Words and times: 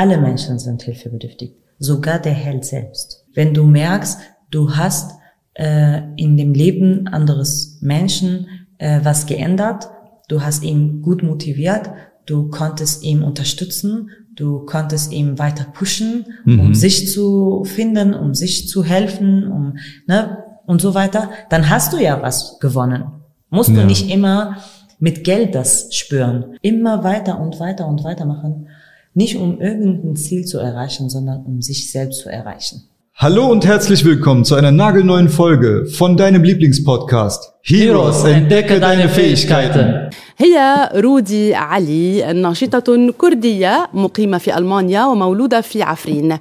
Alle 0.00 0.16
Menschen 0.16 0.58
sind 0.58 0.82
hilfebedürftig, 0.82 1.52
sogar 1.78 2.18
der 2.20 2.32
Held 2.32 2.64
selbst. 2.64 3.26
Wenn 3.34 3.52
du 3.52 3.66
merkst, 3.66 4.18
du 4.50 4.74
hast 4.74 5.12
äh, 5.52 6.00
in 6.16 6.38
dem 6.38 6.54
Leben 6.54 7.06
anderes 7.06 7.76
Menschen 7.82 8.46
äh, 8.78 9.00
was 9.02 9.26
geändert, 9.26 9.90
du 10.28 10.40
hast 10.40 10.64
ihn 10.64 11.02
gut 11.02 11.22
motiviert, 11.22 11.90
du 12.24 12.48
konntest 12.48 13.02
ihn 13.02 13.22
unterstützen, 13.22 14.08
du 14.34 14.64
konntest 14.64 15.12
ihn 15.12 15.38
weiter 15.38 15.64
pushen, 15.64 16.24
mhm. 16.46 16.60
um 16.60 16.74
sich 16.74 17.12
zu 17.12 17.64
finden, 17.64 18.14
um 18.14 18.32
sich 18.32 18.68
zu 18.68 18.82
helfen, 18.82 19.52
um 19.52 19.76
ne 20.06 20.44
und 20.64 20.80
so 20.80 20.94
weiter, 20.94 21.28
dann 21.50 21.68
hast 21.68 21.92
du 21.92 21.98
ja 21.98 22.22
was 22.22 22.58
gewonnen. 22.58 23.04
Musst 23.50 23.68
ja. 23.68 23.82
du 23.82 23.84
nicht 23.84 24.10
immer 24.10 24.56
mit 24.98 25.24
Geld 25.24 25.54
das 25.54 25.94
spüren. 25.94 26.56
Immer 26.62 27.04
weiter 27.04 27.38
und 27.38 27.60
weiter 27.60 27.86
und 27.86 28.02
weiter 28.02 28.24
machen. 28.24 28.68
Nicht 29.13 29.37
um 29.37 29.61
irgendein 29.61 30.15
Ziel 30.15 30.45
zu 30.45 30.59
erreichen, 30.59 31.09
sondern 31.09 31.45
um 31.45 31.61
sich 31.61 31.91
selbst 31.91 32.19
zu 32.19 32.29
erreichen. 32.29 32.83
Hallo 33.17 33.47
und 33.47 33.65
herzlich 33.65 34.03
willkommen 34.03 34.43
zu 34.43 34.55
einer 34.55 34.71
nagelneuen 34.71 35.29
Folge 35.29 35.85
von 35.85 36.17
deinem 36.17 36.43
Lieblingspodcast. 36.43 37.53
Heroes, 37.61 38.25
entdecke 38.25 38.79
deine 38.81 39.07
Fähigkeiten. 39.07 40.09
هي 40.37 40.89
رودي 40.95 41.55
علي 41.55 42.33
ناشطة 42.33 43.11
كردية 43.17 43.89
مقيمة 43.93 44.37
في 44.37 44.57
ألمانيا 44.57 45.05
ومولودة 45.05 45.61
في 45.61 45.83
عفرين. 45.83 46.37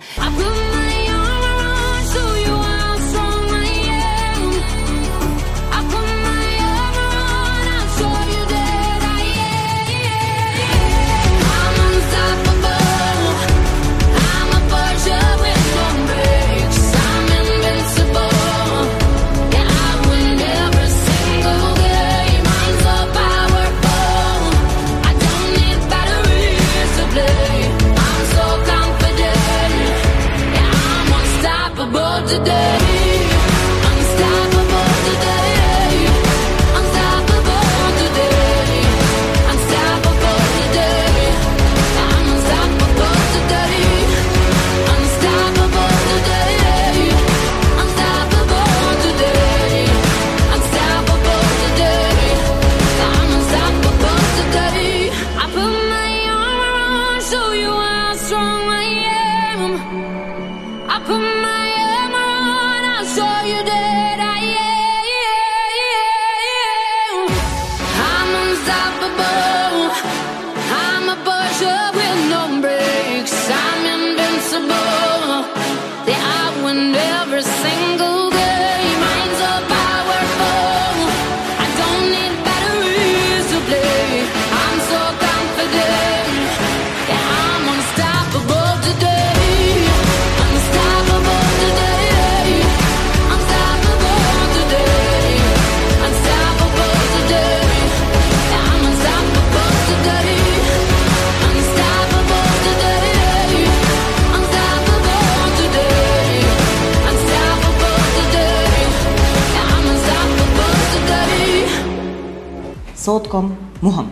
صوتكم 112.98 113.50
مهم 113.82 114.06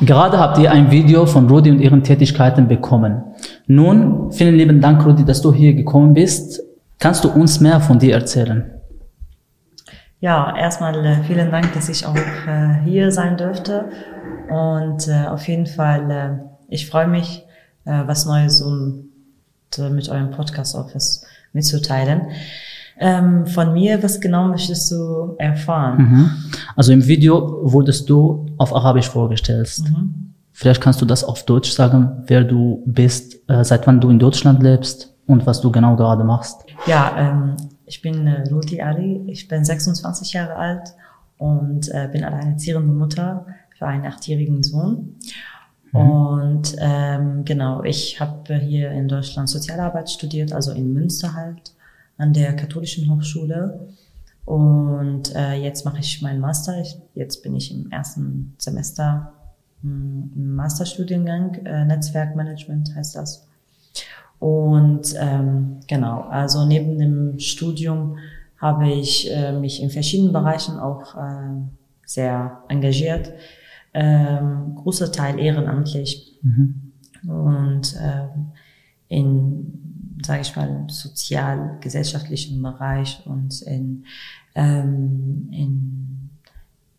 Gerade 0.00 0.38
habt 0.38 0.58
ihr 0.58 0.70
ein 0.70 0.90
Video 0.90 1.26
von 1.26 1.48
Rudi 1.48 1.70
und 1.70 1.80
ihren 1.80 2.02
Tätigkeiten 2.02 2.68
bekommen. 2.68 3.22
Nun, 3.66 4.30
vielen 4.30 4.54
lieben 4.54 4.80
Dank, 4.80 5.06
Rudi, 5.06 5.24
dass 5.24 5.40
du 5.40 5.54
hier 5.54 5.74
gekommen 5.74 6.12
bist. 6.12 6.62
Kannst 6.98 7.24
du 7.24 7.30
uns 7.30 7.60
mehr 7.60 7.80
von 7.80 7.98
dir 7.98 8.14
erzählen? 8.14 8.76
Ja, 10.20 10.56
erstmal 10.56 11.04
äh, 11.04 11.22
vielen 11.24 11.50
Dank, 11.50 11.72
dass 11.74 11.88
ich 11.88 12.06
auch 12.06 12.16
äh, 12.16 12.80
hier 12.84 13.10
sein 13.10 13.36
dürfte. 13.36 13.90
Und 14.48 15.08
äh, 15.08 15.26
auf 15.28 15.46
jeden 15.48 15.66
Fall, 15.66 16.50
ich 16.68 16.88
freue 16.88 17.08
mich, 17.08 17.44
was 17.84 18.26
Neues 18.26 18.62
und 18.62 19.10
mit 19.78 20.08
eurem 20.08 20.30
Podcast 20.32 20.74
Office 20.74 21.24
mitzuteilen. 21.53 22.29
Ähm, 22.99 23.47
von 23.47 23.73
mir, 23.73 24.03
was 24.03 24.21
genau 24.21 24.47
möchtest 24.47 24.91
du 24.91 25.35
erfahren? 25.39 25.97
Mhm. 25.97 26.31
Also 26.75 26.91
im 26.91 27.07
Video 27.07 27.59
wurdest 27.63 28.09
du 28.09 28.45
auf 28.57 28.75
Arabisch 28.75 29.09
vorgestellt. 29.09 29.75
Mhm. 29.83 30.33
Vielleicht 30.51 30.81
kannst 30.81 31.01
du 31.01 31.05
das 31.05 31.23
auf 31.23 31.45
Deutsch 31.45 31.71
sagen, 31.71 32.23
wer 32.27 32.43
du 32.43 32.83
bist, 32.85 33.49
äh, 33.49 33.63
seit 33.63 33.87
wann 33.87 33.99
du 33.99 34.09
in 34.09 34.19
Deutschland 34.19 34.61
lebst 34.61 35.15
und 35.25 35.47
was 35.47 35.61
du 35.61 35.71
genau 35.71 35.95
gerade 35.95 36.23
machst. 36.23 36.63
Ja, 36.85 37.15
ähm, 37.17 37.57
ich 37.85 38.01
bin 38.01 38.27
äh, 38.27 38.47
Ruti 38.49 38.81
Ali, 38.81 39.23
ich 39.27 39.47
bin 39.47 39.65
26 39.65 40.33
Jahre 40.33 40.55
alt 40.55 40.93
und 41.37 41.89
äh, 41.89 42.07
bin 42.11 42.23
alleinerziehende 42.23 42.81
Mutter 42.81 43.47
für 43.77 43.87
einen 43.87 44.05
achtjährigen 44.05 44.61
Sohn. 44.61 45.15
Mhm. 45.91 45.99
Und 45.99 46.75
ähm, 46.79 47.45
genau, 47.45 47.83
ich 47.83 48.19
habe 48.19 48.55
hier 48.55 48.91
in 48.91 49.07
Deutschland 49.07 49.49
Sozialarbeit 49.49 50.09
studiert, 50.09 50.53
also 50.53 50.71
in 50.71 50.93
Münster 50.93 51.33
halt, 51.33 51.73
an 52.17 52.33
der 52.33 52.55
Katholischen 52.55 53.09
Hochschule. 53.13 53.87
Und 54.45 55.35
äh, 55.35 55.53
jetzt 55.53 55.85
mache 55.85 55.99
ich 55.99 56.21
meinen 56.21 56.39
Master. 56.39 56.79
Ich, 56.81 56.97
jetzt 57.13 57.43
bin 57.43 57.55
ich 57.55 57.71
im 57.71 57.91
ersten 57.91 58.55
Semester 58.57 59.33
hm, 59.81 60.31
im 60.35 60.55
Masterstudiengang, 60.55 61.55
äh, 61.65 61.85
Netzwerkmanagement 61.85 62.95
heißt 62.95 63.15
das. 63.15 63.47
Und 64.39 65.15
ähm, 65.19 65.81
genau, 65.87 66.21
also 66.21 66.65
neben 66.65 66.97
dem 66.97 67.39
Studium 67.39 68.17
habe 68.57 68.89
ich 68.89 69.31
äh, 69.31 69.51
mich 69.51 69.81
in 69.81 69.89
verschiedenen 69.89 70.33
Bereichen 70.33 70.79
auch 70.79 71.15
äh, 71.15 71.61
sehr 72.05 72.63
engagiert 72.67 73.33
ähm, 73.93 74.75
großer 74.75 75.11
Teil 75.11 75.39
ehrenamtlich 75.39 76.39
mhm. 76.41 76.93
und 77.27 77.95
ähm, 78.01 78.51
in, 79.07 80.17
sage 80.25 80.41
ich 80.41 80.55
mal, 80.55 80.85
sozial-gesellschaftlichen 80.87 82.61
Bereich 82.61 83.21
und 83.25 83.61
in, 83.63 84.05
ähm, 84.55 85.49
in 85.51 86.29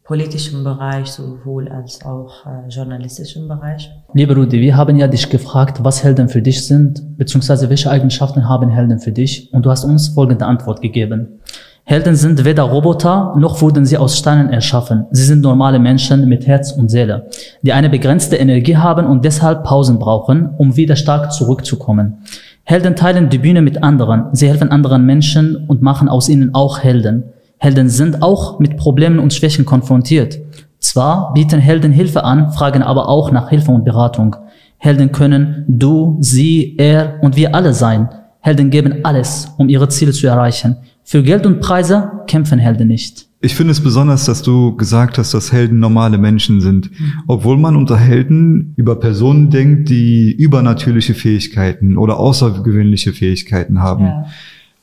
politischem 0.04 0.64
Bereich 0.64 1.06
sowohl 1.06 1.69
als 1.69 2.05
auch 2.05 2.44
äh, 2.44 2.69
journalistischen 2.69 3.49
Bereich. 3.49 3.90
Lieber 4.12 4.34
Rudi, 4.34 4.61
wir 4.61 4.76
haben 4.76 4.99
ja 4.99 5.06
dich 5.08 5.31
gefragt, 5.31 5.82
was 5.84 6.05
Helden 6.05 6.28
für 6.28 6.43
dich 6.43 6.67
sind, 6.67 7.17
beziehungsweise 7.17 7.70
welche 7.70 7.90
Eigenschaften 7.90 8.49
haben 8.49 8.69
Helden 8.69 8.99
für 8.99 9.12
dich 9.12 9.52
und 9.55 9.64
du 9.64 9.70
hast 9.70 9.84
uns 9.84 10.08
folgende 10.08 10.44
Antwort 10.44 10.82
gegeben. 10.82 11.40
Helden 11.84 12.14
sind 12.14 12.44
weder 12.44 12.62
Roboter, 12.62 13.34
noch 13.37 13.61
wurden 13.61 13.84
sie 13.84 13.99
aus 13.99 14.17
Steinen 14.17 14.50
erschaffen. 14.50 15.06
Sie 15.11 15.25
sind 15.25 15.40
normale 15.40 15.81
Menschen 15.81 16.29
mit 16.29 16.46
Herz 16.46 16.70
und 16.70 16.90
Seele, 16.90 17.29
die 17.62 17.73
eine 17.73 17.90
begrenzte 17.90 18.37
Energie 18.37 18.76
haben 18.76 19.05
und 19.05 19.25
deshalb 19.25 19.64
Pausen 19.64 19.99
brauchen, 19.99 20.50
um 20.58 20.76
wieder 20.76 20.94
stark 20.94 21.32
zurückzukommen. 21.32 22.19
Helden 22.62 22.94
teilen 22.94 23.31
die 23.31 23.38
Bühne 23.38 23.62
mit 23.62 23.82
anderen. 23.82 24.26
Sie 24.32 24.49
helfen 24.49 24.70
anderen 24.70 25.05
Menschen 25.05 25.64
und 25.67 25.82
machen 25.82 26.08
aus 26.08 26.29
ihnen 26.29 26.55
auch 26.55 26.79
Helden. 26.79 27.25
Helden 27.58 27.88
sind 27.88 28.23
auch 28.23 28.61
mit 28.61 28.76
Problemen 28.76 29.19
und 29.19 29.34
Schwächen 29.34 29.67
konfrontiert. 29.67 30.38
Zwar 30.79 31.32
bieten 31.34 31.58
Helden 31.58 31.90
Hilfe 31.90 32.23
an, 32.23 32.52
fragen 32.52 32.82
aber 32.82 33.08
auch 33.08 33.32
nach 33.32 33.50
Hilfe 33.50 33.73
und 33.73 33.84
Beratung. 33.84 34.37
Helden 34.79 35.11
können 35.11 35.64
du, 35.67 36.17
sie, 36.20 36.76
er 36.79 37.19
und 37.23 37.37
wir 37.37 37.56
alle 37.56 37.75
sein. 37.75 38.08
Helden 38.40 38.70
geben 38.70 39.05
alles, 39.05 39.52
um 39.58 39.69
ihre 39.69 39.88
Ziele 39.88 40.12
zu 40.12 40.29
erreichen. 40.29 40.76
Für 41.04 41.22
Geld 41.22 41.46
und 41.46 41.60
Preise 41.60 42.10
kämpfen 42.26 42.58
Helden 42.58 42.88
nicht. 42.88 43.28
Ich 43.44 43.56
finde 43.56 43.72
es 43.72 43.82
besonders, 43.82 44.25
dass 44.25 44.43
du 44.43 44.76
gesagt 44.76 45.19
hast, 45.19 45.34
dass 45.34 45.50
Helden 45.50 45.81
normale 45.81 46.16
Menschen 46.16 46.60
sind. 46.60 46.90
Obwohl 47.26 47.58
man 47.58 47.75
unter 47.75 47.99
Helden 47.99 48.72
über 48.76 49.00
Personen 49.00 49.50
denkt, 49.50 49.88
die 49.88 50.31
übernatürliche 50.31 51.14
Fähigkeiten 51.14 51.96
oder 51.96 52.19
außergewöhnliche 52.19 53.12
Fähigkeiten 53.12 53.81
haben. 53.81 54.04
Ja. 54.04 54.26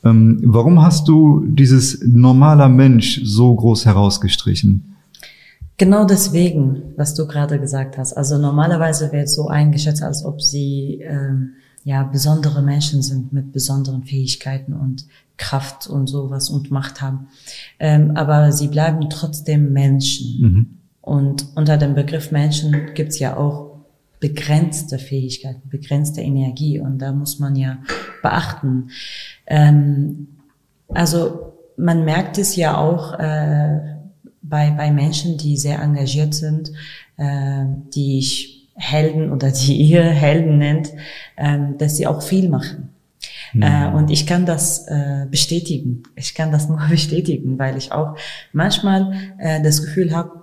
Ähm, 0.04 0.40
warum 0.44 0.82
hast 0.82 1.08
du 1.08 1.44
dieses 1.46 2.02
normaler 2.06 2.68
Mensch 2.68 3.22
so 3.24 3.54
groß 3.54 3.86
herausgestrichen? 3.86 4.94
Genau 5.78 6.04
deswegen, 6.04 6.82
was 6.96 7.14
du 7.14 7.26
gerade 7.26 7.58
gesagt 7.58 7.96
hast. 7.96 8.12
Also 8.12 8.36
normalerweise 8.36 9.10
wird 9.12 9.30
so 9.30 9.48
eingeschätzt, 9.48 10.02
als 10.02 10.22
ob 10.26 10.42
sie 10.42 11.00
ähm, 11.02 11.52
ja 11.84 12.02
besondere 12.02 12.62
Menschen 12.62 13.00
sind 13.00 13.32
mit 13.32 13.52
besonderen 13.52 14.02
Fähigkeiten 14.02 14.74
und 14.74 15.06
Kraft 15.40 15.86
und 15.86 16.06
sowas 16.06 16.50
und 16.50 16.70
Macht 16.70 17.00
haben. 17.00 17.28
Ähm, 17.78 18.12
aber 18.14 18.52
sie 18.52 18.68
bleiben 18.68 19.08
trotzdem 19.08 19.72
Menschen. 19.72 20.40
Mhm. 20.40 20.66
Und 21.00 21.46
unter 21.56 21.78
dem 21.78 21.94
Begriff 21.94 22.30
Menschen 22.30 22.92
gibt's 22.94 23.18
ja 23.18 23.36
auch 23.36 23.70
begrenzte 24.20 24.98
Fähigkeiten, 24.98 25.68
begrenzte 25.70 26.20
Energie. 26.20 26.78
Und 26.78 26.98
da 26.98 27.12
muss 27.12 27.38
man 27.38 27.56
ja 27.56 27.78
beachten. 28.22 28.90
Ähm, 29.46 30.28
also 30.88 31.54
man 31.76 32.04
merkt 32.04 32.36
es 32.36 32.54
ja 32.54 32.76
auch 32.76 33.18
äh, 33.18 33.80
bei, 34.42 34.70
bei 34.70 34.90
Menschen, 34.90 35.38
die 35.38 35.56
sehr 35.56 35.80
engagiert 35.80 36.34
sind, 36.34 36.70
äh, 37.16 37.64
die 37.94 38.18
ich 38.18 38.68
Helden 38.74 39.32
oder 39.32 39.50
die 39.52 39.76
ihr 39.90 40.04
Helden 40.04 40.58
nennt, 40.58 40.90
ähm, 41.38 41.78
dass 41.78 41.96
sie 41.96 42.06
auch 42.06 42.22
viel 42.22 42.50
machen. 42.50 42.90
Äh, 43.54 43.88
und 43.88 44.10
ich 44.10 44.26
kann 44.26 44.46
das 44.46 44.86
äh, 44.88 45.26
bestätigen. 45.30 46.02
Ich 46.16 46.34
kann 46.34 46.52
das 46.52 46.68
nur 46.68 46.80
bestätigen, 46.88 47.58
weil 47.58 47.76
ich 47.76 47.92
auch 47.92 48.16
manchmal 48.52 49.12
äh, 49.38 49.62
das 49.62 49.82
Gefühl 49.82 50.14
habe, 50.14 50.40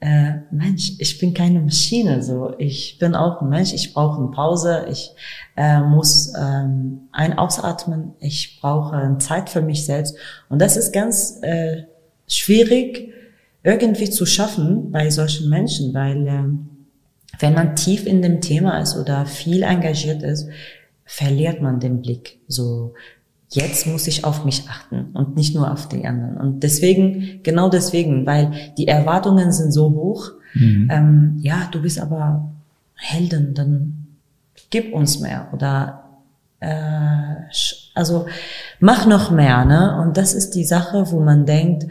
äh, 0.00 0.34
Mensch, 0.50 0.92
ich 0.98 1.18
bin 1.18 1.32
keine 1.32 1.60
Maschine. 1.60 2.22
So, 2.22 2.54
ich 2.58 2.98
bin 2.98 3.14
auch 3.14 3.40
ein 3.40 3.48
Mensch. 3.48 3.72
Ich 3.72 3.94
brauche 3.94 4.20
eine 4.20 4.30
Pause. 4.30 4.86
Ich 4.90 5.10
äh, 5.56 5.80
muss 5.80 6.32
ähm, 6.38 7.08
ein 7.12 7.38
ausatmen. 7.38 8.12
Ich 8.20 8.58
brauche 8.60 9.16
Zeit 9.18 9.48
für 9.48 9.62
mich 9.62 9.84
selbst. 9.84 10.16
Und 10.48 10.60
das 10.60 10.76
ist 10.76 10.92
ganz 10.92 11.38
äh, 11.42 11.84
schwierig 12.28 13.12
irgendwie 13.62 14.10
zu 14.10 14.26
schaffen 14.26 14.92
bei 14.92 15.10
solchen 15.10 15.48
Menschen, 15.48 15.92
weil 15.92 16.26
ähm, 16.28 16.68
wenn 17.38 17.54
man 17.54 17.74
tief 17.74 18.06
in 18.06 18.22
dem 18.22 18.40
Thema 18.40 18.78
ist 18.78 18.96
oder 18.96 19.26
viel 19.26 19.62
engagiert 19.62 20.22
ist, 20.22 20.48
verliert 21.06 21.62
man 21.62 21.80
den 21.80 22.02
Blick. 22.02 22.38
So, 22.48 22.92
jetzt 23.50 23.86
muss 23.86 24.06
ich 24.06 24.24
auf 24.24 24.44
mich 24.44 24.68
achten 24.68 25.06
und 25.14 25.36
nicht 25.36 25.54
nur 25.54 25.70
auf 25.72 25.88
die 25.88 26.04
anderen. 26.04 26.36
Und 26.36 26.60
deswegen, 26.62 27.40
genau 27.42 27.70
deswegen, 27.70 28.26
weil 28.26 28.52
die 28.76 28.88
Erwartungen 28.88 29.52
sind 29.52 29.72
so 29.72 29.90
hoch, 29.90 30.32
Mhm. 30.54 30.88
ähm, 30.90 31.38
ja, 31.42 31.68
du 31.70 31.82
bist 31.82 32.00
aber 32.00 32.50
Helden, 32.94 33.52
dann 33.52 34.06
gib 34.70 34.94
uns 34.94 35.20
mehr 35.20 35.48
oder 35.52 36.02
äh, 36.60 37.44
also 37.94 38.26
mach 38.80 39.06
noch 39.06 39.30
mehr, 39.30 39.66
ne? 39.66 40.00
Und 40.00 40.16
das 40.16 40.32
ist 40.32 40.54
die 40.54 40.64
Sache, 40.64 41.10
wo 41.10 41.20
man 41.20 41.44
denkt, 41.44 41.86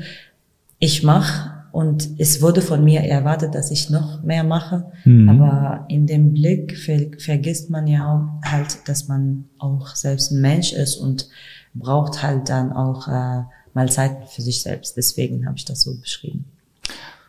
ich 0.80 1.04
mach 1.04 1.52
und 1.76 2.08
es 2.20 2.42
wurde 2.42 2.62
von 2.62 2.86
mir 2.86 3.02
erwartet, 3.02 3.54
dass 3.54 3.70
ich 3.70 3.90
noch 3.90 4.24
mehr 4.24 4.46
mache, 4.46 4.86
Mhm. 5.04 5.28
aber 5.28 5.86
in 5.90 6.08
dem 6.08 6.34
Blick 6.34 6.78
ver 6.78 7.00
vergisst 7.18 7.70
man 7.70 7.86
ja 7.86 8.02
auch 8.14 8.50
halt, 8.50 8.88
dass 8.88 9.10
man 9.10 9.44
auch 9.60 9.94
selbst 9.94 10.32
ein 10.32 10.40
Mensch 10.40 10.72
ist 10.72 10.96
und 10.96 11.28
braucht 11.74 12.24
halt 12.24 12.48
dann 12.48 12.72
auch 12.72 13.10
äh, 13.10 13.42
mal 13.74 13.90
Zeit 13.90 14.30
für 14.30 14.42
sich 14.42 14.62
selbst. 14.62 14.96
Deswegen 14.96 15.46
habe 15.46 15.58
ich 15.58 15.66
das 15.66 15.82
so 15.82 15.92
beschrieben. 16.00 16.46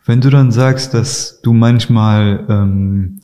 Wenn 0.05 0.21
du 0.21 0.29
dann 0.29 0.53
sagst, 0.53 0.93
dass 0.93 1.41
du 1.43 1.51
manchmal 1.51 2.45
ähm, 2.47 3.19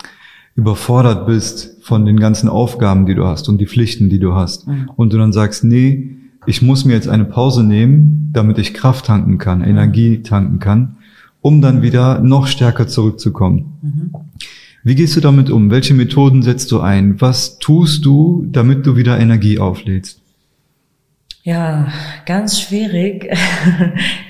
überfordert 0.56 1.26
bist 1.26 1.78
von 1.84 2.06
den 2.06 2.20
ganzen 2.20 2.50
Aufgaben, 2.50 3.06
die 3.06 3.16
du 3.16 3.26
hast 3.26 3.48
und 3.48 3.60
die 3.60 3.68
Pflichten, 3.68 4.10
die 4.10 4.20
du 4.20 4.34
hast, 4.36 4.68
und 4.98 5.14
du 5.14 5.18
dann 5.18 5.32
sagst, 5.32 5.64
nee, 5.64 6.18
ich 6.46 6.62
muss 6.62 6.84
mir 6.84 6.94
jetzt 6.96 7.08
eine 7.08 7.24
Pause 7.24 7.64
nehmen, 7.64 8.30
damit 8.34 8.58
ich 8.58 8.74
Kraft 8.74 9.06
tanken 9.06 9.38
kann, 9.38 9.64
Energie 9.64 10.22
tanken 10.22 10.60
kann, 10.60 10.98
um 11.44 11.62
dann 11.62 11.82
wieder 11.82 12.20
noch 12.22 12.48
stärker 12.48 12.88
zurückzukommen. 12.88 14.24
Wie 14.82 14.96
gehst 14.96 15.16
du 15.16 15.20
damit 15.20 15.50
um? 15.50 15.70
Welche 15.70 15.94
Methoden 15.94 16.42
setzt 16.42 16.72
du 16.72 16.80
ein? 16.80 17.22
Was 17.22 17.60
tust 17.60 18.06
du, 18.06 18.46
damit 18.50 18.86
du 18.86 18.96
wieder 18.96 19.20
Energie 19.20 19.60
auflädst? 19.60 20.20
Ja, 21.44 21.90
ganz 22.26 22.60
schwierig. 22.60 23.30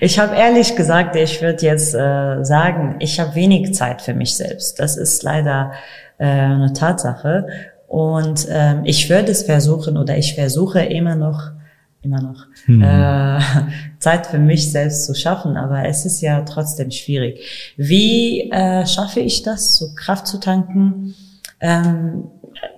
Ich 0.02 0.20
habe 0.20 0.36
ehrlich 0.36 0.76
gesagt, 0.76 1.16
ich 1.16 1.42
würde 1.42 1.66
jetzt 1.66 1.94
äh, 1.94 2.44
sagen, 2.44 2.96
ich 3.00 3.22
habe 3.22 3.36
wenig 3.36 3.74
Zeit 3.74 4.02
für 4.02 4.14
mich 4.14 4.36
selbst. 4.36 4.80
Das 4.80 4.98
ist 4.98 5.24
leider 5.24 5.72
äh, 6.18 6.26
eine 6.26 6.74
Tatsache. 6.74 7.48
Und 7.88 8.48
ähm, 8.50 8.82
ich 8.84 9.10
würde 9.10 9.32
es 9.32 9.44
versuchen 9.44 9.96
oder 9.98 10.18
ich 10.18 10.36
versuche 10.36 10.82
immer 10.82 11.16
noch, 11.16 11.52
immer 12.04 12.22
noch 12.22 12.46
äh, 12.68 13.40
Zeit 14.00 14.28
für 14.28 14.40
mich 14.40 14.72
selbst 14.72 15.06
zu 15.06 15.16
schaffen. 15.16 15.58
Aber 15.58 15.86
es 15.86 16.06
ist 16.06 16.22
ja 16.22 16.42
trotzdem 16.42 16.92
schwierig. 16.92 17.74
Wie 17.78 18.52
äh, 18.52 18.86
schaffe 18.86 19.20
ich 19.20 19.44
das, 19.44 19.78
so 19.78 19.94
Kraft 19.96 20.28
zu 20.28 20.40
tanken? 20.40 21.16
Ähm, 21.60 22.26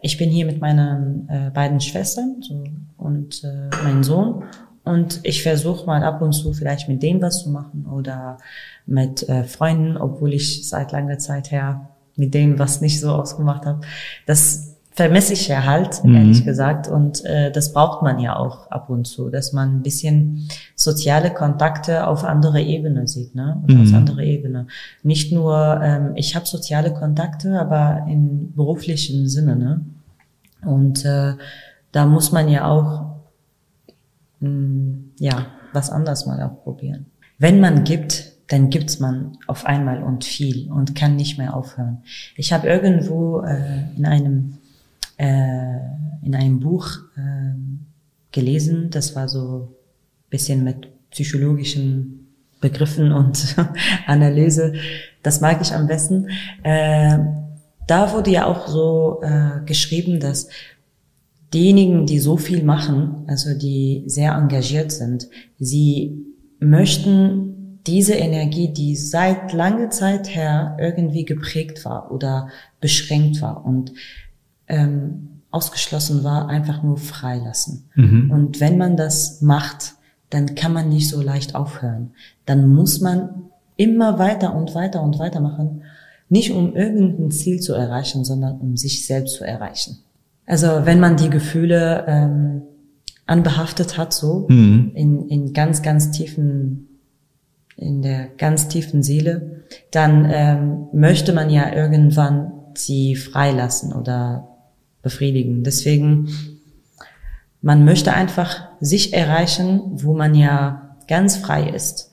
ich 0.01 0.17
bin 0.17 0.29
hier 0.29 0.45
mit 0.45 0.61
meinen 0.61 1.27
äh, 1.29 1.51
beiden 1.51 1.81
Schwestern 1.81 2.37
so, 2.41 2.63
und 2.97 3.43
äh, 3.43 3.83
meinem 3.83 4.03
Sohn 4.03 4.43
und 4.85 5.19
ich 5.23 5.41
versuche 5.41 5.85
mal 5.85 6.03
ab 6.03 6.21
und 6.21 6.33
zu 6.33 6.53
vielleicht 6.53 6.87
mit 6.87 7.01
denen 7.01 7.21
was 7.21 7.43
zu 7.43 7.49
machen 7.49 7.87
oder 7.91 8.37
mit 8.85 9.27
äh, 9.27 9.43
Freunden, 9.43 9.97
obwohl 9.97 10.33
ich 10.33 10.69
seit 10.69 10.91
langer 10.91 11.17
Zeit 11.17 11.51
her 11.51 11.89
mit 12.15 12.33
denen 12.33 12.59
was 12.59 12.81
nicht 12.81 12.99
so 12.99 13.11
ausgemacht 13.11 13.65
habe. 13.65 13.81
Das 14.25 14.64
vermisse 14.95 15.33
ich 15.33 15.49
ja 15.49 15.65
halt, 15.65 16.01
ehrlich 16.05 16.45
gesagt. 16.45 16.87
Und 16.87 17.23
äh, 17.25 17.51
das 17.51 17.73
braucht 17.73 18.01
man 18.01 18.17
ja 18.19 18.37
auch 18.37 18.71
ab 18.71 18.89
und 18.89 19.05
zu, 19.05 19.29
dass 19.29 19.51
man 19.51 19.77
ein 19.77 19.81
bisschen 19.81 20.47
soziale 20.75 21.31
Kontakte 21.33 22.07
auf 22.07 22.23
andere 22.23 22.61
Ebene 22.61 23.05
sieht, 23.07 23.35
ne? 23.35 23.61
Und 23.67 23.81
auf 23.81 23.93
andere 23.93 24.23
Ebene. 24.23 24.67
Nicht 25.03 25.33
nur, 25.33 25.81
ähm, 25.83 26.13
ich 26.15 26.35
habe 26.35 26.45
soziale 26.45 26.93
Kontakte, 26.93 27.59
aber 27.59 28.05
im 28.09 28.53
beruflichen 28.55 29.27
Sinne, 29.27 29.57
ne? 29.57 29.81
Und 30.63 31.03
äh, 31.03 31.33
da 31.91 32.05
muss 32.05 32.31
man 32.31 32.47
ja 32.47 32.65
auch 32.65 33.17
mh, 34.39 34.97
ja 35.19 35.47
was 35.73 35.89
anderes 35.89 36.25
mal 36.25 36.41
auch 36.41 36.63
probieren. 36.63 37.07
Wenn 37.37 37.59
man 37.59 37.83
gibt, 37.83 38.31
dann 38.47 38.69
gibt's 38.69 38.99
man 38.99 39.37
auf 39.47 39.65
einmal 39.65 40.03
und 40.03 40.23
viel 40.23 40.71
und 40.71 40.95
kann 40.95 41.17
nicht 41.17 41.37
mehr 41.37 41.53
aufhören. 41.53 42.03
Ich 42.37 42.53
habe 42.53 42.67
irgendwo 42.67 43.41
äh, 43.41 43.95
in 43.97 44.05
einem 44.05 44.57
äh, 45.17 45.77
in 46.23 46.35
einem 46.35 46.59
Buch 46.59 46.89
äh, 47.15 47.53
gelesen, 48.31 48.89
das 48.89 49.15
war 49.15 49.27
so 49.27 49.75
bisschen 50.29 50.63
mit 50.63 50.87
psychologischen 51.11 52.27
Begriffen 52.59 53.11
und 53.11 53.55
Analyse. 54.07 54.73
Das 55.23 55.39
mag 55.41 55.61
ich 55.61 55.71
am 55.73 55.87
besten. 55.87 56.29
Äh, 56.63 57.19
da 57.87 58.13
wurde 58.13 58.31
ja 58.31 58.47
auch 58.47 58.67
so 58.67 59.21
äh, 59.21 59.63
geschrieben, 59.65 60.19
dass 60.19 60.49
diejenigen, 61.53 62.05
die 62.05 62.19
so 62.19 62.37
viel 62.37 62.63
machen, 62.63 63.23
also 63.27 63.57
die 63.57 64.03
sehr 64.07 64.33
engagiert 64.33 64.91
sind, 64.91 65.29
sie 65.59 66.25
möchten 66.59 67.81
diese 67.87 68.15
Energie, 68.15 68.73
die 68.73 68.95
seit 68.95 69.53
langer 69.53 69.91
Zeit 69.91 70.35
her 70.35 70.75
irgendwie 70.79 71.23
geprägt 71.23 71.85
war 71.85 72.11
oder 72.11 72.49
beschränkt 72.81 73.41
war 73.41 73.63
und 73.63 73.93
ähm, 74.67 75.41
ausgeschlossen 75.51 76.23
war, 76.23 76.49
einfach 76.49 76.83
nur 76.83 76.97
freilassen. 76.97 77.85
Und 78.29 78.59
wenn 78.59 78.77
man 78.77 78.97
das 78.97 79.41
macht, 79.41 79.93
dann 80.29 80.55
kann 80.55 80.73
man 80.73 80.89
nicht 80.89 81.09
so 81.09 81.21
leicht 81.21 81.55
aufhören. 81.55 82.11
Dann 82.45 82.67
muss 82.67 82.99
man 82.99 83.29
immer 83.77 84.19
weiter 84.19 84.55
und 84.55 84.75
weiter 84.75 85.01
und 85.01 85.17
weiter 85.19 85.39
machen, 85.39 85.83
nicht 86.27 86.51
um 86.51 86.75
irgendein 86.75 87.31
Ziel 87.31 87.59
zu 87.59 87.73
erreichen, 87.73 88.25
sondern 88.25 88.59
um 88.59 88.75
sich 88.75 89.05
selbst 89.05 89.35
zu 89.35 89.43
erreichen. 89.45 89.99
Also 90.45 90.67
wenn 90.83 90.99
man 90.99 91.17
die 91.17 91.29
Gefühle 91.29 92.03
ähm, 92.07 92.61
anbehaftet 93.25 93.97
hat, 93.97 94.13
so 94.13 94.45
in, 94.93 95.27
in 95.29 95.53
ganz, 95.53 95.81
ganz 95.81 96.11
tiefen, 96.11 96.99
in 97.77 98.01
der 98.01 98.27
ganz 98.37 98.67
tiefen 98.67 99.03
Seele, 99.03 99.63
dann 99.91 100.27
ähm, 100.29 100.87
möchte 100.93 101.33
man 101.33 101.49
ja 101.49 101.73
irgendwann 101.73 102.51
sie 102.75 103.15
freilassen 103.15 103.93
oder 103.93 104.54
befriedigen. 105.05 105.63
Deswegen, 105.63 106.27
man 107.61 107.85
möchte 107.85 108.11
einfach 108.13 108.67
sich 108.81 109.13
erreichen, 109.13 109.81
wo 109.93 110.15
man 110.15 110.33
ja 110.33 110.97
ganz 111.07 111.37
frei 111.37 111.69
ist. 111.69 112.11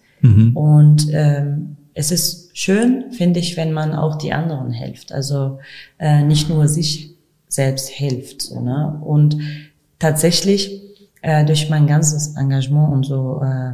Und 0.55 1.09
ähm, 1.11 1.77
es 1.95 2.13
ist 2.13 2.57
schön, 2.57 3.11
finde 3.11 3.41
ich, 3.41 3.57
wenn 3.57 3.73
man 3.73 3.95
auch 3.95 4.17
die 4.17 4.35
anderen 4.35 4.71
hilft. 4.73 5.11
Also 5.11 5.59
äh, 5.99 6.23
nicht 6.23 6.51
nur 6.51 6.69
sich 6.69 7.17
selbst 7.49 7.89
hilft. 7.89 8.43
So, 8.43 8.61
ne? 8.61 9.01
Und 9.03 9.39
tatsächlich 9.99 10.83
äh, 11.23 11.47
durch 11.47 11.71
mein 11.71 11.87
ganzes 11.87 12.37
Engagement 12.37 12.93
und 12.93 13.07
so 13.07 13.43
äh, 13.43 13.73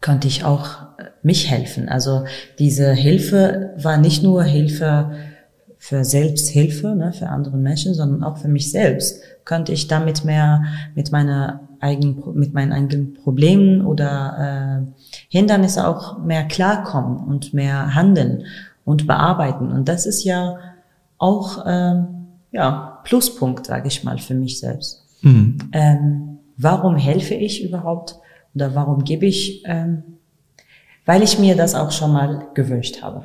konnte 0.00 0.26
ich 0.26 0.42
auch 0.42 0.88
mich 1.22 1.48
helfen. 1.50 1.88
Also 1.88 2.24
diese 2.58 2.92
Hilfe 2.92 3.74
war 3.76 3.96
nicht 3.96 4.24
nur 4.24 4.42
Hilfe 4.42 5.12
für 5.78 6.04
Selbsthilfe, 6.04 6.94
ne, 6.94 7.12
für 7.12 7.28
andere 7.28 7.56
Menschen, 7.56 7.94
sondern 7.94 8.24
auch 8.24 8.38
für 8.38 8.48
mich 8.48 8.70
selbst. 8.70 9.22
Könnte 9.44 9.72
ich 9.72 9.88
damit 9.88 10.24
mehr 10.24 10.64
mit 10.94 11.12
meiner 11.12 11.60
eigenen, 11.80 12.22
mit 12.34 12.52
meinen 12.54 12.72
eigenen 12.72 13.14
Problemen 13.14 13.86
oder 13.86 14.82
äh, 14.82 15.04
Hindernisse 15.28 15.86
auch 15.86 16.18
mehr 16.18 16.44
klarkommen 16.44 17.18
und 17.18 17.54
mehr 17.54 17.94
handeln 17.94 18.44
und 18.84 19.06
bearbeiten. 19.06 19.70
Und 19.70 19.88
das 19.88 20.06
ist 20.06 20.24
ja 20.24 20.58
auch 21.18 21.64
äh, 21.66 21.94
ja 22.52 23.00
Pluspunkt, 23.04 23.66
sage 23.66 23.88
ich 23.88 24.04
mal, 24.04 24.18
für 24.18 24.34
mich 24.34 24.58
selbst. 24.58 25.04
Mhm. 25.22 25.58
Ähm, 25.72 26.38
warum 26.56 26.96
helfe 26.96 27.34
ich 27.34 27.64
überhaupt 27.64 28.16
oder 28.54 28.74
warum 28.74 29.04
gebe 29.04 29.26
ich? 29.26 29.62
Ähm, 29.66 30.02
weil 31.06 31.22
ich 31.22 31.38
mir 31.38 31.56
das 31.56 31.74
auch 31.74 31.90
schon 31.90 32.12
mal 32.12 32.48
gewünscht 32.54 33.02
habe. 33.02 33.24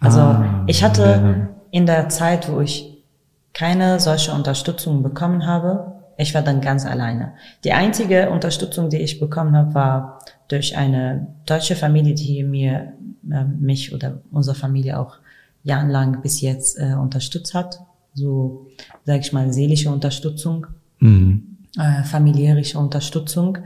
Also 0.00 0.20
ah, 0.20 0.64
ich 0.66 0.82
hatte 0.82 1.02
ja. 1.02 1.48
in 1.70 1.86
der 1.86 2.08
Zeit, 2.08 2.50
wo 2.50 2.60
ich 2.60 3.04
keine 3.52 4.00
solche 4.00 4.32
Unterstützung 4.32 5.02
bekommen 5.02 5.46
habe, 5.46 6.00
ich 6.16 6.34
war 6.34 6.42
dann 6.42 6.60
ganz 6.60 6.84
alleine. 6.84 7.32
Die 7.64 7.72
einzige 7.72 8.30
Unterstützung, 8.30 8.90
die 8.90 8.98
ich 8.98 9.20
bekommen 9.20 9.56
habe, 9.56 9.74
war 9.74 10.18
durch 10.48 10.76
eine 10.76 11.28
deutsche 11.46 11.76
Familie, 11.76 12.14
die 12.14 12.42
mir 12.42 12.92
äh, 13.30 13.44
mich 13.44 13.94
oder 13.94 14.20
unsere 14.30 14.56
Familie 14.56 14.98
auch 14.98 15.16
jahrelang 15.62 16.20
bis 16.22 16.40
jetzt 16.40 16.78
äh, 16.78 16.94
unterstützt 16.94 17.54
hat. 17.54 17.80
So, 18.14 18.66
sage 19.04 19.20
ich 19.20 19.32
mal, 19.32 19.52
seelische 19.52 19.90
Unterstützung, 19.90 20.66
mhm. 20.98 21.58
äh, 21.78 22.02
familiärische 22.02 22.78
Unterstützung, 22.78 23.58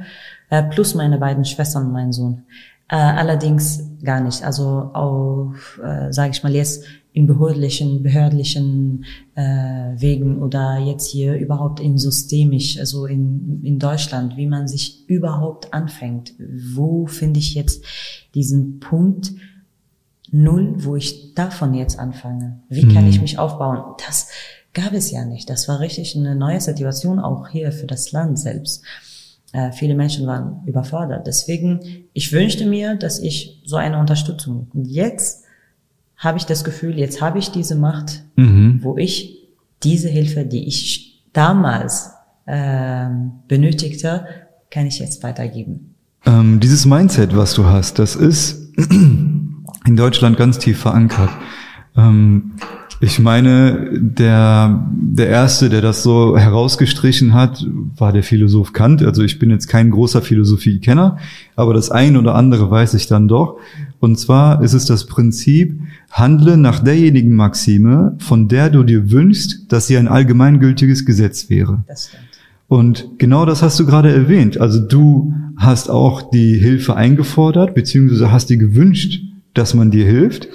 äh, 0.50 0.62
plus 0.62 0.95
meine 0.95 1.19
beiden 1.19 1.45
Schwestern 1.45 1.87
und 1.87 1.93
mein 1.93 2.12
Sohn. 2.12 2.43
Äh, 2.88 2.97
allerdings 2.97 3.83
gar 4.03 4.21
nicht. 4.21 4.45
Also 4.45 4.91
auf, 4.93 5.81
äh, 5.83 6.12
sage 6.12 6.33
ich 6.33 6.43
mal 6.43 6.55
jetzt 6.55 6.85
in 7.12 7.26
behördlichen, 7.26 8.03
behördlichen 8.03 9.05
äh, 9.37 9.43
Wegen 9.97 10.43
oder 10.43 10.79
jetzt 10.79 11.09
hier 11.11 11.37
überhaupt 11.37 11.81
in 11.81 11.97
systemisch, 11.97 12.79
also 12.79 13.07
in, 13.07 13.61
in 13.62 13.79
Deutschland, 13.79 14.37
wie 14.37 14.49
man 14.49 14.69
sich 14.69 15.09
überhaupt 15.09 15.73
anfängt. 15.73 16.35
Wo 16.75 17.07
finde 17.07 17.38
ich 17.38 17.55
jetzt 17.55 17.85
diesen 18.35 18.81
Punkt 18.81 19.33
null, 20.33 20.75
wo 20.79 20.97
ich 20.97 21.35
davon 21.35 21.73
jetzt 21.75 21.99
anfange? 21.99 22.61
Wie 22.69 22.93
kann 22.93 23.07
ich 23.07 23.17
mhm. 23.17 23.23
mich 23.23 23.38
aufbauen? 23.38 23.95
Das 24.05 24.29
gab 24.75 24.93
es 24.93 25.12
ja 25.12 25.25
nicht. 25.25 25.49
Das 25.49 25.69
war 25.69 25.79
richtig 25.79 26.17
eine 26.17 26.35
neue 26.35 26.61
Situation 26.61 27.21
auch 27.21 27.49
hier 27.49 27.71
für 27.71 27.87
das 27.87 28.11
Land 28.11 28.41
selbst. 28.41 28.83
Äh, 29.54 29.70
viele 29.70 29.94
Menschen 29.94 30.26
waren 30.26 30.64
überfordert. 30.66 31.28
Deswegen, 31.28 31.78
ich 32.12 32.32
wünschte 32.32 32.66
mir, 32.66 32.96
dass 32.96 33.20
ich 33.20 33.62
so 33.64 33.76
eine 33.76 34.00
Unterstützung. 34.00 34.66
Und 34.75 34.87
jetzt 34.87 35.44
habe 36.16 36.38
ich 36.38 36.44
das 36.44 36.64
Gefühl, 36.64 36.99
jetzt 36.99 37.23
habe 37.23 37.38
ich 37.38 37.52
diese 37.52 37.76
Macht, 37.76 38.25
mhm. 38.34 38.80
wo 38.82 38.96
ich 38.96 39.46
diese 39.84 40.08
Hilfe, 40.08 40.44
die 40.44 40.66
ich 40.66 41.23
damals 41.32 42.11
äh, 42.46 43.06
benötigte, 43.46 44.26
kann 44.73 44.87
ich 44.87 44.99
jetzt 44.99 45.23
weitergeben. 45.23 45.94
Ähm, 46.26 46.58
dieses 46.58 46.84
Mindset, 46.84 47.37
was 47.37 47.54
du 47.54 47.64
hast, 47.64 48.00
das 48.00 48.16
ist 48.16 48.76
in 48.90 49.96
Deutschland 49.96 50.37
ganz 50.37 50.58
tief 50.58 50.80
verankert. 50.80 51.30
Ähm, 51.96 52.56
ich 53.04 53.18
meine, 53.18 53.90
der, 53.92 54.88
der 54.90 55.28
erste, 55.28 55.68
der 55.68 55.82
das 55.82 56.02
so 56.02 56.38
herausgestrichen 56.38 57.34
hat, 57.34 57.62
war 57.99 58.14
der 58.14 58.23
Philosoph 58.23 58.73
Kant. 58.73 59.02
Also 59.02 59.23
ich 59.23 59.38
bin 59.38 59.50
jetzt 59.50 59.66
kein 59.66 59.90
großer 59.90 60.23
Philosophiekenner, 60.23 61.18
aber 61.54 61.75
das 61.75 61.90
ein 61.90 62.16
oder 62.16 62.34
andere 62.34 62.70
weiß 62.70 62.94
ich 62.94 63.06
dann 63.06 63.28
doch. 63.28 63.58
Und 64.00 64.18
zwar 64.18 64.62
ist 64.62 64.73
es 64.73 64.87
das 64.87 65.04
Prinzip, 65.04 65.78
handle 66.11 66.56
nach 66.56 66.80
derjenigen 66.80 67.37
Maxime, 67.37 68.16
von 68.20 68.49
der 68.49 68.70
du 68.70 68.82
dir 68.84 69.11
wünschst, 69.11 69.70
dass 69.70 69.87
sie 69.87 69.99
ein 69.99 70.08
allgemeingültiges 70.08 71.04
Gesetz 71.04 71.50
wäre. 71.50 71.84
Das 71.87 72.08
stimmt. 72.08 72.23
Und 72.68 73.18
genau 73.18 73.44
das 73.44 73.62
hast 73.62 73.78
du 73.78 73.84
gerade 73.84 74.14
erwähnt. 74.14 74.58
Also 74.58 74.80
du 74.80 75.34
hast 75.58 75.90
auch 75.90 76.30
die 76.30 76.54
Hilfe 76.54 76.96
eingefordert, 76.96 77.75
beziehungsweise 77.75 78.32
hast 78.32 78.49
dir 78.49 78.56
gewünscht, 78.56 79.20
dass 79.52 79.75
man 79.75 79.90
dir 79.90 80.06
hilft. 80.06 80.49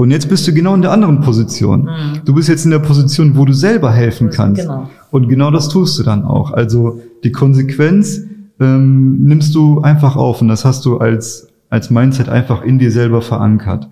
Und 0.00 0.10
jetzt 0.10 0.30
bist 0.30 0.48
du 0.48 0.54
genau 0.54 0.74
in 0.74 0.80
der 0.80 0.92
anderen 0.92 1.20
Position. 1.20 1.82
Mhm. 1.82 2.20
Du 2.24 2.34
bist 2.34 2.48
jetzt 2.48 2.64
in 2.64 2.70
der 2.70 2.78
Position, 2.78 3.36
wo 3.36 3.44
du 3.44 3.52
selber 3.52 3.92
helfen 3.92 4.30
kannst. 4.30 4.62
Genau. 4.62 4.88
Und 5.10 5.28
genau 5.28 5.50
das 5.50 5.68
tust 5.68 5.98
du 5.98 6.02
dann 6.02 6.24
auch. 6.24 6.52
Also 6.52 7.02
die 7.22 7.32
Konsequenz 7.32 8.22
ähm, 8.60 9.22
nimmst 9.24 9.54
du 9.54 9.82
einfach 9.82 10.16
auf 10.16 10.40
und 10.40 10.48
das 10.48 10.64
hast 10.64 10.86
du 10.86 10.96
als, 10.96 11.48
als 11.68 11.90
Mindset 11.90 12.30
einfach 12.30 12.62
in 12.62 12.78
dir 12.78 12.90
selber 12.90 13.20
verankert. 13.20 13.90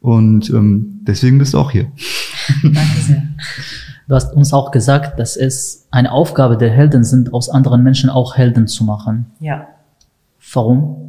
Und 0.00 0.50
ähm, 0.50 1.02
deswegen 1.02 1.38
bist 1.38 1.54
du 1.54 1.58
auch 1.58 1.70
hier. 1.70 1.86
Danke 2.64 3.00
sehr. 3.00 3.22
Du 4.08 4.16
hast 4.16 4.34
uns 4.34 4.52
auch 4.52 4.72
gesagt, 4.72 5.20
dass 5.20 5.36
es 5.36 5.86
eine 5.92 6.10
Aufgabe 6.10 6.56
der 6.56 6.70
Helden 6.70 7.04
sind, 7.04 7.32
aus 7.32 7.48
anderen 7.48 7.84
Menschen 7.84 8.10
auch 8.10 8.36
Helden 8.36 8.66
zu 8.66 8.82
machen. 8.82 9.26
Ja. 9.38 9.68
Warum? 10.52 11.03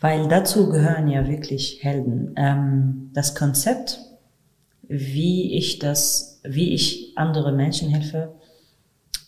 Weil 0.00 0.28
dazu 0.28 0.68
gehören 0.68 1.08
ja 1.08 1.26
wirklich 1.26 1.78
Helden. 1.82 2.34
Ähm, 2.36 3.10
das 3.14 3.34
Konzept, 3.34 4.00
wie 4.88 5.56
ich 5.56 5.78
das, 5.78 6.40
wie 6.44 6.74
ich 6.74 7.12
andere 7.16 7.52
Menschen 7.52 7.90
helfe, 7.90 8.34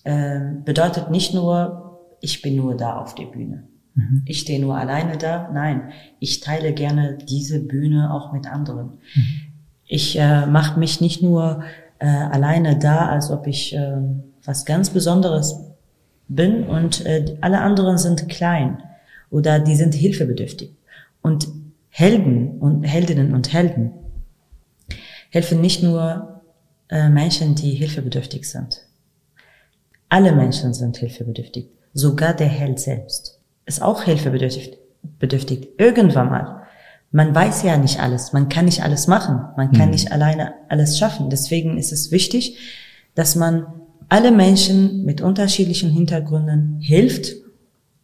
äh, 0.05 0.41
bedeutet 0.65 1.11
nicht 1.11 1.35
nur, 1.35 2.01
ich 2.21 2.43
bin 2.43 2.57
nur 2.57 2.77
da 2.77 2.99
auf 2.99 3.15
der 3.15 3.27
Bühne. 3.27 3.65
Mhm. 3.95 4.23
Ich 4.27 4.41
stehe 4.41 4.61
nur 4.61 4.77
alleine 4.77 5.17
da. 5.17 5.51
Nein, 5.53 5.91
ich 6.21 6.41
teile 6.41 6.73
gerne 6.73 7.17
diese 7.17 7.61
Bühne 7.61 8.13
auch 8.13 8.33
mit 8.33 8.47
anderen. 8.47 8.99
Mhm. 9.15 9.41
Ich 9.87 10.19
äh, 10.19 10.45
mache 10.45 10.79
mich 10.79 11.01
nicht 11.01 11.23
nur 11.23 11.63
äh, 11.99 12.07
alleine 12.07 12.79
da, 12.79 13.09
als 13.09 13.31
ob 13.31 13.47
ich 13.47 13.75
äh, 13.75 13.97
was 14.45 14.67
ganz 14.67 14.91
Besonderes 14.91 15.65
bin 16.29 16.65
und 16.65 17.07
äh, 17.07 17.39
alle 17.41 17.61
anderen 17.61 17.97
sind 17.97 18.29
klein 18.29 18.83
oder 19.31 19.59
die 19.59 19.77
sind 19.77 19.95
hilfebedürftig. 19.95 20.71
Und 21.23 21.49
Helden 21.91 22.59
und 22.59 22.85
Heldinnen 22.85 23.35
und 23.35 23.53
Helden 23.53 23.93
helfen 25.31 25.61
nicht 25.61 25.83
nur 25.83 26.43
äh, 26.89 27.09
Menschen, 27.09 27.55
die 27.55 27.73
hilfebedürftig 27.73 28.49
sind. 28.49 28.83
Alle 30.09 30.33
Menschen 30.33 30.73
sind 30.73 30.97
hilfebedürftig. 30.97 31.67
Sogar 31.93 32.35
der 32.35 32.49
Held 32.49 32.79
selbst 32.79 33.39
ist 33.67 33.83
auch 33.83 34.03
hilfebedürftig. 34.03 34.79
Bedürftig. 35.19 35.69
Irgendwann 35.79 36.31
mal. 36.31 36.63
Man 37.11 37.35
weiß 37.35 37.63
ja 37.63 37.77
nicht 37.77 38.01
alles. 38.01 38.33
Man 38.33 38.49
kann 38.49 38.65
nicht 38.65 38.83
alles 38.83 39.07
machen. 39.07 39.41
Man 39.57 39.73
kann 39.73 39.87
mhm. 39.87 39.93
nicht 39.93 40.13
alleine 40.13 40.55
alles 40.69 40.99
schaffen. 40.99 41.31
Deswegen 41.31 41.79
ist 41.79 41.93
es 41.93 42.11
wichtig, 42.11 42.59
dass 43.15 43.35
man 43.35 43.67
alle 44.09 44.31
Menschen 44.31 45.05
mit 45.05 45.21
unterschiedlichen 45.21 45.91
Hintergründen 45.91 46.79
hilft, 46.81 47.33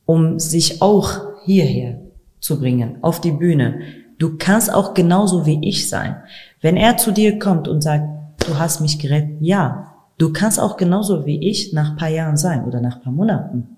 um 0.07 0.39
sich 0.39 0.83
auch 0.83 1.21
hierher 1.45 2.01
zu 2.41 2.59
bringen, 2.59 2.99
auf 3.03 3.21
die 3.21 3.33
Bühne. 3.33 3.81
Du 4.19 4.37
kannst 4.39 4.73
auch 4.73 4.95
genauso 4.95 5.47
wie 5.47 5.67
ich 5.67 5.89
sein. 5.89 6.17
Wenn 6.61 6.77
er 6.77 6.97
zu 6.97 7.11
dir 7.11 7.39
kommt 7.39 7.69
und 7.69 7.83
sagt, 7.83 8.07
du 8.47 8.59
hast 8.59 8.81
mich 8.81 8.99
gerettet, 8.99 9.37
ja, 9.41 9.95
du 10.19 10.33
kannst 10.33 10.61
auch 10.61 10.77
genauso 10.77 11.27
wie 11.27 11.49
ich 11.49 11.73
nach 11.73 11.97
paar 11.97 12.09
Jahren 12.09 12.37
sein 12.37 12.65
oder 12.65 12.81
nach 12.81 13.03
paar 13.03 13.13
Monaten. 13.13 13.77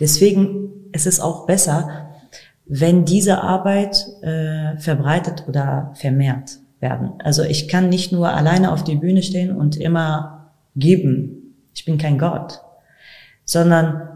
Deswegen 0.00 0.70
ist 0.92 1.06
es 1.06 1.20
auch 1.20 1.46
besser, 1.46 2.08
wenn 2.66 3.04
diese 3.04 3.42
Arbeit 3.42 4.06
äh, 4.22 4.76
verbreitet 4.78 5.44
oder 5.48 5.92
vermehrt 5.94 6.58
werden. 6.80 7.12
Also 7.22 7.42
ich 7.42 7.68
kann 7.68 7.88
nicht 7.88 8.12
nur 8.12 8.30
alleine 8.30 8.72
auf 8.72 8.84
die 8.84 8.96
Bühne 8.96 9.22
stehen 9.22 9.54
und 9.56 9.76
immer 9.76 10.52
geben. 10.74 11.54
Ich 11.74 11.84
bin 11.84 11.98
kein 11.98 12.18
Gott, 12.18 12.60
sondern 13.44 14.15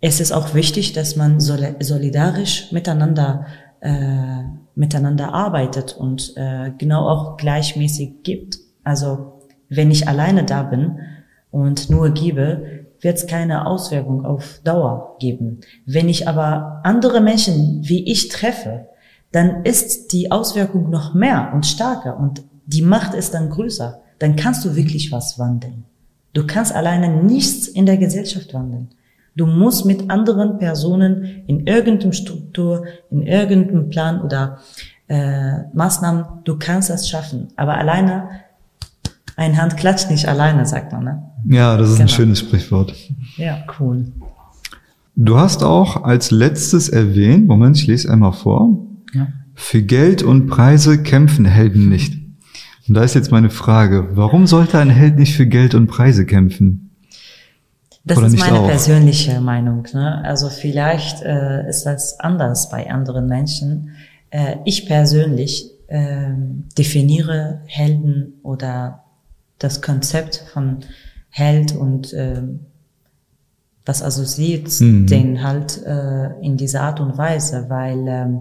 es 0.00 0.20
ist 0.20 0.32
auch 0.32 0.54
wichtig, 0.54 0.92
dass 0.92 1.16
man 1.16 1.40
solidarisch 1.40 2.72
miteinander 2.72 3.46
äh, 3.80 4.44
miteinander 4.74 5.34
arbeitet 5.34 5.96
und 5.96 6.36
äh, 6.36 6.72
genau 6.76 7.08
auch 7.08 7.36
gleichmäßig 7.36 8.22
gibt. 8.22 8.58
Also 8.84 9.40
wenn 9.68 9.90
ich 9.90 10.08
alleine 10.08 10.44
da 10.44 10.62
bin 10.62 11.00
und 11.50 11.90
nur 11.90 12.10
gebe, 12.10 12.86
wird 13.00 13.18
es 13.18 13.26
keine 13.26 13.66
Auswirkung 13.66 14.24
auf 14.24 14.60
Dauer 14.64 15.16
geben. 15.18 15.60
Wenn 15.86 16.08
ich 16.08 16.28
aber 16.28 16.80
andere 16.84 17.20
Menschen 17.20 17.80
wie 17.82 18.10
ich 18.10 18.28
treffe, 18.28 18.88
dann 19.32 19.64
ist 19.64 20.12
die 20.12 20.30
Auswirkung 20.30 20.90
noch 20.90 21.14
mehr 21.14 21.52
und 21.54 21.66
stärker 21.66 22.18
und 22.18 22.42
die 22.66 22.82
Macht 22.82 23.14
ist 23.14 23.34
dann 23.34 23.50
größer. 23.50 24.00
Dann 24.18 24.36
kannst 24.36 24.64
du 24.64 24.76
wirklich 24.76 25.12
was 25.12 25.38
wandeln. 25.38 25.84
Du 26.32 26.46
kannst 26.46 26.74
alleine 26.74 27.22
nichts 27.22 27.66
in 27.66 27.86
der 27.86 27.96
Gesellschaft 27.96 28.52
wandeln. 28.54 28.90
Du 29.40 29.46
musst 29.46 29.86
mit 29.86 30.10
anderen 30.10 30.58
Personen 30.58 31.44
in 31.46 31.66
irgendeinem 31.66 32.12
Struktur, 32.12 32.84
in 33.10 33.22
irgendeinem 33.22 33.88
Plan 33.88 34.20
oder 34.20 34.58
äh, 35.08 35.62
Maßnahmen, 35.72 36.26
du 36.44 36.58
kannst 36.58 36.90
das 36.90 37.08
schaffen. 37.08 37.48
Aber 37.56 37.78
alleine, 37.78 38.28
ein 39.36 39.56
Hand 39.56 39.78
klatscht 39.78 40.10
nicht 40.10 40.28
alleine, 40.28 40.66
sagt 40.66 40.92
man. 40.92 41.04
Ne? 41.04 41.22
Ja, 41.48 41.78
das 41.78 41.88
ist 41.88 41.94
genau. 41.94 42.04
ein 42.04 42.08
schönes 42.10 42.40
Sprichwort. 42.40 42.94
Ja, 43.38 43.64
cool. 43.78 44.12
Du 45.16 45.38
hast 45.38 45.64
auch 45.64 46.04
als 46.04 46.30
letztes 46.30 46.90
erwähnt, 46.90 47.46
Moment, 47.46 47.78
ich 47.78 47.86
lese 47.86 48.12
einmal 48.12 48.34
vor. 48.34 48.76
Ja. 49.14 49.28
Für 49.54 49.80
Geld 49.80 50.22
und 50.22 50.48
Preise 50.48 51.02
kämpfen 51.02 51.46
Helden 51.46 51.88
nicht. 51.88 52.12
Und 52.86 52.94
da 52.94 53.02
ist 53.04 53.14
jetzt 53.14 53.32
meine 53.32 53.48
Frage, 53.48 54.10
warum 54.12 54.46
sollte 54.46 54.78
ein 54.78 54.90
Held 54.90 55.18
nicht 55.18 55.34
für 55.34 55.46
Geld 55.46 55.74
und 55.74 55.86
Preise 55.86 56.26
kämpfen? 56.26 56.89
Das 58.04 58.18
Oder 58.18 58.28
ist 58.28 58.38
meine 58.38 58.60
auch? 58.60 58.66
persönliche 58.66 59.40
Meinung. 59.40 59.86
Ne? 59.92 60.22
Also 60.24 60.48
vielleicht 60.48 61.22
äh, 61.22 61.68
ist 61.68 61.84
das 61.84 62.18
anders 62.18 62.68
bei 62.70 62.90
anderen 62.90 63.26
Menschen. 63.26 63.90
Äh, 64.30 64.56
ich 64.64 64.86
persönlich 64.86 65.70
ähm, 65.88 66.68
definiere 66.78 67.60
Helden 67.66 68.40
oder 68.42 69.04
das 69.58 69.82
Konzept 69.82 70.44
von 70.52 70.78
Held 71.28 71.76
und 71.76 72.14
ähm, 72.14 72.60
was 73.84 74.02
assoziiert 74.02 74.68
Mhm. 74.80 75.06
den 75.06 75.42
halt 75.42 75.82
äh, 75.84 76.38
in 76.40 76.56
dieser 76.56 76.82
Art 76.82 77.00
und 77.00 77.18
Weise, 77.18 77.66
weil 77.68 78.06
ähm, 78.08 78.40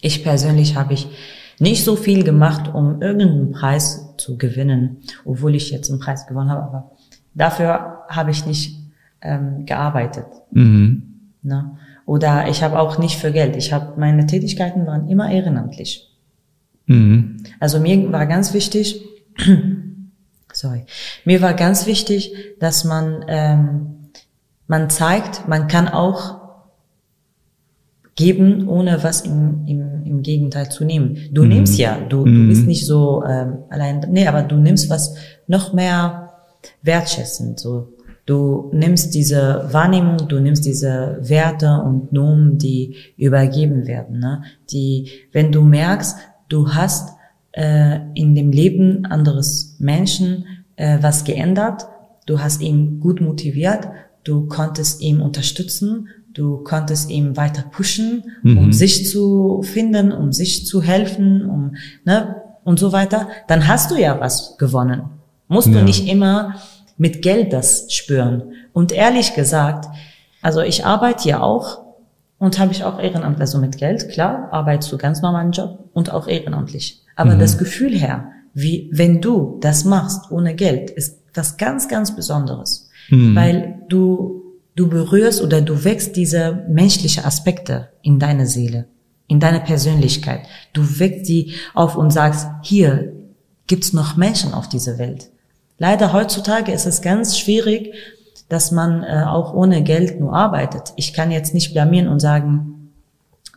ich 0.00 0.22
persönlich 0.24 0.76
habe 0.76 0.94
ich 0.94 1.08
nicht 1.58 1.84
so 1.84 1.96
viel 1.96 2.24
gemacht, 2.24 2.72
um 2.74 3.00
irgendeinen 3.00 3.52
Preis 3.52 4.14
zu 4.16 4.36
gewinnen, 4.36 4.98
obwohl 5.24 5.54
ich 5.54 5.70
jetzt 5.70 5.90
einen 5.90 6.00
Preis 6.00 6.26
gewonnen 6.26 6.50
habe, 6.50 6.62
aber 6.62 6.90
dafür 7.34 8.01
habe 8.14 8.30
ich 8.30 8.46
nicht 8.46 8.78
ähm, 9.20 9.66
gearbeitet. 9.66 10.26
Mhm. 10.50 11.02
Ne? 11.42 11.76
Oder 12.06 12.48
ich 12.48 12.62
habe 12.62 12.78
auch 12.78 12.98
nicht 12.98 13.18
für 13.18 13.32
Geld. 13.32 13.56
Ich 13.56 13.72
habe 13.72 13.98
meine 13.98 14.26
Tätigkeiten 14.26 14.86
waren 14.86 15.08
immer 15.08 15.30
ehrenamtlich. 15.30 16.08
Mhm. 16.86 17.44
Also 17.60 17.80
mir 17.80 18.12
war 18.12 18.26
ganz 18.26 18.54
wichtig, 18.54 19.02
sorry, 20.52 20.84
mir 21.24 21.40
war 21.40 21.54
ganz 21.54 21.86
wichtig, 21.86 22.34
dass 22.58 22.84
man 22.84 23.24
ähm, 23.28 23.92
man 24.66 24.88
zeigt, 24.88 25.48
man 25.48 25.68
kann 25.68 25.86
auch 25.86 26.40
geben, 28.14 28.68
ohne 28.68 29.02
was 29.02 29.22
im, 29.22 29.66
im, 29.66 30.04
im 30.04 30.22
Gegenteil 30.22 30.70
zu 30.70 30.84
nehmen. 30.84 31.28
Du 31.30 31.44
nimmst 31.44 31.78
ja, 31.78 31.98
du, 32.08 32.24
du 32.24 32.46
bist 32.48 32.66
nicht 32.66 32.86
so 32.86 33.22
ähm, 33.24 33.58
allein, 33.70 34.06
nee, 34.10 34.26
aber 34.26 34.42
du 34.42 34.56
nimmst 34.56 34.88
was 34.90 35.14
noch 35.46 35.72
mehr 35.72 36.32
wertschätzend. 36.82 37.60
So, 37.60 37.88
du 38.26 38.70
nimmst 38.72 39.14
diese 39.14 39.68
Wahrnehmung, 39.72 40.28
du 40.28 40.40
nimmst 40.40 40.64
diese 40.64 41.18
Werte 41.22 41.82
und 41.84 42.12
Normen, 42.12 42.58
die 42.58 42.94
übergeben 43.16 43.86
werden. 43.86 44.18
Ne? 44.20 44.42
Die, 44.70 45.08
wenn 45.32 45.50
du 45.52 45.62
merkst, 45.62 46.16
du 46.48 46.72
hast 46.74 47.10
äh, 47.52 47.98
in 48.14 48.34
dem 48.34 48.52
Leben 48.52 49.04
anderes 49.06 49.76
Menschen 49.78 50.44
äh, 50.76 50.98
was 51.00 51.24
geändert, 51.24 51.86
du 52.26 52.38
hast 52.40 52.60
ihn 52.62 53.00
gut 53.00 53.20
motiviert, 53.20 53.88
du 54.24 54.46
konntest 54.46 55.02
ihn 55.02 55.20
unterstützen, 55.20 56.08
du 56.32 56.58
konntest 56.58 57.10
ihn 57.10 57.36
weiter 57.36 57.62
pushen, 57.70 58.22
um 58.42 58.72
sich 58.72 59.06
zu 59.10 59.62
finden, 59.62 60.12
um 60.12 60.32
sich 60.32 60.66
zu 60.66 60.80
helfen, 60.80 61.44
um 61.44 61.74
ne 62.04 62.36
und 62.64 62.78
so 62.78 62.92
weiter, 62.92 63.28
dann 63.48 63.66
hast 63.68 63.90
du 63.90 63.96
ja 63.96 64.18
was 64.20 64.56
gewonnen. 64.56 65.02
Musst 65.48 65.68
Ja. 65.68 65.80
du 65.80 65.84
nicht 65.84 66.08
immer 66.08 66.54
mit 66.96 67.22
Geld 67.22 67.52
das 67.52 67.92
spüren. 67.92 68.52
Und 68.72 68.92
ehrlich 68.92 69.34
gesagt, 69.34 69.86
also 70.40 70.60
ich 70.60 70.84
arbeite 70.84 71.28
ja 71.28 71.40
auch 71.40 71.82
und 72.38 72.58
habe 72.58 72.72
ich 72.72 72.84
auch 72.84 72.98
ehrenamtlich, 72.98 73.40
also 73.40 73.58
mit 73.58 73.78
Geld, 73.78 74.08
klar, 74.08 74.48
arbeitest 74.50 74.92
du 74.92 74.98
ganz 74.98 75.22
normalen 75.22 75.52
Job 75.52 75.78
und 75.92 76.10
auch 76.10 76.26
ehrenamtlich. 76.26 77.02
Aber 77.14 77.36
das 77.36 77.58
Gefühl 77.58 77.96
her, 77.96 78.32
wie 78.54 78.90
wenn 78.92 79.20
du 79.20 79.58
das 79.60 79.84
machst 79.84 80.30
ohne 80.30 80.54
Geld, 80.54 80.90
ist 80.90 81.20
was 81.34 81.56
ganz, 81.56 81.88
ganz 81.88 82.16
Besonderes. 82.16 82.88
Weil 83.34 83.82
du, 83.88 84.42
du 84.74 84.88
berührst 84.88 85.42
oder 85.42 85.60
du 85.60 85.84
wächst 85.84 86.16
diese 86.16 86.64
menschliche 86.68 87.24
Aspekte 87.24 87.88
in 88.02 88.18
deine 88.18 88.46
Seele, 88.46 88.86
in 89.28 89.40
deine 89.40 89.60
Persönlichkeit. 89.60 90.42
Du 90.72 90.98
wächst 90.98 91.28
die 91.28 91.54
auf 91.74 91.96
und 91.96 92.10
sagst, 92.10 92.48
hier 92.62 93.12
gibt's 93.66 93.92
noch 93.92 94.16
Menschen 94.16 94.54
auf 94.54 94.68
dieser 94.68 94.98
Welt. 94.98 95.30
Leider 95.82 96.12
heutzutage 96.12 96.70
ist 96.70 96.86
es 96.86 97.02
ganz 97.02 97.36
schwierig, 97.36 97.92
dass 98.48 98.70
man 98.70 99.02
äh, 99.02 99.24
auch 99.26 99.52
ohne 99.52 99.82
Geld 99.82 100.20
nur 100.20 100.32
arbeitet. 100.32 100.92
Ich 100.94 101.12
kann 101.12 101.32
jetzt 101.32 101.54
nicht 101.54 101.72
blamieren 101.72 102.06
und 102.06 102.20
sagen, 102.20 102.92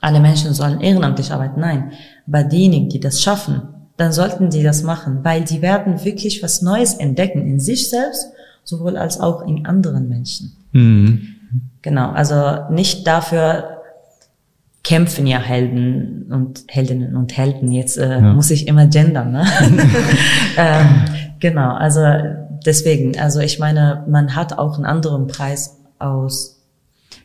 alle 0.01 0.19
Menschen 0.19 0.51
sollen 0.55 0.81
ehrenamtlich 0.81 1.31
arbeiten. 1.31 1.59
Nein, 1.59 1.91
aber 2.25 2.43
diejenigen, 2.43 2.89
die 2.89 2.99
das 2.99 3.21
schaffen, 3.21 3.61
dann 3.97 4.11
sollten 4.11 4.49
die 4.49 4.63
das 4.63 4.81
machen, 4.81 5.19
weil 5.21 5.43
die 5.43 5.61
werden 5.61 6.03
wirklich 6.03 6.41
was 6.41 6.63
Neues 6.63 6.95
entdecken 6.95 7.45
in 7.45 7.59
sich 7.59 7.91
selbst, 7.91 8.31
sowohl 8.63 8.97
als 8.97 9.19
auch 9.19 9.45
in 9.45 9.67
anderen 9.67 10.09
Menschen. 10.09 10.55
Mhm. 10.71 11.27
Genau, 11.83 12.09
also 12.09 12.73
nicht 12.73 13.05
dafür 13.05 13.81
kämpfen 14.83 15.27
ja 15.27 15.37
Helden 15.37 16.31
und 16.31 16.63
Heldinnen 16.69 17.15
und 17.15 17.37
Helden. 17.37 17.71
Jetzt 17.71 17.97
äh, 17.97 18.19
muss 18.19 18.49
ich 18.49 18.67
immer 18.67 18.87
gendern, 18.87 19.31
ne? 19.31 19.45
ähm, 20.57 21.05
genau, 21.45 21.75
also 21.75 22.01
deswegen, 22.65 23.19
also 23.19 23.39
ich 23.39 23.59
meine, 23.59 24.03
man 24.09 24.35
hat 24.35 24.57
auch 24.57 24.75
einen 24.75 24.85
anderen 24.85 25.27
Preis 25.27 25.77
aus 25.99 26.63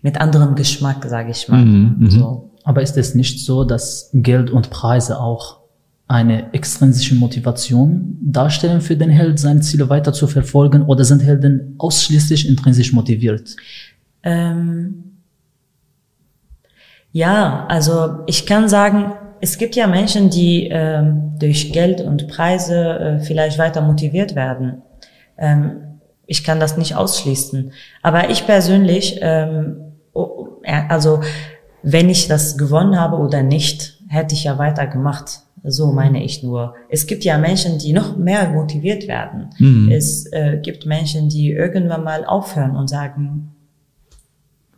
mit 0.03 0.21
anderem 0.21 0.55
Geschmack, 0.55 1.07
sage 1.07 1.31
ich 1.31 1.49
mal. 1.49 1.95
So. 2.09 2.51
Aber 2.65 2.83
ist 2.83 2.99
es 2.99 3.15
nicht 3.15 3.45
so, 3.45 3.65
dass 3.65 4.11
Geld 4.13 4.51
und 4.51 4.69
Preise 4.69 5.19
auch 5.19 5.61
eine 6.07 6.53
extrinsische 6.53 7.15
Motivation 7.15 8.19
darstellen 8.21 8.81
für 8.83 8.97
den 8.97 9.11
Held, 9.11 9.39
seine 9.39 9.61
Ziele 9.61 9.89
weiter 9.89 10.13
zu 10.13 10.27
verfolgen, 10.27 10.83
oder 10.83 11.05
sind 11.05 11.23
Helden 11.23 11.77
ausschließlich 11.79 12.49
intrinsisch 12.49 12.93
motiviert? 12.93 13.57
Ähm, 14.23 15.05
ja, 17.13 17.67
also 17.69 18.19
ich 18.27 18.45
kann 18.45 18.69
sagen, 18.69 19.13
es 19.41 19.59
gibt 19.59 19.77
ja 19.77 19.87
Menschen, 19.87 20.31
die 20.31 20.69
ähm, 20.71 21.33
durch 21.39 21.73
Geld 21.73 22.01
und 22.01 22.29
Preise 22.29 22.99
äh, 22.99 23.21
vielleicht 23.21 23.59
weiter 23.59 23.81
motiviert 23.81 24.35
werden. 24.35 24.83
Ähm, 25.39 25.99
ich 26.27 26.45
kann 26.45 26.61
das 26.61 26.77
nicht 26.77 26.95
ausschließen. 26.95 27.73
Aber 28.03 28.31
ich 28.31 28.47
persönlich, 28.47 29.19
ähm, 29.21 29.95
äh, 30.63 30.83
also 30.89 31.21
wenn 31.83 32.09
ich 32.09 32.29
das 32.29 32.59
gewonnen 32.59 33.01
habe 33.01 33.17
oder 33.17 33.43
nicht, 33.43 33.99
hätte 34.09 34.35
ich 34.35 34.45
ja 34.45 34.59
weitergemacht. 34.59 35.41
So 35.63 35.93
meine 35.93 36.23
ich 36.23 36.43
nur. 36.43 36.75
Es 36.89 37.07
gibt 37.07 37.25
ja 37.25 37.37
Menschen, 37.37 37.79
die 37.79 37.93
noch 37.93 38.17
mehr 38.17 38.49
motiviert 38.49 39.09
werden. 39.09 39.51
Es 39.91 40.27
äh, 40.33 40.59
gibt 40.63 40.87
Menschen, 40.87 41.29
die 41.29 41.51
irgendwann 41.51 42.03
mal 42.03 42.25
aufhören 42.25 42.77
und 42.77 42.89
sagen, 42.89 43.55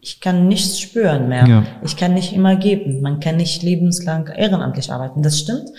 ich 0.05 0.21
kann 0.21 0.49
nichts 0.49 0.81
spüren 0.81 1.29
mehr. 1.29 1.47
Ja. 1.47 1.65
Ich 1.85 1.97
kann 1.97 2.13
nicht 2.13 2.33
immer 2.33 2.57
geben. 2.57 3.01
Man 3.03 3.21
kann 3.21 3.37
nicht 3.37 3.63
lebenslang 3.63 4.27
ehrenamtlich 4.27 4.93
arbeiten. 4.93 5.23
Das 5.23 5.39
stimmt. 5.39 5.71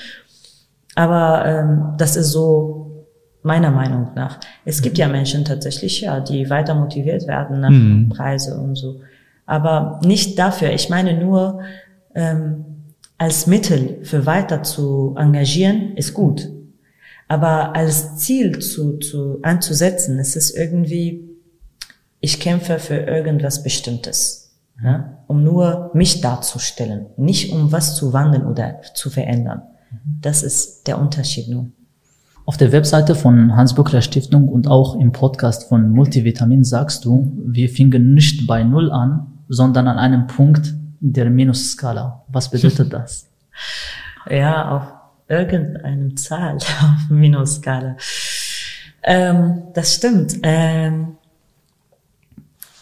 Aber 0.95 1.45
ähm, 1.45 1.95
das 1.97 2.15
ist 2.15 2.31
so 2.31 3.05
meiner 3.41 3.69
Meinung 3.69 4.11
nach. 4.15 4.39
Es 4.63 4.81
gibt 4.81 4.97
ja 4.97 5.09
Menschen 5.09 5.43
tatsächlich, 5.43 5.99
ja, 6.01 6.21
die 6.21 6.49
weiter 6.49 6.73
motiviert 6.73 7.27
werden 7.27 7.59
nach 7.59 8.15
Preise 8.15 8.57
und 8.57 8.75
so. 8.75 9.01
Aber 9.45 9.99
nicht 10.05 10.39
dafür. 10.39 10.71
Ich 10.71 10.89
meine 10.89 11.19
nur, 11.19 11.59
ähm, 12.15 12.63
als 13.17 13.45
Mittel 13.45 13.99
für 14.03 14.25
weiter 14.25 14.63
zu 14.63 15.15
engagieren, 15.17 15.97
ist 15.97 16.13
gut. 16.13 16.49
Aber 17.27 17.75
als 17.75 18.17
Ziel 18.19 18.59
zu, 18.59 18.99
zu 18.99 19.39
anzusetzen, 19.41 20.17
es 20.19 20.37
ist 20.37 20.55
irgendwie, 20.55 21.22
ich 22.23 22.39
kämpfe 22.39 22.79
für 22.79 22.95
irgendwas 22.95 23.63
Bestimmtes, 23.63 24.55
ne? 24.81 25.17
um 25.27 25.43
nur 25.43 25.91
mich 25.93 26.21
darzustellen, 26.21 27.07
nicht 27.17 27.51
um 27.51 27.73
was 27.73 27.97
zu 27.97 28.13
wandeln 28.13 28.45
oder 28.45 28.81
zu 28.93 29.09
verändern. 29.09 29.63
Das 30.21 30.41
ist 30.41 30.87
der 30.87 30.99
Unterschied 30.99 31.49
nur. 31.49 31.67
Auf 32.45 32.55
der 32.55 32.71
Webseite 32.71 33.15
von 33.15 33.57
Hans-Böckler 33.57 34.01
Stiftung 34.01 34.47
und 34.47 34.69
auch 34.69 34.95
im 34.95 35.11
Podcast 35.11 35.67
von 35.67 35.89
Multivitamin 35.89 36.63
sagst 36.63 37.03
du, 37.03 37.29
wir 37.45 37.67
fingen 37.67 38.13
nicht 38.13 38.47
bei 38.47 38.63
Null 38.63 38.89
an, 38.89 39.27
sondern 39.49 39.89
an 39.89 39.97
einem 39.97 40.27
Punkt 40.27 40.73
der 41.01 41.29
Minusskala. 41.29 42.23
Was 42.29 42.49
bedeutet 42.49 42.93
das? 42.93 43.27
Ja, 44.29 44.71
auf 44.77 44.93
irgendeinem 45.27 46.15
Zahl, 46.15 46.55
auf 46.55 47.09
Minusskala. 47.09 47.97
Ähm, 49.03 49.63
das 49.73 49.95
stimmt. 49.95 50.35
Ähm, 50.43 51.17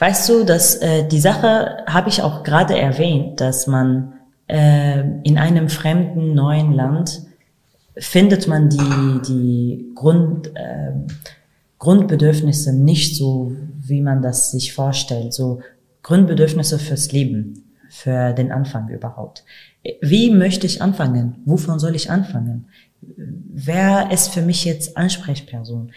weißt 0.01 0.29
du, 0.29 0.43
dass 0.43 0.75
äh, 0.75 1.07
die 1.07 1.19
Sache 1.19 1.83
habe 1.85 2.09
ich 2.09 2.23
auch 2.23 2.43
gerade 2.43 2.77
erwähnt, 2.77 3.39
dass 3.39 3.67
man 3.67 4.13
äh, 4.47 5.01
in 5.23 5.37
einem 5.37 5.69
fremden 5.69 6.33
neuen 6.33 6.73
Land 6.73 7.21
findet 7.97 8.47
man 8.47 8.69
die 8.69 9.21
die 9.27 9.91
Grund 9.95 10.47
äh, 10.55 10.91
Grundbedürfnisse 11.77 12.73
nicht 12.73 13.15
so, 13.15 13.53
wie 13.79 14.01
man 14.01 14.21
das 14.21 14.51
sich 14.51 14.73
vorstellt. 14.73 15.33
So 15.33 15.61
Grundbedürfnisse 16.03 16.79
fürs 16.79 17.11
Leben, 17.11 17.75
für 17.89 18.33
den 18.33 18.51
Anfang 18.51 18.89
überhaupt. 18.89 19.43
Wie 20.01 20.31
möchte 20.31 20.65
ich 20.65 20.81
anfangen? 20.81 21.41
Wovon 21.45 21.79
soll 21.79 21.95
ich 21.95 22.09
anfangen? 22.09 22.67
Wer 23.01 24.11
ist 24.11 24.29
für 24.29 24.41
mich 24.41 24.65
jetzt 24.65 24.95
Ansprechperson? 24.97 25.91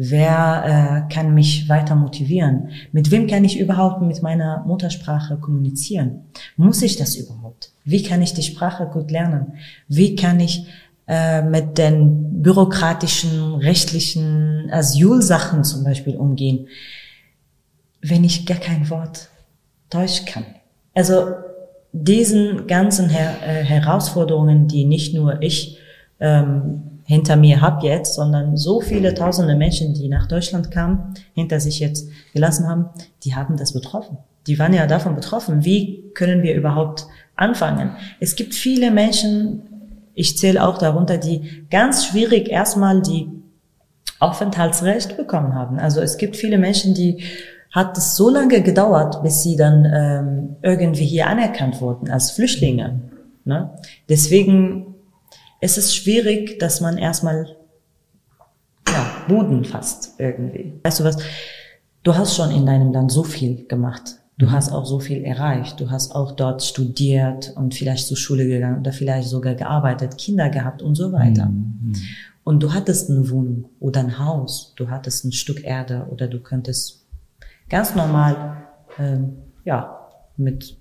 Wer 0.00 1.06
äh, 1.08 1.12
kann 1.12 1.34
mich 1.34 1.68
weiter 1.68 1.96
motivieren? 1.96 2.68
Mit 2.92 3.10
wem 3.10 3.26
kann 3.26 3.44
ich 3.44 3.58
überhaupt 3.58 4.00
mit 4.00 4.22
meiner 4.22 4.62
Muttersprache 4.64 5.38
kommunizieren? 5.38 6.20
Muss 6.56 6.82
ich 6.82 6.96
das 6.96 7.16
überhaupt? 7.16 7.72
Wie 7.84 8.04
kann 8.04 8.22
ich 8.22 8.32
die 8.32 8.44
Sprache 8.44 8.86
gut 8.86 9.10
lernen? 9.10 9.54
Wie 9.88 10.14
kann 10.14 10.38
ich 10.38 10.66
äh, 11.08 11.42
mit 11.42 11.78
den 11.78 12.44
bürokratischen, 12.44 13.56
rechtlichen 13.56 14.70
Asylsachen 14.70 15.64
zum 15.64 15.82
Beispiel 15.82 16.16
umgehen, 16.16 16.68
wenn 18.00 18.22
ich 18.22 18.46
gar 18.46 18.58
kein 18.58 18.88
Wort 18.90 19.30
Deutsch 19.90 20.26
kann? 20.26 20.44
Also 20.94 21.34
diesen 21.92 22.68
ganzen 22.68 23.08
Her 23.08 23.34
äh, 23.44 23.64
Herausforderungen, 23.64 24.68
die 24.68 24.84
nicht 24.84 25.12
nur 25.12 25.42
ich 25.42 25.78
ähm, 26.20 26.87
hinter 27.08 27.36
mir 27.36 27.62
habe 27.62 27.86
jetzt, 27.86 28.16
sondern 28.16 28.58
so 28.58 28.82
viele 28.82 29.14
tausende 29.14 29.56
Menschen, 29.56 29.94
die 29.94 30.10
nach 30.10 30.28
Deutschland 30.28 30.70
kamen, 30.70 31.14
hinter 31.32 31.58
sich 31.58 31.80
jetzt 31.80 32.06
gelassen 32.34 32.68
haben, 32.68 32.90
die 33.24 33.34
haben 33.34 33.56
das 33.56 33.72
betroffen. 33.72 34.18
Die 34.46 34.58
waren 34.58 34.74
ja 34.74 34.86
davon 34.86 35.14
betroffen. 35.14 35.64
Wie 35.64 36.04
können 36.12 36.42
wir 36.42 36.54
überhaupt 36.54 37.06
anfangen? 37.34 37.92
Es 38.20 38.36
gibt 38.36 38.54
viele 38.54 38.90
Menschen, 38.90 39.62
ich 40.12 40.36
zähle 40.36 40.62
auch 40.62 40.76
darunter, 40.76 41.16
die 41.16 41.64
ganz 41.70 42.04
schwierig 42.04 42.50
erstmal 42.50 43.00
die 43.00 43.30
Aufenthaltsrecht 44.18 45.16
bekommen 45.16 45.54
haben. 45.54 45.78
Also 45.78 46.02
es 46.02 46.18
gibt 46.18 46.36
viele 46.36 46.58
Menschen, 46.58 46.92
die 46.92 47.24
hat 47.72 47.96
es 47.96 48.16
so 48.16 48.28
lange 48.28 48.60
gedauert, 48.60 49.22
bis 49.22 49.42
sie 49.42 49.56
dann 49.56 49.86
ähm, 49.90 50.56
irgendwie 50.60 51.06
hier 51.06 51.26
anerkannt 51.26 51.80
wurden 51.80 52.10
als 52.10 52.32
Flüchtlinge. 52.32 53.00
Ne? 53.46 53.70
Deswegen 54.10 54.87
es 55.60 55.78
ist 55.78 55.94
schwierig, 55.94 56.58
dass 56.58 56.80
man 56.80 56.98
erstmal 56.98 57.56
ja, 58.88 59.06
Boden 59.28 59.64
fasst 59.64 60.14
irgendwie. 60.18 60.74
Weißt 60.82 61.00
du 61.00 61.04
was? 61.04 61.18
Du 62.02 62.14
hast 62.14 62.36
schon 62.36 62.50
in 62.50 62.64
deinem 62.64 62.92
Land 62.92 63.12
so 63.12 63.22
viel 63.22 63.66
gemacht. 63.66 64.16
Du 64.38 64.46
mhm. 64.46 64.52
hast 64.52 64.70
auch 64.70 64.86
so 64.86 65.00
viel 65.00 65.24
erreicht. 65.24 65.80
Du 65.80 65.90
hast 65.90 66.14
auch 66.14 66.32
dort 66.32 66.62
studiert 66.62 67.52
und 67.56 67.74
vielleicht 67.74 68.06
zur 68.06 68.16
Schule 68.16 68.46
gegangen 68.46 68.80
oder 68.80 68.92
vielleicht 68.92 69.28
sogar 69.28 69.54
gearbeitet, 69.54 70.16
Kinder 70.16 70.48
gehabt 70.48 70.80
und 70.80 70.94
so 70.94 71.12
weiter. 71.12 71.46
Mhm. 71.46 71.92
Und 72.44 72.62
du 72.62 72.72
hattest 72.72 73.10
eine 73.10 73.28
Wohnung 73.28 73.66
oder 73.78 74.00
ein 74.00 74.18
Haus, 74.18 74.72
du 74.76 74.88
hattest 74.88 75.24
ein 75.24 75.32
Stück 75.32 75.64
Erde 75.64 76.06
oder 76.10 76.28
du 76.28 76.40
könntest 76.40 77.04
ganz 77.68 77.94
normal, 77.94 78.64
ähm, 78.98 79.34
ja, 79.64 80.08
mit 80.38 80.78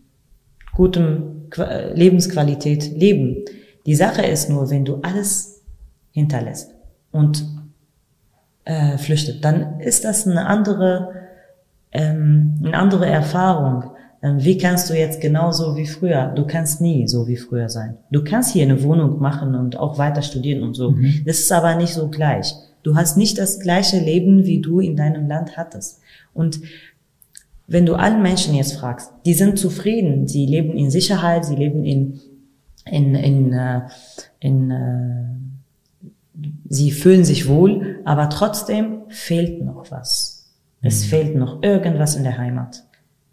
gutem 0.74 1.50
Lebensqualität 1.94 2.96
leben. 2.96 3.44
Die 3.88 3.96
Sache 3.96 4.22
ist 4.22 4.50
nur, 4.50 4.70
wenn 4.70 4.84
du 4.86 5.00
alles 5.02 5.64
hinterlässt 6.12 6.76
und 7.12 7.46
äh, 8.66 8.98
flüchtet, 8.98 9.46
dann 9.46 9.80
ist 9.80 10.04
das 10.04 10.28
eine 10.28 10.46
andere, 10.46 11.14
ähm, 11.94 12.60
eine 12.62 12.78
andere 12.78 13.06
Erfahrung. 13.06 13.86
Ähm, 14.22 14.44
wie 14.44 14.58
kannst 14.58 14.90
du 14.90 14.94
jetzt 14.94 15.22
genauso 15.22 15.78
wie 15.78 15.88
früher? 15.88 16.34
Du 16.36 16.46
kannst 16.46 16.82
nie 16.82 17.08
so 17.08 17.30
wie 17.30 17.38
früher 17.38 17.70
sein. 17.70 17.98
Du 18.12 18.26
kannst 18.26 18.52
hier 18.52 18.64
eine 18.64 18.84
Wohnung 18.84 19.20
machen 19.20 19.56
und 19.56 19.78
auch 19.78 19.98
weiter 19.98 20.22
studieren 20.22 20.64
und 20.64 20.74
so. 20.74 20.92
Mhm. 20.92 21.24
Das 21.26 21.40
ist 21.40 21.52
aber 21.54 21.76
nicht 21.76 21.94
so 21.94 22.10
gleich. 22.10 22.54
Du 22.84 22.98
hast 22.98 23.16
nicht 23.16 23.38
das 23.38 23.60
gleiche 23.62 24.00
Leben, 24.00 24.46
wie 24.46 24.60
du 24.60 24.82
in 24.82 24.98
deinem 24.98 25.28
Land 25.28 25.56
hattest. 25.56 26.02
Und 26.34 26.60
wenn 27.68 27.86
du 27.86 27.96
allen 27.96 28.22
Menschen 28.22 28.54
jetzt 28.54 28.74
fragst, 28.74 29.12
die 29.26 29.34
sind 29.34 29.58
zufrieden, 29.58 30.28
sie 30.28 30.46
leben 30.46 30.78
in 30.78 30.90
Sicherheit, 30.90 31.46
sie 31.46 31.56
leben 31.56 31.86
in 31.86 32.20
in, 32.92 33.16
in, 33.16 33.54
äh, 33.54 33.82
in 34.40 34.72
äh, 34.72 35.26
sie 36.70 36.92
fühlen 36.92 37.26
sich 37.26 37.48
wohl, 37.48 38.00
aber 38.06 38.30
trotzdem 38.30 39.02
fehlt 39.10 39.64
noch 39.64 39.92
was. 39.92 40.52
Es 40.82 41.06
mhm. 41.06 41.10
fehlt 41.10 41.36
noch 41.36 41.64
irgendwas 41.64 42.16
in 42.16 42.24
der 42.24 42.38
Heimat, 42.38 42.84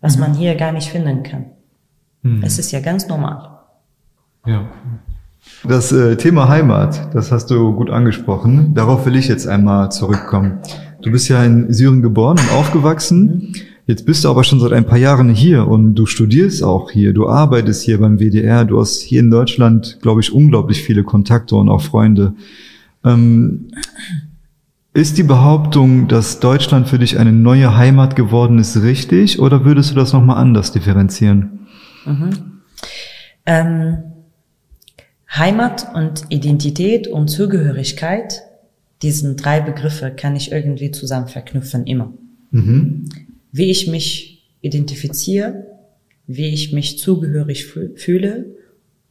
was 0.00 0.16
mhm. 0.16 0.20
man 0.20 0.34
hier 0.34 0.54
gar 0.54 0.72
nicht 0.72 0.88
finden 0.88 1.22
kann. 1.22 1.46
Mhm. 2.22 2.42
Es 2.42 2.58
ist 2.58 2.72
ja 2.72 2.80
ganz 2.80 3.08
normal. 3.08 3.50
Ja. 4.46 4.66
Das 5.62 5.92
äh, 5.92 6.16
Thema 6.16 6.48
Heimat, 6.48 7.14
das 7.14 7.30
hast 7.30 7.50
du 7.50 7.74
gut 7.74 7.90
angesprochen. 7.90 8.74
Darauf 8.74 9.04
will 9.04 9.16
ich 9.16 9.28
jetzt 9.28 9.46
einmal 9.46 9.90
zurückkommen. 9.90 10.60
Du 11.02 11.10
bist 11.10 11.28
ja 11.28 11.44
in 11.44 11.70
Syrien 11.72 12.00
geboren 12.00 12.38
und 12.38 12.50
aufgewachsen. 12.52 13.54
Jetzt 13.86 14.06
bist 14.06 14.24
du 14.24 14.30
aber 14.30 14.44
schon 14.44 14.60
seit 14.60 14.72
ein 14.72 14.86
paar 14.86 14.98
Jahren 14.98 15.28
hier 15.28 15.68
und 15.68 15.94
du 15.94 16.06
studierst 16.06 16.62
auch 16.62 16.90
hier, 16.90 17.12
du 17.12 17.28
arbeitest 17.28 17.82
hier 17.82 18.00
beim 18.00 18.18
WDR, 18.18 18.64
du 18.64 18.80
hast 18.80 19.00
hier 19.00 19.20
in 19.20 19.30
Deutschland, 19.30 19.98
glaube 20.00 20.22
ich, 20.22 20.32
unglaublich 20.32 20.82
viele 20.82 21.02
Kontakte 21.02 21.54
und 21.56 21.68
auch 21.68 21.82
Freunde. 21.82 22.32
Ähm, 23.04 23.68
ist 24.94 25.18
die 25.18 25.22
Behauptung, 25.22 26.08
dass 26.08 26.40
Deutschland 26.40 26.88
für 26.88 26.98
dich 26.98 27.18
eine 27.18 27.32
neue 27.32 27.76
Heimat 27.76 28.16
geworden 28.16 28.58
ist, 28.58 28.80
richtig 28.80 29.38
oder 29.38 29.66
würdest 29.66 29.90
du 29.90 29.94
das 29.94 30.14
nochmal 30.14 30.38
anders 30.38 30.72
differenzieren? 30.72 31.66
Mhm. 32.06 32.30
Ähm, 33.44 33.98
Heimat 35.30 35.88
und 35.94 36.24
Identität 36.30 37.06
und 37.06 37.28
Zugehörigkeit, 37.28 38.40
diesen 39.02 39.36
drei 39.36 39.60
Begriffe 39.60 40.10
kann 40.10 40.36
ich 40.36 40.52
irgendwie 40.52 40.90
zusammen 40.90 41.28
verknüpfen, 41.28 41.84
immer. 41.86 42.14
Mhm 42.50 43.10
wie 43.54 43.70
ich 43.70 43.86
mich 43.86 44.42
identifiziere, 44.62 45.64
wie 46.26 46.48
ich 46.48 46.72
mich 46.72 46.98
zugehörig 46.98 47.66
fühle 47.66 48.46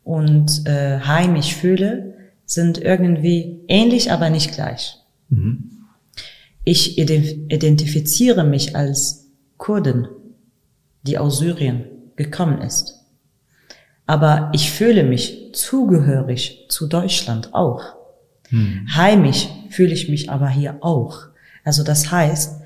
und 0.04 0.68
äh, 0.68 1.00
heimisch 1.00 1.56
fühle, 1.56 2.16
sind 2.46 2.78
irgendwie 2.78 3.62
ähnlich, 3.70 4.12
aber 4.12 4.30
nicht 4.30 4.52
gleich. 4.52 4.98
Mhm. 5.30 5.86
Ich 6.66 6.98
identifiziere 6.98 8.44
mich 8.44 8.76
als 8.76 9.30
Kurden, 9.56 10.10
die 11.04 11.18
aus 11.18 11.38
Syrien 11.38 11.86
gekommen 12.18 12.62
ist. 12.62 13.00
Aber 14.06 14.52
ich 14.54 14.72
fühle 14.72 15.06
mich 15.06 15.52
zugehörig 15.54 16.66
zu 16.68 16.88
Deutschland 16.88 17.54
auch. 17.54 17.96
Mhm. 18.50 18.90
Heimisch 18.94 19.48
fühle 19.70 19.94
ich 19.94 20.10
mich 20.10 20.30
aber 20.30 20.50
hier 20.50 20.80
auch. 20.82 21.28
Also 21.64 21.86
das 21.86 22.12
heißt, 22.12 22.62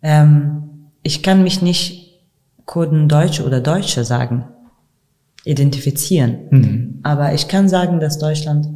ähm, 0.00 0.71
ich 1.02 1.22
kann 1.22 1.42
mich 1.42 1.62
nicht 1.62 2.20
Kurden 2.64 3.08
Deutsche 3.08 3.44
oder 3.44 3.60
Deutsche 3.60 4.04
sagen, 4.04 4.44
identifizieren. 5.44 6.38
Mhm. 6.50 7.00
Aber 7.02 7.34
ich 7.34 7.48
kann 7.48 7.68
sagen, 7.68 8.00
dass 8.00 8.18
Deutschland 8.18 8.68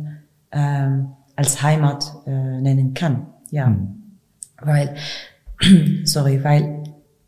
ähm, 0.52 1.12
als 1.36 1.62
Heimat 1.62 2.04
äh, 2.26 2.60
nennen 2.60 2.94
kann. 2.94 3.26
Ja, 3.50 3.68
mhm. 3.68 4.18
weil, 4.60 4.94
sorry, 6.04 6.42
weil 6.42 6.84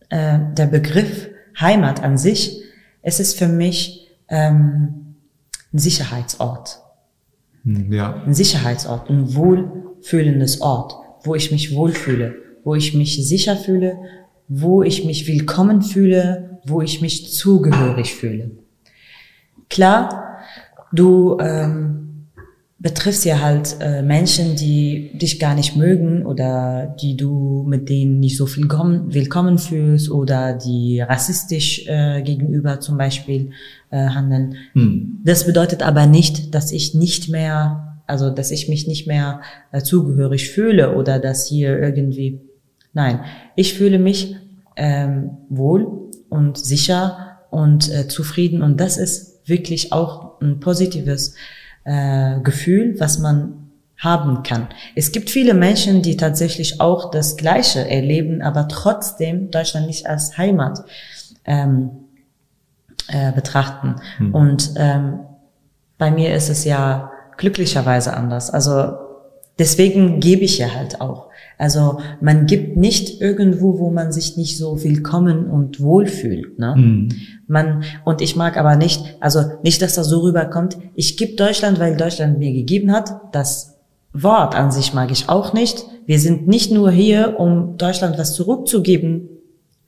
äh, 0.09 0.39
der 0.57 0.67
Begriff 0.67 1.29
Heimat 1.61 2.03
an 2.03 2.19
sich, 2.19 2.63
es 3.03 3.21
ist 3.21 3.39
für 3.39 3.49
mich 3.49 4.09
ähm, 4.29 5.17
ein 5.73 5.79
Sicherheitsort. 5.79 6.81
Mhm, 7.65 7.93
ja. 7.93 8.23
Ein 8.25 8.35
Sicherheitsort, 8.35 9.11
ein 9.11 9.35
wohlfühlendes 9.35 10.61
Ort, 10.61 10.95
wo 11.25 11.35
ich 11.35 11.53
mich 11.53 11.75
wohlfühle, 11.75 12.37
wo 12.65 12.75
ich 12.75 12.95
mich 12.95 13.27
sicher 13.29 13.57
fühle, 13.57 13.99
wo 14.49 14.83
ich 14.83 15.05
mich 15.05 15.29
willkommen 15.29 15.83
fühle, 15.83 16.59
wo 16.65 16.81
ich 16.81 17.01
mich 17.01 17.33
zugehörig 17.33 18.15
fühle. 18.15 18.51
Klar, 19.69 20.39
du 20.93 21.39
ähm, 21.41 22.27
betriffst 22.79 23.25
ja 23.25 23.41
halt 23.41 23.77
äh, 23.81 24.03
Menschen, 24.03 24.57
die 24.57 25.11
dich 25.19 25.39
gar 25.39 25.55
nicht 25.55 25.77
mögen 25.77 26.25
oder 26.25 26.95
die 27.01 27.17
du 27.17 27.65
mit 27.69 27.89
denen 27.89 28.21
nicht 28.21 28.37
so 28.37 28.47
viel 28.47 28.65
willkommen 28.65 29.59
fühlst 29.59 30.11
oder 30.11 30.55
die 30.55 31.01
rassistisch 31.01 31.87
äh, 31.87 32.23
gegenüber 32.23 32.81
zum 32.81 32.97
Beispiel 32.97 33.51
äh, 33.91 34.09
handeln. 34.09 34.55
Hm. 34.73 35.19
Das 35.25 35.45
bedeutet 35.45 35.83
aber 35.83 36.07
nicht, 36.07 36.55
dass 36.55 36.71
ich 36.71 36.95
nicht 36.95 37.29
mehr, 37.29 37.99
also 38.07 38.31
dass 38.31 38.51
ich 38.53 38.69
mich 38.69 38.87
nicht 38.87 39.07
mehr 39.07 39.43
äh, 39.73 39.83
zugehörig 39.83 40.49
fühle 40.51 40.97
oder 40.97 41.19
dass 41.19 41.47
hier 41.47 41.79
irgendwie 41.79 42.41
Nein, 42.99 43.21
ich 43.55 43.75
fühle 43.75 44.01
mich 44.01 44.35
ähm, 44.75 45.37
wohl 45.49 46.11
und 46.29 46.59
sicher 46.59 47.39
und 47.49 47.89
äh, 47.95 48.09
zufrieden 48.09 48.61
und 48.61 48.81
das 48.81 48.97
ist 48.97 49.49
wirklich 49.49 49.93
auch 49.93 50.41
ein 50.41 50.59
positives 50.59 51.37
äh, 51.85 52.41
Gefühl, 52.41 52.97
was 52.99 53.21
man 53.21 53.71
haben 53.99 54.43
kann. 54.43 54.67
Es 54.97 55.13
gibt 55.13 55.31
viele 55.31 55.55
Menschen, 55.55 56.03
die 56.03 56.17
tatsächlich 56.17 56.81
auch 56.81 57.13
das 57.13 57.37
Gleiche 57.37 57.89
erleben, 57.89 58.43
aber 58.43 58.67
trotzdem 58.67 59.53
Deutschland 59.53 59.87
nicht 59.87 60.09
als 60.09 60.37
Heimat 60.37 60.81
ähm, 61.45 61.91
äh, 63.07 63.31
betrachten. 63.31 63.95
Hm. 64.17 64.35
Und 64.35 64.73
ähm, 64.75 65.21
bei 65.99 66.11
mir 66.11 66.35
ist 66.35 66.49
es 66.51 66.65
ja 66.65 67.13
glücklicherweise 67.37 68.13
anders. 68.13 68.51
Also 68.51 68.99
deswegen 69.57 70.19
gebe 70.19 70.43
ich 70.43 70.59
ja 70.59 70.75
halt 70.75 71.01
auch. 71.01 71.28
Also 71.59 71.99
man 72.21 72.47
gibt 72.47 72.77
nicht 72.77 73.21
irgendwo, 73.21 73.81
wo 73.81 73.91
man 73.91 74.13
sich 74.13 74.37
nicht 74.37 74.57
so 74.57 74.83
willkommen 74.85 75.51
und 75.51 75.81
wohlfühlt. 75.81 76.57
Ne? 76.59 76.75
Mhm. 76.77 77.09
Man 77.49 77.83
und 78.05 78.21
ich 78.21 78.37
mag 78.37 78.57
aber 78.57 78.77
nicht, 78.77 79.17
also 79.19 79.41
nicht, 79.65 79.83
dass 79.83 79.97
das 79.97 80.07
so 80.07 80.21
rüberkommt. 80.21 80.79
Ich 80.95 81.17
gebe 81.17 81.35
Deutschland, 81.35 81.81
weil 81.81 81.97
Deutschland 81.97 82.39
mir 82.39 82.53
gegeben 82.53 82.93
hat. 82.93 83.11
Das 83.33 83.77
Wort 84.13 84.55
an 84.55 84.71
sich 84.71 84.95
mag 84.95 85.11
ich 85.11 85.29
auch 85.29 85.53
nicht. 85.53 85.85
Wir 86.07 86.21
sind 86.21 86.47
nicht 86.47 86.71
nur 86.71 86.93
hier, 86.93 87.35
um 87.39 87.77
Deutschland 87.77 88.19
was 88.19 88.35
zurückzugeben, 88.35 89.29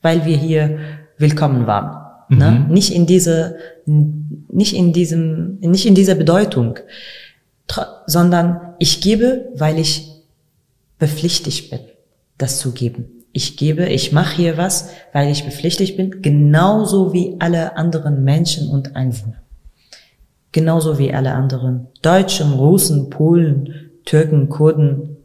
weil 0.02 0.26
wir 0.26 0.37
hier 0.37 0.78
willkommen 1.18 1.68
waren. 1.68 2.00
Ne? 2.30 2.64
Mhm. 2.66 2.74
Nicht 2.74 2.92
in 2.92 3.06
diese, 3.06 3.56
nicht 3.87 4.74
in 4.74 4.92
diesem, 4.92 5.59
nicht 5.61 5.87
in 5.87 5.94
dieser 5.94 6.16
Bedeutung, 6.16 6.78
sondern 8.06 8.61
ich 8.80 9.00
gebe, 9.00 9.48
weil 9.54 9.78
ich 9.78 10.10
bepflichtigt 11.00 11.70
bin, 11.70 11.80
das 12.38 12.60
zu 12.60 12.70
geben. 12.70 13.24
Ich 13.32 13.56
gebe, 13.56 13.86
ich 13.86 14.12
mache 14.12 14.36
hier 14.36 14.56
was, 14.56 14.90
weil 15.12 15.30
ich 15.30 15.44
bepflichtigt 15.44 15.96
bin, 15.96 16.22
genauso 16.22 17.12
wie 17.12 17.36
alle 17.40 17.76
anderen 17.76 18.22
Menschen 18.22 18.68
und 18.68 18.94
Einwohner. 18.94 19.42
Genauso 20.52 20.98
wie 20.98 21.12
alle 21.12 21.32
anderen 21.32 21.88
Deutschen, 22.02 22.52
Russen, 22.52 23.10
Polen, 23.10 23.90
Türken, 24.04 24.48
Kurden 24.48 25.16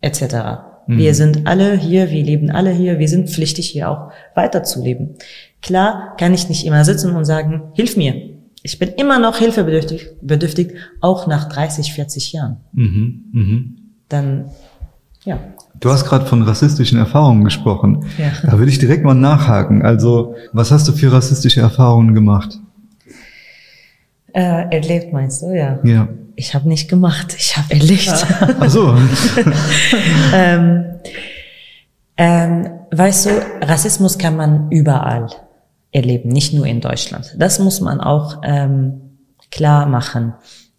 etc. 0.00 0.66
Wir 0.88 1.14
sind 1.14 1.46
alle 1.46 1.76
hier, 1.76 2.10
wir 2.10 2.22
leben 2.22 2.50
alle 2.50 2.70
hier, 2.70 3.00
wir 3.00 3.08
sind 3.08 3.28
pflichtig 3.28 3.68
hier 3.68 3.90
auch 3.90 4.12
weiterzuleben. 4.36 5.16
Klar 5.60 6.14
kann 6.16 6.32
ich 6.32 6.48
nicht 6.48 6.64
immer 6.64 6.84
sitzen 6.84 7.16
und 7.16 7.24
sagen, 7.24 7.72
hilf 7.74 7.96
mir. 7.96 8.14
Ich 8.62 8.78
bin 8.78 8.90
immer 8.90 9.18
noch 9.18 9.38
hilfebedürftig, 9.38 10.08
bedürftig, 10.20 10.74
auch 11.00 11.26
nach 11.26 11.48
30, 11.48 11.92
40 11.92 12.32
Jahren. 12.32 12.58
Mhm. 12.72 13.24
Mhm. 13.32 13.76
Dann, 14.08 14.50
ja. 15.26 15.38
Du 15.78 15.90
hast 15.90 16.06
gerade 16.06 16.24
von 16.24 16.42
rassistischen 16.42 16.98
Erfahrungen 16.98 17.44
gesprochen. 17.44 18.06
Ja. 18.16 18.32
Da 18.42 18.58
will 18.58 18.68
ich 18.68 18.78
direkt 18.78 19.04
mal 19.04 19.14
nachhaken. 19.14 19.82
Also, 19.82 20.34
was 20.52 20.70
hast 20.70 20.88
du 20.88 20.92
für 20.92 21.12
rassistische 21.12 21.60
Erfahrungen 21.60 22.14
gemacht? 22.14 22.58
Äh, 24.32 24.74
erlebt 24.74 25.12
meinst 25.12 25.42
du, 25.42 25.54
ja. 25.54 25.78
Ja. 25.82 26.08
Ich 26.34 26.54
habe 26.54 26.68
nicht 26.68 26.88
gemacht, 26.88 27.34
ich 27.38 27.56
habe 27.56 27.72
erlebt. 27.74 28.26
Ach 28.60 28.70
so. 28.70 28.94
ähm, 30.34 30.84
ähm, 32.16 32.70
weißt 32.90 33.26
du, 33.26 33.30
Rassismus 33.62 34.16
kann 34.16 34.36
man 34.36 34.70
überall 34.70 35.28
erleben, 35.92 36.28
nicht 36.30 36.54
nur 36.54 36.66
in 36.66 36.80
Deutschland. 36.80 37.34
Das 37.38 37.58
muss 37.58 37.80
man 37.80 38.00
auch 38.00 38.40
ähm, 38.44 39.00
klar 39.50 39.86
machen. 39.86 40.34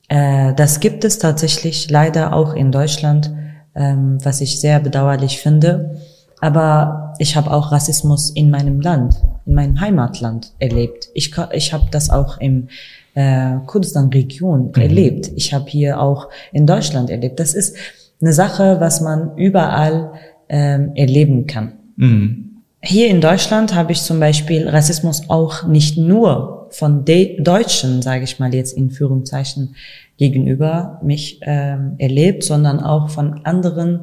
Äh, 0.07 0.53
das 0.53 0.79
gibt 0.79 1.03
es 1.03 1.19
tatsächlich 1.19 1.89
leider 1.89 2.33
auch 2.33 2.53
in 2.53 2.71
Deutschland, 2.71 3.31
ähm, 3.77 4.17
was 4.23 4.41
ich 4.41 4.59
sehr 4.59 4.79
bedauerlich 4.79 5.39
finde. 5.39 6.01
Aber 6.39 7.13
ich 7.19 7.35
habe 7.35 7.51
auch 7.51 7.71
Rassismus 7.71 8.29
in 8.29 8.49
meinem 8.49 8.81
Land, 8.81 9.15
in 9.45 9.53
meinem 9.55 9.79
Heimatland 9.79 10.53
erlebt. 10.59 11.09
Ich, 11.13 11.33
ich 11.51 11.73
habe 11.73 11.85
das 11.91 12.09
auch 12.09 12.37
im 12.39 12.67
äh, 13.15 13.55
Kurdistan-Region 13.65 14.73
erlebt. 14.75 15.31
Ich 15.35 15.53
habe 15.53 15.69
hier 15.69 15.99
auch 15.99 16.29
in 16.51 16.67
Deutschland 16.67 17.09
erlebt. 17.09 17.39
Das 17.39 17.53
ist 17.53 17.75
eine 18.21 18.33
Sache, 18.33 18.77
was 18.79 19.01
man 19.01 19.35
überall 19.37 20.11
ähm, 20.49 20.91
erleben 20.95 21.47
kann. 21.47 21.73
Mhm. 21.95 22.43
Hier 22.81 23.07
in 23.07 23.21
Deutschland 23.21 23.73
habe 23.73 23.91
ich 23.91 24.01
zum 24.03 24.19
Beispiel 24.19 24.69
Rassismus 24.69 25.29
auch 25.29 25.65
nicht 25.65 25.97
nur 25.97 26.67
von 26.69 27.05
De 27.05 27.41
Deutschen, 27.41 28.01
sage 28.01 28.23
ich 28.23 28.39
mal 28.39 28.53
jetzt 28.53 28.73
in 28.77 28.91
Führungszeichen, 28.91 29.75
gegenüber 30.17 30.99
mich 31.03 31.39
ähm, 31.43 31.95
erlebt, 31.97 32.43
sondern 32.43 32.79
auch 32.79 33.09
von 33.09 33.45
anderen, 33.45 34.01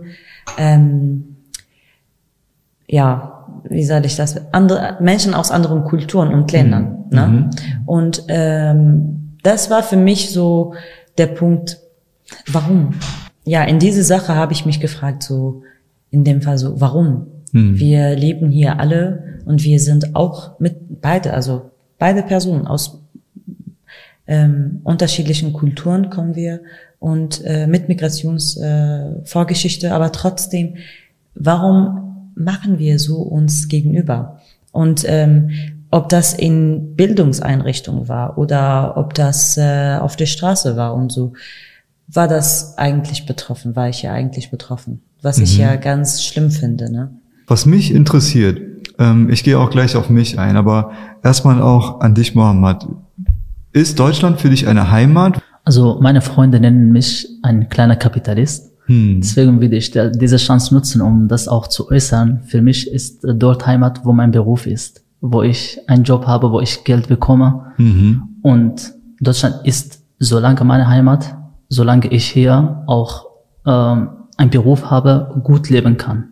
ähm, 0.59 1.37
ja, 2.87 3.47
wie 3.69 3.85
soll 3.85 4.05
ich 4.05 4.17
das, 4.17 4.53
andere 4.53 4.97
Menschen 5.01 5.35
aus 5.35 5.51
anderen 5.51 5.85
Kulturen 5.85 6.33
und 6.33 6.53
Ländern. 6.53 7.05
Ne? 7.11 7.51
Und 7.87 8.25
ähm, 8.29 9.37
das 9.43 9.71
war 9.71 9.83
für 9.83 9.97
mich 9.97 10.31
so 10.31 10.75
der 11.19 11.27
Punkt, 11.27 11.79
warum? 12.51 12.95
Ja, 13.45 13.65
in 13.65 13.79
diese 13.79 14.03
Sache 14.03 14.35
habe 14.35 14.53
ich 14.53 14.65
mich 14.67 14.81
gefragt, 14.81 15.23
so 15.23 15.63
in 16.11 16.25
dem 16.25 16.43
Fall 16.43 16.59
so, 16.59 16.81
warum? 16.81 17.27
Wir 17.77 18.17
leben 18.17 18.51
hier 18.51 18.81
alle 18.81 19.41
und 19.45 19.63
wir 19.63 19.79
sind 19.79 20.17
auch 20.17 20.59
mit 20.59 21.01
beide, 21.01 21.35
also 21.35 21.71
beide 22.01 22.23
Personen 22.23 22.67
aus 22.67 23.04
ähm, 24.27 24.81
unterschiedlichen 24.85 25.53
Kulturen 25.53 26.09
kommen 26.11 26.35
wir 26.35 26.61
und 26.99 27.45
äh, 27.45 27.67
mit 27.67 27.89
Migrationsvorgeschichte, 27.89 29.89
äh, 29.89 29.91
aber 29.91 30.13
trotzdem, 30.13 30.77
warum 31.35 32.31
machen 32.35 32.79
wir 32.79 32.99
so 32.99 33.19
uns 33.19 33.69
gegenüber? 33.69 34.41
Und 34.73 35.05
ähm, 35.07 35.51
ob 35.91 36.09
das 36.09 36.33
in 36.33 36.97
Bildungseinrichtungen 36.97 38.09
war 38.09 38.39
oder 38.39 38.97
ob 38.97 39.13
das 39.15 39.57
äh, 39.57 39.97
auf 40.01 40.17
der 40.17 40.27
Straße 40.27 40.77
war 40.77 40.95
und 40.95 41.13
so, 41.13 41.35
war 42.09 42.27
das 42.27 42.77
eigentlich 42.79 43.27
betroffen, 43.27 43.77
war 43.77 43.89
ich 43.89 44.03
ja 44.03 44.13
eigentlich 44.13 44.51
betroffen, 44.51 45.03
was 45.23 45.39
ich 45.39 45.57
ja 45.57 45.77
ganz 45.77 46.25
schlimm 46.25 46.51
finde. 46.51 46.91
Ne? 46.91 47.13
Was 47.47 47.65
mich 47.65 47.93
interessiert, 47.93 48.61
ähm, 48.99 49.31
ich 49.31 49.45
gehe 49.45 49.59
auch 49.59 49.71
gleich 49.71 49.97
auf 49.97 50.11
mich 50.11 50.39
ein, 50.39 50.57
aber 50.57 50.93
erstmal 51.23 51.63
auch 51.63 52.01
an 52.01 52.15
dich, 52.15 52.35
Mohammed. 52.35 52.87
Ist 53.75 53.99
Deutschland 53.99 54.41
für 54.41 54.51
dich 54.51 54.69
eine 54.69 54.93
Heimat? 54.93 55.43
Also 55.65 55.99
meine 56.01 56.21
Freunde 56.21 56.61
nennen 56.61 56.93
mich 56.93 57.29
ein 57.43 57.69
kleiner 57.69 57.97
Kapitalist. 57.97 58.73
Hm. 58.87 59.21
Deswegen 59.21 59.61
will 59.61 59.73
ich 59.73 59.91
diese 59.91 60.37
Chance 60.37 60.73
nutzen, 60.73 61.03
um 61.03 61.27
das 61.27 61.49
auch 61.49 61.67
zu 61.67 61.91
äußern. 61.91 62.43
Für 62.47 62.63
mich 62.63 62.89
ist 62.89 63.25
äh, 63.25 63.35
dort 63.35 63.67
Heimat, 63.67 64.05
wo 64.05 64.13
mein 64.13 64.31
Beruf 64.31 64.69
ist, 64.69 65.03
wo 65.21 65.43
ich 65.43 65.81
einen 65.89 66.05
Job 66.05 66.25
habe, 66.25 66.53
wo 66.53 66.61
ich 66.61 66.85
Geld 66.85 67.09
bekomme. 67.09 67.73
Mhm. 67.77 68.23
Und 68.43 68.93
Deutschland 69.19 69.57
ist 69.65 70.05
solange 70.21 70.63
meine 70.63 70.87
Heimat, 70.87 71.37
solange 71.69 72.07
ich 72.13 72.27
hier 72.27 72.85
auch 72.87 73.27
ähm, 73.67 74.11
einen 74.37 74.51
Beruf 74.51 74.89
habe, 74.89 75.41
gut 75.43 75.69
leben 75.69 75.97
kann. 75.97 76.29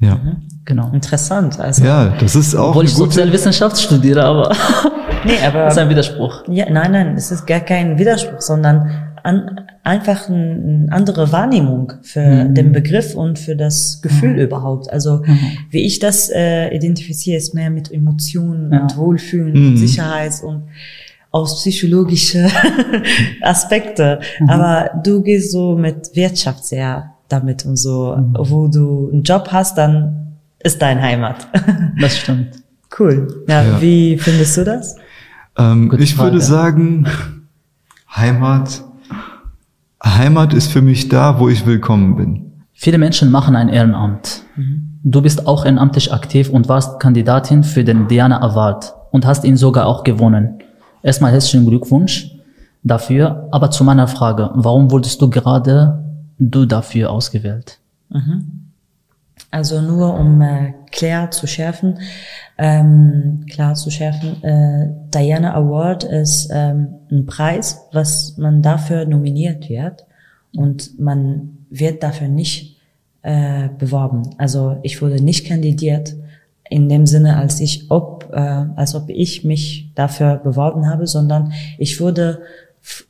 Ja. 0.00 0.18
Genau. 0.64 0.90
Interessant. 0.92 1.58
Also, 1.58 1.84
Ja, 1.84 2.14
das 2.20 2.36
ist 2.36 2.54
auch 2.54 2.68
Obwohl 2.70 2.84
ich. 2.84 2.94
Sozialwissenschaft 2.94 3.78
studiere, 3.80 4.22
aber 4.24 4.54
nee, 5.24 5.32
aber 5.44 5.64
das 5.64 5.74
ist 5.74 5.78
ein 5.78 5.88
Widerspruch. 5.88 6.44
Ja, 6.48 6.70
nein, 6.70 6.92
nein, 6.92 7.14
es 7.16 7.30
ist 7.30 7.46
gar 7.46 7.60
kein 7.60 7.98
Widerspruch, 7.98 8.40
sondern 8.40 8.90
an, 9.22 9.60
einfach 9.84 10.28
ein, 10.28 10.84
eine 10.88 10.92
andere 10.92 11.32
Wahrnehmung 11.32 11.92
für 12.02 12.44
den 12.44 12.72
Begriff 12.72 13.14
und 13.14 13.38
für 13.38 13.56
das 13.56 14.00
Gefühl 14.02 14.38
überhaupt. 14.38 14.90
Also 14.92 15.22
wie 15.70 15.80
ich 15.84 15.98
das 15.98 16.30
äh, 16.30 16.68
identifiziere, 16.74 17.36
ist 17.38 17.54
mehr 17.54 17.70
mit 17.70 17.90
Emotionen 17.92 18.72
Ja. 18.72 18.80
und 18.82 18.96
Wohlfühlen 18.96 19.52
Mhm. 19.60 19.68
und 19.68 19.76
Sicherheits- 19.78 20.42
und 20.42 20.64
aus 21.32 21.60
psychologische 21.60 22.48
Aspekte. 23.42 24.20
Aber 24.48 24.90
du 25.04 25.22
gehst 25.22 25.52
so 25.52 25.76
mit 25.76 26.14
Wirtschaft 26.14 26.64
sehr 26.64 27.10
damit 27.28 27.64
und 27.64 27.76
so, 27.76 28.16
wo 28.38 28.68
du 28.68 29.10
einen 29.12 29.22
Job 29.22 29.48
hast, 29.52 29.78
dann 29.78 30.29
ist 30.60 30.80
dein 30.82 31.00
Heimat. 31.00 31.46
Das 32.00 32.16
stimmt. 32.16 32.50
cool. 32.98 33.44
Ja, 33.48 33.62
Ja. 33.62 33.80
wie 33.82 34.16
findest 34.18 34.56
du 34.56 34.64
das? 34.64 34.96
Ähm, 35.58 35.92
ich 35.98 36.16
würde 36.18 36.40
Frage. 36.40 36.40
sagen, 36.40 37.06
Heimat. 38.14 38.82
Heimat 40.04 40.54
ist 40.54 40.72
für 40.72 40.80
mich 40.82 41.08
da, 41.08 41.38
wo 41.38 41.48
ich 41.48 41.66
willkommen 41.66 42.16
bin. 42.16 42.52
Viele 42.72 42.96
Menschen 42.98 43.30
machen 43.30 43.54
ein 43.56 43.68
Ehrenamt. 43.68 44.42
Du 45.02 45.20
bist 45.22 45.46
auch 45.46 45.64
ehrenamtlich 45.66 46.12
aktiv 46.12 46.48
und 46.48 46.68
warst 46.68 46.98
Kandidatin 47.00 47.62
für 47.64 47.84
den 47.84 48.08
Diana 48.08 48.40
Award 48.40 48.94
und 49.10 49.26
hast 49.26 49.44
ihn 49.44 49.56
sogar 49.58 49.86
auch 49.86 50.02
gewonnen. 50.04 50.58
Erstmal 51.02 51.32
herzlichen 51.32 51.66
Glückwunsch 51.66 52.30
dafür. 52.82 53.48
Aber 53.52 53.70
zu 53.70 53.84
meiner 53.84 54.08
Frage, 54.08 54.50
warum 54.54 54.90
wurdest 54.90 55.20
du 55.20 55.28
gerade 55.28 56.02
du 56.38 56.64
dafür 56.64 57.10
ausgewählt? 57.10 57.78
Also 59.50 59.80
nur 59.80 60.14
um 60.14 60.40
äh, 60.40 60.74
klar 60.92 61.30
zu 61.30 61.46
schärfen, 61.46 61.98
ähm, 62.56 63.46
klar 63.50 63.74
zu 63.74 63.90
schärfen, 63.90 64.42
äh, 64.44 64.90
Diana 65.12 65.54
Award 65.54 66.04
ist 66.04 66.50
ähm, 66.52 67.00
ein 67.10 67.26
Preis, 67.26 67.80
was 67.92 68.36
man 68.36 68.62
dafür 68.62 69.06
nominiert 69.06 69.68
wird 69.68 70.06
und 70.54 71.00
man 71.00 71.58
wird 71.68 72.02
dafür 72.02 72.28
nicht 72.28 72.76
äh, 73.22 73.68
beworben. 73.76 74.34
Also 74.38 74.78
ich 74.82 75.02
wurde 75.02 75.22
nicht 75.22 75.46
kandidiert 75.46 76.14
in 76.68 76.88
dem 76.88 77.06
Sinne, 77.06 77.36
als 77.36 77.60
ich 77.60 77.90
ob, 77.90 78.30
äh, 78.32 78.38
als 78.38 78.94
ob 78.94 79.08
ich 79.08 79.44
mich 79.44 79.90
dafür 79.96 80.36
beworben 80.36 80.88
habe, 80.88 81.08
sondern 81.08 81.52
ich 81.78 82.00
wurde 82.00 82.42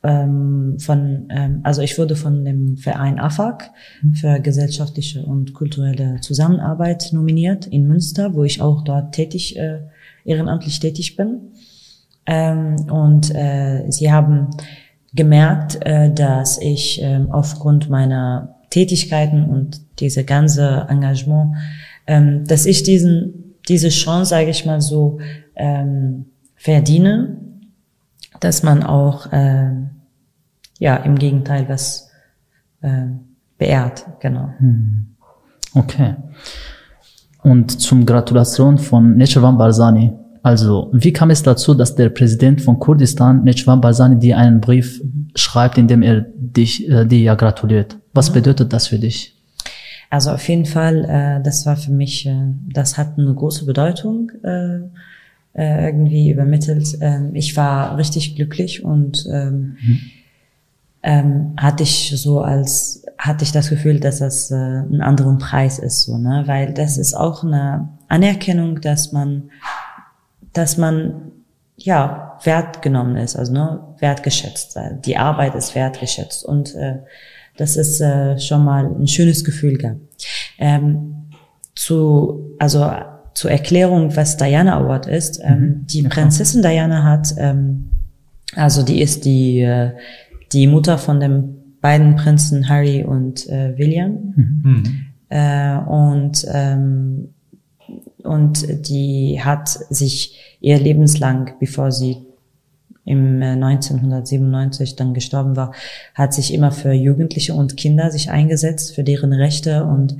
ähm, 0.03 0.77
von, 0.79 1.27
ähm, 1.29 1.61
also 1.63 1.81
ich 1.81 1.97
wurde 1.97 2.15
von 2.15 2.43
dem 2.43 2.77
Verein 2.77 3.19
AFAG 3.19 3.71
für 4.13 4.39
gesellschaftliche 4.39 5.23
und 5.23 5.53
kulturelle 5.53 6.19
Zusammenarbeit 6.21 7.09
nominiert 7.13 7.67
in 7.67 7.87
Münster, 7.87 8.33
wo 8.33 8.43
ich 8.43 8.61
auch 8.61 8.83
dort 8.83 9.13
tätig, 9.13 9.57
äh, 9.57 9.79
ehrenamtlich 10.25 10.79
tätig 10.79 11.15
bin. 11.15 11.51
Ähm, 12.25 12.75
und 12.91 13.33
äh, 13.33 13.89
sie 13.89 14.11
haben 14.11 14.49
gemerkt, 15.13 15.79
äh, 15.81 16.13
dass 16.13 16.59
ich 16.61 16.99
ähm, 17.01 17.31
aufgrund 17.31 17.89
meiner 17.89 18.55
Tätigkeiten 18.69 19.45
und 19.45 19.81
diese 19.99 20.23
ganze 20.23 20.85
Engagement, 20.89 21.55
ähm, 22.07 22.45
dass 22.45 22.65
ich 22.65 22.83
diesen 22.83 23.51
diese 23.67 23.89
Chance, 23.89 24.29
sage 24.31 24.49
ich 24.49 24.65
mal 24.65 24.81
so, 24.81 25.19
ähm, 25.55 26.25
verdiene, 26.55 27.37
dass 28.41 28.63
man 28.63 28.83
auch 28.83 29.27
ähm, 29.31 29.91
ja 30.79 30.97
im 30.97 31.17
Gegenteil 31.17 31.69
was 31.69 32.09
ähm, 32.83 33.21
beehrt, 33.57 34.05
genau. 34.19 34.49
Okay. 35.73 36.15
Und 37.43 37.79
zum 37.79 38.05
Gratulation 38.05 38.77
von 38.77 39.15
Nechwan 39.15 39.57
Barzani. 39.57 40.11
Also, 40.43 40.89
wie 40.91 41.13
kam 41.13 41.29
es 41.29 41.43
dazu, 41.43 41.75
dass 41.75 41.95
der 41.95 42.09
Präsident 42.09 42.61
von 42.61 42.79
Kurdistan, 42.79 43.43
Nechwan 43.43 43.79
Barzani, 43.79 44.17
dir 44.17 44.37
einen 44.37 44.59
Brief 44.59 45.01
schreibt, 45.35 45.77
in 45.77 45.87
dem 45.87 46.01
er 46.01 46.25
dich, 46.35 46.89
äh, 46.89 47.05
dir 47.05 47.19
ja 47.19 47.35
gratuliert? 47.35 47.97
Was 48.13 48.31
bedeutet 48.31 48.73
das 48.73 48.87
für 48.87 48.97
dich? 48.97 49.37
Also 50.09 50.31
auf 50.31 50.47
jeden 50.49 50.65
Fall, 50.65 51.05
äh, 51.05 51.43
das 51.43 51.65
war 51.65 51.77
für 51.77 51.91
mich, 51.91 52.25
äh, 52.25 52.53
das 52.73 52.97
hat 52.97 53.17
eine 53.17 53.33
große 53.33 53.65
Bedeutung 53.65 54.31
äh, 54.43 54.81
äh, 55.53 55.85
irgendwie 55.85 56.29
übermittelt. 56.29 56.97
Ähm, 57.01 57.35
ich 57.35 57.55
war 57.57 57.97
richtig 57.97 58.35
glücklich 58.35 58.83
und 58.83 59.25
ähm, 59.31 59.77
ähm, 61.03 61.53
hatte 61.57 61.83
ich 61.83 62.13
so 62.15 62.41
als 62.41 63.03
hatte 63.17 63.43
ich 63.43 63.51
das 63.51 63.69
Gefühl, 63.69 63.99
dass 63.99 64.19
das 64.19 64.49
äh, 64.51 64.55
einen 64.55 65.01
anderen 65.01 65.37
Preis 65.37 65.77
ist, 65.77 66.03
so 66.03 66.17
ne, 66.17 66.43
weil 66.47 66.73
das 66.73 66.97
ist 66.97 67.13
auch 67.13 67.43
eine 67.43 67.89
Anerkennung, 68.07 68.81
dass 68.81 69.11
man, 69.11 69.51
dass 70.53 70.77
man 70.77 71.31
ja 71.75 72.39
wertgenommen 72.43 73.17
ist, 73.17 73.35
also 73.35 73.53
ne, 73.53 73.79
wertgeschätzt. 73.99 74.77
Die 75.05 75.17
Arbeit 75.17 75.55
ist 75.55 75.75
wertgeschätzt 75.75 76.43
und 76.43 76.73
äh, 76.75 76.99
das 77.57 77.75
ist 77.75 78.01
äh, 78.01 78.39
schon 78.39 78.63
mal 78.63 78.85
ein 78.85 79.07
schönes 79.07 79.43
Gefühl 79.43 79.77
gab. 79.77 79.97
Ähm, 80.57 81.29
zu, 81.75 82.55
also 82.59 82.91
zur 83.33 83.51
Erklärung, 83.51 84.15
was 84.15 84.37
Diana 84.37 84.77
Award 84.77 85.07
ist. 85.07 85.39
Ähm, 85.43 85.85
die 85.87 86.03
Prinzessin 86.03 86.61
Diana 86.61 87.03
hat, 87.03 87.33
ähm, 87.37 87.91
also 88.55 88.83
die 88.83 89.01
ist 89.01 89.25
die, 89.25 89.61
äh, 89.61 89.91
die 90.51 90.67
Mutter 90.67 90.97
von 90.97 91.19
den 91.19 91.77
beiden 91.81 92.15
Prinzen 92.15 92.69
Harry 92.69 93.03
und 93.03 93.47
äh, 93.49 93.77
William. 93.77 94.33
Äh, 95.29 95.77
und, 95.77 96.45
ähm, 96.51 97.29
und 98.23 98.87
die 98.87 99.41
hat 99.41 99.69
sich 99.69 100.57
ihr 100.59 100.77
lebenslang, 100.77 101.53
bevor 101.59 101.91
sie 101.91 102.17
im 103.05 103.41
äh, 103.41 103.51
1997 103.53 104.95
dann 104.95 105.13
gestorben 105.13 105.55
war, 105.55 105.73
hat 106.13 106.33
sich 106.33 106.53
immer 106.53 106.71
für 106.71 106.91
Jugendliche 106.91 107.53
und 107.53 107.77
Kinder 107.77 108.11
sich 108.11 108.29
eingesetzt, 108.29 108.93
für 108.93 109.03
deren 109.03 109.33
Rechte 109.33 109.85
und 109.85 110.17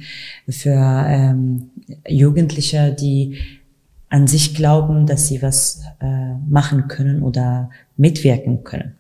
für 0.50 1.06
ähm, 1.08 1.71
Jugendliche, 2.08 2.94
die 2.94 3.38
an 4.10 4.28
sich 4.28 4.56
glauben, 4.56 5.08
dass 5.08 5.28
sie 5.28 5.42
was 5.42 5.82
äh, 6.02 6.34
machen 6.50 6.88
können 6.88 7.24
oder 7.24 7.70
mitwirken 7.96 8.64
können. 8.64 8.96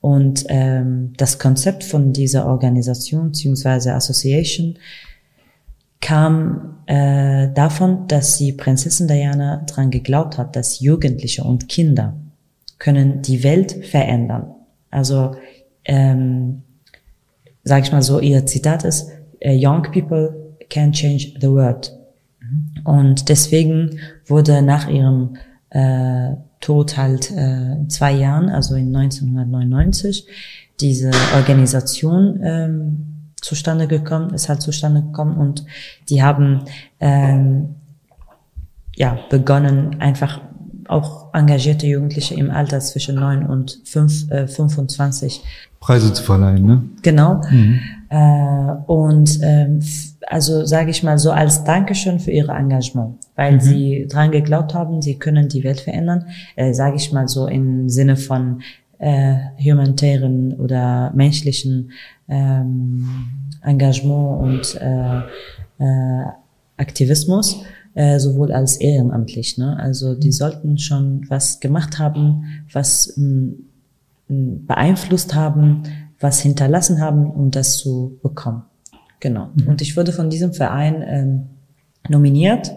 Und 0.00 0.44
ähm, 0.48 1.12
das 1.16 1.38
Konzept 1.38 1.84
von 1.84 2.12
dieser 2.12 2.46
Organisation 2.46 3.30
bzw. 3.30 3.90
Association 3.90 4.76
kam 6.00 6.78
äh, 6.86 7.48
davon, 7.54 8.08
dass 8.08 8.36
die 8.36 8.52
Prinzessin 8.52 9.06
Diana 9.06 9.64
daran 9.68 9.92
geglaubt 9.92 10.38
hat, 10.38 10.56
dass 10.56 10.80
Jugendliche 10.80 11.44
und 11.44 11.68
Kinder 11.68 12.16
können 12.78 13.22
die 13.22 13.44
Welt 13.44 13.86
verändern. 13.86 14.52
Also, 14.90 15.36
ähm, 15.84 16.62
sage 17.62 17.84
ich 17.86 17.92
mal 17.92 18.02
so, 18.02 18.18
ihr 18.18 18.44
Zitat 18.44 18.82
ist, 18.82 19.08
Young 19.44 19.82
people 19.82 20.56
can 20.68 20.90
change 20.90 21.34
the 21.40 21.48
world. 21.48 21.92
Und 22.84 23.28
deswegen 23.28 23.98
wurde 24.26 24.62
nach 24.62 24.88
ihrem 24.88 25.36
äh, 25.70 26.34
Tod 26.60 26.96
halt 26.96 27.30
äh, 27.30 27.72
in 27.72 27.90
zwei 27.90 28.12
Jahren, 28.12 28.48
also 28.48 28.74
in 28.74 28.94
1999, 28.94 30.26
diese 30.80 31.10
Organisation 31.34 32.40
ähm, 32.42 33.06
zustande 33.40 33.88
gekommen, 33.88 34.34
ist 34.34 34.48
halt 34.48 34.62
zustande 34.62 35.02
gekommen 35.02 35.36
und 35.36 35.64
die 36.08 36.22
haben 36.22 36.64
ähm, 37.00 37.74
ja 38.94 39.18
begonnen 39.30 40.00
einfach 40.00 40.40
auch 40.88 41.32
engagierte 41.32 41.86
Jugendliche 41.86 42.34
im 42.34 42.50
Alter 42.50 42.80
zwischen 42.80 43.16
9 43.16 43.46
und 43.46 43.80
5, 43.84 44.30
äh, 44.30 44.46
25 44.46 45.42
Preise 45.80 46.12
zu 46.12 46.22
verleihen, 46.22 46.64
ne? 46.64 46.82
Genau. 47.02 47.42
Äh, 48.12 48.74
und 48.88 49.38
ähm, 49.42 49.80
also 50.26 50.66
sage 50.66 50.90
ich 50.90 51.02
mal 51.02 51.18
so 51.18 51.30
als 51.30 51.64
Dankeschön 51.64 52.20
für 52.20 52.30
ihre 52.30 52.52
Engagement, 52.52 53.16
weil 53.36 53.58
sie 53.58 54.06
dran 54.06 54.30
geglaubt 54.30 54.74
haben, 54.74 55.00
sie 55.00 55.18
können 55.18 55.48
die 55.48 55.64
Welt 55.64 55.80
verändern, 55.80 56.26
äh, 56.54 56.74
sage 56.74 56.96
ich 56.96 57.10
mal 57.12 57.26
so 57.26 57.46
im 57.46 57.88
Sinne 57.88 58.16
von 58.16 58.60
äh, 58.98 59.36
humanitären 59.58 60.52
oder 60.60 61.10
menschlichen 61.14 61.92
ähm, 62.28 63.08
Engagement 63.62 64.42
und 64.42 64.80
äh, 64.82 65.18
äh, 65.82 66.24
Aktivismus, 66.76 67.62
äh, 67.94 68.18
sowohl 68.18 68.52
als 68.52 68.76
ehrenamtlich. 68.76 69.56
Ne? 69.56 69.78
Also 69.78 70.14
die 70.14 70.32
sollten 70.32 70.76
schon 70.76 71.24
was 71.28 71.60
gemacht 71.60 71.98
haben, 71.98 72.64
was 72.70 73.14
mh, 73.16 73.54
mh, 74.28 74.58
beeinflusst 74.66 75.34
haben, 75.34 75.84
was 76.22 76.40
hinterlassen 76.40 77.00
haben, 77.00 77.30
um 77.30 77.50
das 77.50 77.78
zu 77.78 78.18
bekommen. 78.22 78.62
Genau. 79.20 79.50
Und 79.66 79.80
ich 79.82 79.96
wurde 79.96 80.12
von 80.12 80.30
diesem 80.30 80.52
Verein 80.52 81.04
ähm, 81.06 81.46
nominiert. 82.08 82.72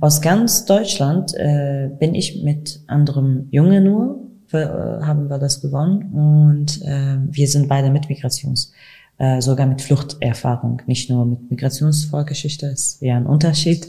Aus 0.00 0.20
ganz 0.20 0.64
Deutschland 0.64 1.34
äh, 1.34 1.90
bin 1.98 2.14
ich 2.14 2.42
mit 2.42 2.80
anderem 2.86 3.46
Junge 3.50 3.80
nur, 3.80 4.20
äh, 4.52 4.58
haben 4.58 5.28
wir 5.28 5.38
das 5.38 5.60
gewonnen. 5.60 6.12
Und 6.12 6.82
äh, 6.82 7.18
wir 7.30 7.48
sind 7.48 7.68
beide 7.68 7.90
mit 7.90 8.08
Migrations, 8.08 8.72
äh, 9.18 9.40
sogar 9.40 9.66
mit 9.66 9.80
Fluchterfahrung, 9.80 10.82
nicht 10.86 11.08
nur 11.08 11.24
mit 11.24 11.50
Migrationsvorgeschichte, 11.50 12.66
ist 12.66 13.00
ja 13.00 13.16
ein 13.16 13.26
Unterschied. 13.26 13.88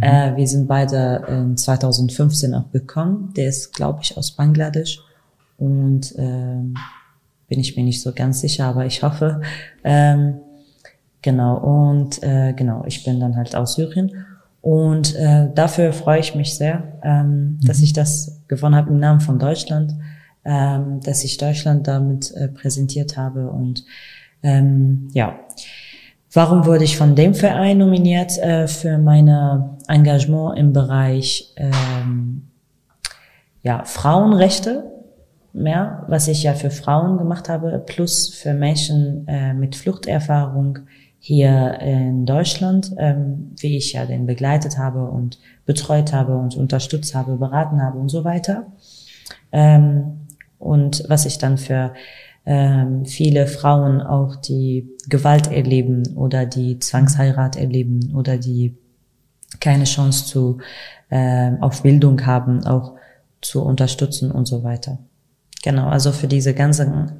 Äh, 0.00 0.36
wir 0.36 0.46
sind 0.46 0.68
beide 0.68 1.24
in 1.28 1.56
2015 1.56 2.54
auch 2.54 2.70
gekommen. 2.70 3.32
Der 3.36 3.48
ist, 3.48 3.74
glaube 3.74 4.00
ich, 4.02 4.16
aus 4.16 4.32
Bangladesch. 4.32 5.00
Und 5.58 6.14
ähm, 6.16 6.74
bin 7.52 7.60
ich 7.60 7.76
mir 7.76 7.84
nicht 7.84 8.00
so 8.00 8.14
ganz 8.14 8.40
sicher, 8.40 8.64
aber 8.64 8.86
ich 8.86 9.02
hoffe. 9.02 9.42
Ähm, 9.84 10.40
genau, 11.20 11.58
und 11.58 12.22
äh, 12.22 12.54
genau, 12.54 12.82
ich 12.86 13.04
bin 13.04 13.20
dann 13.20 13.36
halt 13.36 13.54
aus 13.54 13.74
Syrien. 13.74 14.24
Und 14.62 15.14
äh, 15.16 15.50
dafür 15.54 15.92
freue 15.92 16.20
ich 16.20 16.34
mich 16.34 16.54
sehr, 16.54 16.98
ähm, 17.02 17.60
dass 17.62 17.80
ich 17.80 17.92
das 17.92 18.40
gewonnen 18.48 18.74
habe 18.74 18.88
im 18.88 18.98
Namen 18.98 19.20
von 19.20 19.38
Deutschland, 19.38 19.92
ähm, 20.46 21.00
dass 21.00 21.24
ich 21.24 21.36
Deutschland 21.36 21.86
damit 21.86 22.30
äh, 22.30 22.48
präsentiert 22.48 23.18
habe. 23.18 23.50
Und 23.50 23.84
ähm, 24.42 25.08
ja, 25.12 25.38
warum 26.32 26.64
wurde 26.64 26.84
ich 26.84 26.96
von 26.96 27.14
dem 27.14 27.34
Verein 27.34 27.76
nominiert? 27.76 28.38
Äh, 28.38 28.66
für 28.66 28.96
meine 28.96 29.76
Engagement 29.88 30.58
im 30.58 30.72
Bereich 30.72 31.52
ähm, 31.58 32.48
ja, 33.62 33.84
Frauenrechte 33.84 35.01
mehr, 35.52 36.04
was 36.08 36.28
ich 36.28 36.42
ja 36.42 36.54
für 36.54 36.70
Frauen 36.70 37.18
gemacht 37.18 37.48
habe, 37.48 37.82
plus 37.84 38.28
für 38.28 38.54
Menschen 38.54 39.26
äh, 39.28 39.54
mit 39.54 39.76
Fluchterfahrung 39.76 40.80
hier 41.18 41.78
in 41.80 42.26
Deutschland, 42.26 42.92
ähm, 42.98 43.52
wie 43.60 43.76
ich 43.76 43.92
ja 43.92 44.06
den 44.06 44.26
begleitet 44.26 44.78
habe 44.78 45.04
und 45.04 45.38
betreut 45.66 46.12
habe 46.12 46.36
und 46.36 46.56
unterstützt 46.56 47.14
habe, 47.14 47.36
beraten 47.36 47.80
habe 47.80 47.98
und 47.98 48.08
so 48.08 48.24
weiter. 48.24 48.66
Ähm, 49.52 50.26
und 50.58 51.04
was 51.08 51.26
ich 51.26 51.38
dann 51.38 51.58
für 51.58 51.92
ähm, 52.44 53.04
viele 53.06 53.46
Frauen 53.46 54.00
auch, 54.00 54.36
die 54.36 54.88
Gewalt 55.08 55.50
erleben 55.52 56.16
oder 56.16 56.44
die 56.46 56.78
Zwangsheirat 56.78 57.56
erleben 57.56 58.12
oder 58.16 58.36
die 58.36 58.76
keine 59.60 59.84
Chance 59.84 60.26
zu 60.26 60.58
äh, 61.10 61.52
auf 61.60 61.82
Bildung 61.82 62.24
haben, 62.26 62.64
auch 62.66 62.94
zu 63.40 63.62
unterstützen 63.62 64.30
und 64.32 64.46
so 64.46 64.64
weiter. 64.64 64.98
Genau, 65.62 65.88
also 65.88 66.12
für 66.12 66.26
diese 66.26 66.54
ganzen, 66.54 67.12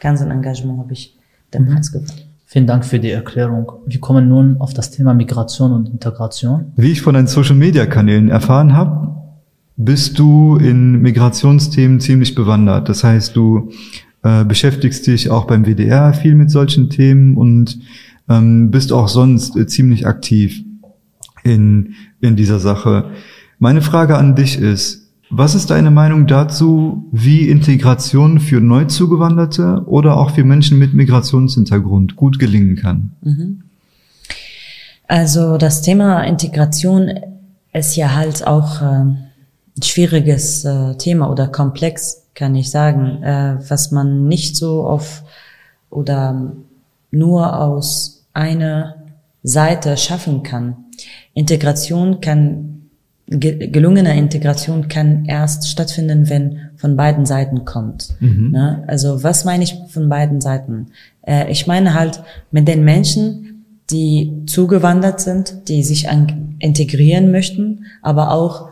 ganzen 0.00 0.30
Engagement 0.30 0.78
habe 0.78 0.92
ich 0.92 1.16
den 1.54 1.66
Preis 1.66 1.92
gewonnen. 1.92 2.10
Vielen 2.48 2.66
Dank 2.66 2.84
für 2.84 3.00
die 3.00 3.10
Erklärung. 3.10 3.72
Wir 3.86 4.00
kommen 4.00 4.28
nun 4.28 4.60
auf 4.60 4.72
das 4.72 4.90
Thema 4.90 5.14
Migration 5.14 5.72
und 5.72 5.88
Integration. 5.88 6.72
Wie 6.76 6.92
ich 6.92 7.02
von 7.02 7.14
deinen 7.14 7.26
Social-Media-Kanälen 7.26 8.28
erfahren 8.28 8.74
habe, 8.74 9.16
bist 9.76 10.18
du 10.18 10.56
in 10.56 11.02
Migrationsthemen 11.02 12.00
ziemlich 12.00 12.34
bewandert. 12.34 12.88
Das 12.88 13.02
heißt, 13.04 13.34
du 13.34 13.70
äh, 14.22 14.44
beschäftigst 14.44 15.06
dich 15.06 15.30
auch 15.30 15.46
beim 15.46 15.64
WDR 15.64 16.14
viel 16.14 16.34
mit 16.34 16.50
solchen 16.50 16.88
Themen 16.88 17.36
und 17.36 17.78
ähm, 18.28 18.70
bist 18.70 18.92
auch 18.92 19.08
sonst 19.08 19.56
äh, 19.56 19.66
ziemlich 19.66 20.06
aktiv 20.06 20.62
in, 21.42 21.94
in 22.20 22.36
dieser 22.36 22.58
Sache. 22.58 23.10
Meine 23.58 23.82
Frage 23.82 24.16
an 24.16 24.34
dich 24.34 24.58
ist, 24.58 25.05
was 25.30 25.54
ist 25.54 25.70
deine 25.70 25.90
Meinung 25.90 26.26
dazu, 26.26 27.04
wie 27.10 27.48
Integration 27.48 28.40
für 28.40 28.60
Neuzugewanderte 28.60 29.82
oder 29.86 30.16
auch 30.16 30.30
für 30.30 30.44
Menschen 30.44 30.78
mit 30.78 30.94
Migrationshintergrund 30.94 32.16
gut 32.16 32.38
gelingen 32.38 32.76
kann? 32.76 33.12
Also 35.08 35.56
das 35.58 35.82
Thema 35.82 36.22
Integration 36.22 37.10
ist 37.72 37.96
ja 37.96 38.14
halt 38.14 38.46
auch 38.46 38.82
äh, 38.82 38.84
ein 38.84 39.82
schwieriges 39.82 40.64
äh, 40.64 40.96
Thema 40.96 41.30
oder 41.30 41.48
komplex, 41.48 42.22
kann 42.34 42.54
ich 42.54 42.70
sagen, 42.70 43.22
äh, 43.22 43.58
was 43.68 43.92
man 43.92 44.26
nicht 44.26 44.56
so 44.56 44.84
auf 44.84 45.22
oder 45.90 46.52
nur 47.10 47.58
aus 47.60 48.26
einer 48.32 48.96
Seite 49.42 49.96
schaffen 49.96 50.42
kann. 50.42 50.76
Integration 51.34 52.20
kann, 52.20 52.75
gelungene 53.28 54.16
Integration 54.16 54.88
kann 54.88 55.24
erst 55.24 55.68
stattfinden, 55.68 56.28
wenn 56.30 56.70
von 56.76 56.96
beiden 56.96 57.26
Seiten 57.26 57.64
kommt. 57.64 58.14
Mhm. 58.20 58.50
Ne? 58.52 58.84
Also 58.86 59.22
was 59.22 59.44
meine 59.44 59.64
ich 59.64 59.74
von 59.88 60.08
beiden 60.08 60.40
Seiten? 60.40 60.88
Äh, 61.22 61.50
ich 61.50 61.66
meine 61.66 61.94
halt 61.94 62.22
mit 62.50 62.68
den 62.68 62.84
Menschen, 62.84 63.64
die 63.90 64.44
zugewandert 64.46 65.20
sind, 65.20 65.68
die 65.68 65.82
sich 65.82 66.08
integrieren 66.58 67.30
möchten, 67.30 67.86
aber 68.02 68.32
auch 68.32 68.68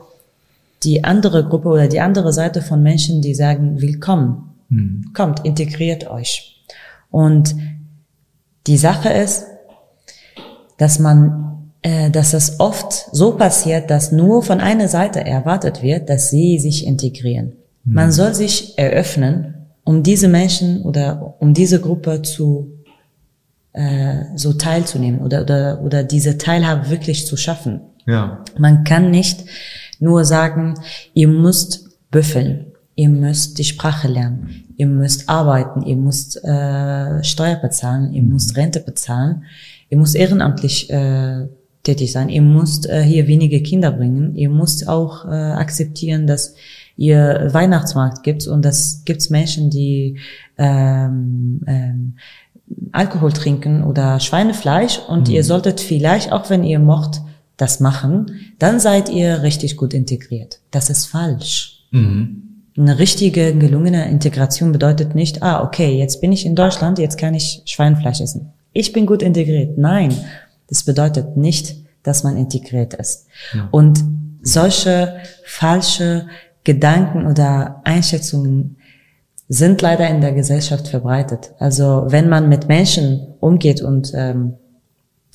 die 0.83 1.05
andere 1.05 1.45
Gruppe 1.45 1.69
oder 1.69 1.89
die 1.89 2.01
andere 2.01 2.33
Seite 2.33 2.63
von 2.63 2.83
Menschen, 2.83 3.23
die 3.23 3.35
sagen, 3.35 3.81
willkommen, 3.81 4.55
mhm. 4.69 5.13
kommt, 5.15 5.45
integriert 5.45 6.11
euch. 6.11 6.65
Und 7.11 7.55
die 8.67 8.77
Sache 8.77 9.09
ist, 9.09 9.47
dass 10.79 10.99
man, 10.99 11.54
dass 12.11 12.33
es 12.33 12.61
oft 12.61 12.93
so 13.13 13.33
passiert, 13.33 13.91
dass 13.91 14.11
nur 14.11 14.43
von 14.43 14.61
einer 14.61 14.89
Seite 14.89 15.25
erwartet 15.25 15.83
wird, 15.83 16.09
dass 16.09 16.31
sie 16.31 16.59
sich 16.59 16.87
integrieren. 16.87 17.53
Mhm. 17.85 17.95
Man 17.95 18.13
soll 18.13 18.35
sich 18.35 18.79
eröffnen, 18.79 19.67
um 19.85 20.03
diese 20.03 20.29
Menschen 20.29 20.83
oder 20.83 21.37
um 21.41 21.53
diese 21.53 21.81
Gruppe 21.81 22.23
zu 22.23 22.75
äh, 23.75 24.25
so 24.35 24.55
teilzunehmen 24.55 25.21
oder, 25.21 25.43
oder, 25.43 25.81
oder 25.83 26.05
diese 26.05 26.39
Teilhabe 26.39 26.89
wirklich 26.91 27.27
zu 27.27 27.37
schaffen. 27.37 27.81
Ja. 28.07 28.43
Man 28.59 28.85
kann 28.85 29.11
nicht 29.11 29.45
nur 30.01 30.25
sagen, 30.25 30.75
ihr 31.13 31.29
müsst 31.29 31.89
büffeln, 32.11 32.73
ihr 32.95 33.09
müsst 33.09 33.59
die 33.59 33.65
Sprache 33.65 34.09
lernen, 34.09 34.65
ihr 34.77 34.87
müsst 34.87 35.29
arbeiten, 35.29 35.83
ihr 35.83 35.97
müsst 35.97 36.43
äh, 36.45 37.23
Steuer 37.25 37.57
bezahlen, 37.57 38.13
ihr 38.13 38.23
müsst 38.23 38.57
Rente 38.57 38.81
bezahlen, 38.81 39.45
ihr 39.89 39.99
müsst 39.99 40.15
ehrenamtlich 40.15 40.91
äh, 40.91 41.49
tätig 41.85 42.13
sein, 42.13 42.29
ihr 42.29 42.43
müsst 42.43 42.89
äh, 42.89 43.03
hier 43.03 43.27
wenige 43.29 43.63
Kinder 43.63 43.93
bringen, 43.93 44.35
ihr 44.35 44.51
müsst 44.51 44.89
auch 44.89 45.25
äh, 45.27 45.29
akzeptieren, 45.29 46.27
dass 46.27 46.55
ihr 46.97 47.49
Weihnachtsmarkt 47.53 48.23
gibt 48.23 48.47
und 48.47 48.65
das 48.65 49.03
gibt's 49.05 49.31
Menschen, 49.31 49.71
die 49.71 50.19
ähm, 50.59 51.61
ähm, 51.67 52.15
Alkohol 52.93 53.33
trinken 53.33 53.85
oder 53.85 54.21
Schweinefleisch 54.21 54.99
und 55.09 55.29
mhm. 55.29 55.35
ihr 55.35 55.45
solltet 55.45 55.81
vielleicht, 55.81 56.33
auch 56.33 56.51
wenn 56.51 56.65
ihr 56.65 56.79
mocht, 56.79 57.21
das 57.57 57.79
machen, 57.79 58.55
dann 58.59 58.81
seid 58.81 59.09
ihr 59.09 59.43
richtig 59.43 59.77
gut 59.77 59.95
integriert. 59.95 60.61
Das 60.71 60.91
ist 60.91 61.07
falsch. 61.07 61.85
Mhm. 61.93 62.43
Eine 62.77 62.99
richtige, 62.99 63.55
gelungene 63.57 64.09
Integration 64.11 64.73
bedeutet 64.73 65.15
nicht, 65.15 65.43
ah, 65.43 65.63
okay, 65.63 65.97
jetzt 65.97 66.21
bin 66.21 66.33
ich 66.33 66.45
in 66.45 66.57
Deutschland, 66.57 66.99
jetzt 66.99 67.19
kann 67.19 67.35
ich 67.35 67.63
Schweinefleisch 67.67 68.21
essen. 68.21 68.53
Ich 68.73 68.93
bin 68.93 69.07
gut 69.07 69.23
integriert. 69.23 69.79
Nein, 69.79 70.13
das 70.69 70.85
bedeutet 70.85 71.37
nicht, 71.37 71.85
dass 72.03 72.23
man 72.23 72.37
integriert 72.37 72.95
ist. 72.95 73.27
Ja. 73.55 73.69
Und 73.71 74.05
solche 74.43 75.17
falsche 75.45 76.27
Gedanken 76.65 77.27
oder 77.27 77.81
Einschätzungen 77.85 78.77
sind 79.49 79.83
leider 79.83 80.09
in 80.09 80.21
der 80.21 80.33
Gesellschaft 80.33 80.89
verbreitet. 80.89 81.53
Also 81.59 82.05
wenn 82.09 82.29
man 82.29 82.49
mit 82.49 82.69
Menschen 82.69 83.35
umgeht 83.41 83.83
und 83.83 84.13
ähm, 84.15 84.55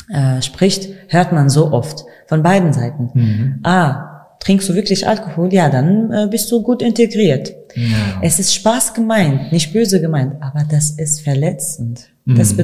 äh, 0.10 0.42
spricht, 0.42 0.90
hört 1.08 1.32
man 1.32 1.50
so 1.50 1.72
oft 1.72 2.06
von 2.28 2.42
beiden 2.42 2.74
Seiten. 2.74 3.12
Mhm. 3.14 3.60
Ah, 3.64 4.19
trinkst 4.40 4.70
du 4.70 4.76
wirklich 4.76 5.08
Alkohol? 5.08 5.54
Ja, 5.54 5.70
dann 5.70 6.12
äh, 6.12 6.28
bist 6.30 6.52
du 6.52 6.62
gut 6.62 6.82
integriert. 6.82 7.54
Ja. 7.76 8.22
Es 8.22 8.40
ist 8.40 8.54
Spaß 8.54 8.94
gemeint, 8.94 9.52
nicht 9.52 9.74
böse 9.74 10.02
gemeint, 10.02 10.42
aber 10.42 10.66
das 10.70 10.92
ist 10.92 11.22
verletzend. 11.22 12.10
Mhm. 12.26 12.36
Das 12.36 12.56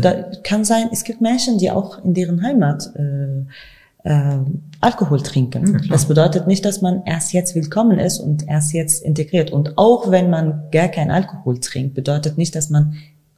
kann 0.43 0.65
sein, 0.65 0.89
es 0.91 1.03
gibt 1.03 1.21
Menschen, 1.21 1.57
die 1.57 1.71
auch 1.71 2.03
in 2.03 2.13
deren 2.13 2.41
Heimat 2.41 2.89
äh, 2.95 4.09
äh, 4.09 4.39
Alkohol 4.81 5.21
trinken. 5.21 5.79
Ja, 5.83 5.89
das 5.89 6.05
bedeutet 6.05 6.47
nicht, 6.47 6.63
dass 6.63 6.81
man 6.81 7.03
erst 7.05 7.33
jetzt 7.33 7.55
willkommen 7.55 7.99
ist 7.99 8.19
und 8.19 8.47
erst 8.47 8.73
jetzt 8.73 9.03
integriert. 9.03 9.51
Und 9.51 9.77
auch 9.77 10.11
wenn 10.11 10.29
man 10.29 10.65
gar 10.71 10.87
kein 10.87 11.11
Alkohol 11.11 11.59
trinkt, 11.59 11.95
bedeutet 11.95 12.37
nicht, 12.37 12.55
dass 12.55 12.69
man 12.69 12.95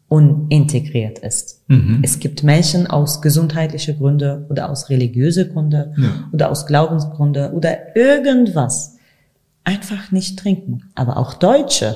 unintegriert 0.10 1.20
ist. 1.20 1.64
Mhm. 1.68 2.00
Es 2.02 2.20
gibt 2.20 2.44
Menschen 2.44 2.88
aus 2.88 3.22
gesundheitlichen 3.22 3.98
Gründen 3.98 4.46
oder 4.50 4.70
aus 4.70 4.90
religiösen 4.90 5.52
Gründen 5.52 5.94
ja. 5.98 6.30
oder 6.32 6.50
aus 6.50 6.66
Glaubensgründen 6.66 7.52
oder 7.52 7.96
irgendwas 7.96 8.96
einfach 9.66 10.12
nicht 10.12 10.40
trinken. 10.40 10.84
Aber 10.96 11.18
auch 11.18 11.34
Deutsche 11.34 11.96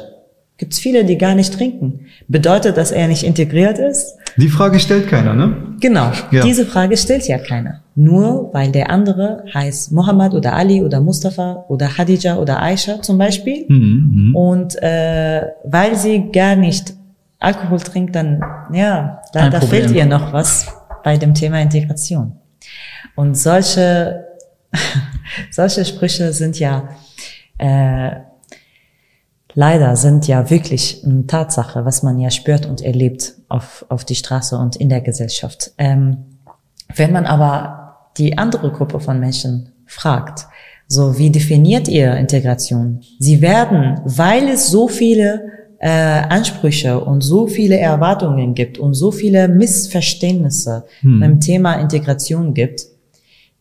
gibt 0.57 0.74
es 0.74 0.80
viele, 0.80 1.05
die 1.05 1.18
gar 1.18 1.36
nicht 1.36 1.53
trinken. 1.53 2.01
Bedeutet, 2.28 2.78
dass 2.78 2.91
er 2.91 3.07
nicht 3.07 3.24
integriert 3.24 3.80
ist? 3.80 4.18
Die 4.38 4.49
Frage 4.49 4.80
stellt 4.80 5.07
keiner, 5.07 5.34
ne? 5.34 5.55
Genau, 5.80 6.12
ja. 6.32 6.43
diese 6.43 6.66
Frage 6.66 6.97
stellt 6.97 7.28
ja 7.28 7.39
keiner. 7.39 7.82
Nur 7.95 8.53
weil 8.53 8.72
der 8.72 8.91
andere 8.91 9.43
heißt 9.53 9.91
Mohammed 9.91 10.34
oder 10.34 10.53
Ali 10.53 10.84
oder 10.84 11.01
Mustafa 11.01 11.66
oder 11.68 11.97
Hadija 11.97 12.38
oder 12.38 12.62
Aisha 12.62 13.01
zum 13.01 13.18
Beispiel. 13.18 13.66
Mhm, 13.68 14.12
mhm. 14.14 14.36
und 14.36 14.84
äh, 14.84 15.47
weil 15.64 15.95
sie 15.95 16.30
gar 16.32 16.55
nicht 16.55 16.93
Alkohol 17.41 17.79
trinkt, 17.79 18.15
dann 18.15 18.41
ja, 18.71 19.21
da, 19.33 19.49
da 19.49 19.59
fehlt 19.59 19.91
ihr 19.91 20.05
noch 20.05 20.31
was 20.31 20.73
bei 21.03 21.17
dem 21.17 21.33
Thema 21.33 21.59
Integration. 21.61 22.39
Und 23.15 23.35
solche, 23.35 24.25
solche 25.51 25.83
Sprüche 25.83 26.31
sind 26.31 26.59
ja 26.59 26.89
äh, 27.57 28.11
leider 29.53 29.95
sind 29.95 30.27
ja 30.27 30.49
wirklich 30.49 31.03
eine 31.05 31.27
Tatsache, 31.27 31.85
was 31.85 32.03
man 32.03 32.19
ja 32.19 32.29
spürt 32.29 32.65
und 32.65 32.81
erlebt 32.81 33.33
auf, 33.49 33.85
auf 33.89 34.05
die 34.05 34.15
Straße 34.15 34.57
und 34.57 34.75
in 34.75 34.89
der 34.89 35.01
Gesellschaft. 35.01 35.71
Ähm, 35.77 36.17
wenn 36.95 37.11
man 37.11 37.25
aber 37.25 38.09
die 38.17 38.37
andere 38.37 38.71
Gruppe 38.71 38.99
von 38.99 39.19
Menschen 39.19 39.73
fragt, 39.85 40.47
so 40.87 41.17
wie 41.17 41.29
definiert 41.29 41.87
ihr 41.87 42.15
Integration? 42.15 43.01
Sie 43.19 43.41
werden, 43.41 44.01
weil 44.03 44.49
es 44.49 44.67
so 44.67 44.87
viele 44.87 45.61
äh, 45.82 45.89
Ansprüche 45.89 47.03
und 47.03 47.21
so 47.21 47.47
viele 47.47 47.79
Erwartungen 47.79 48.53
gibt 48.53 48.77
und 48.77 48.93
so 48.93 49.11
viele 49.11 49.47
Missverständnisse 49.47 50.86
hm. 50.99 51.19
beim 51.19 51.39
Thema 51.39 51.73
Integration 51.73 52.53
gibt, 52.53 52.82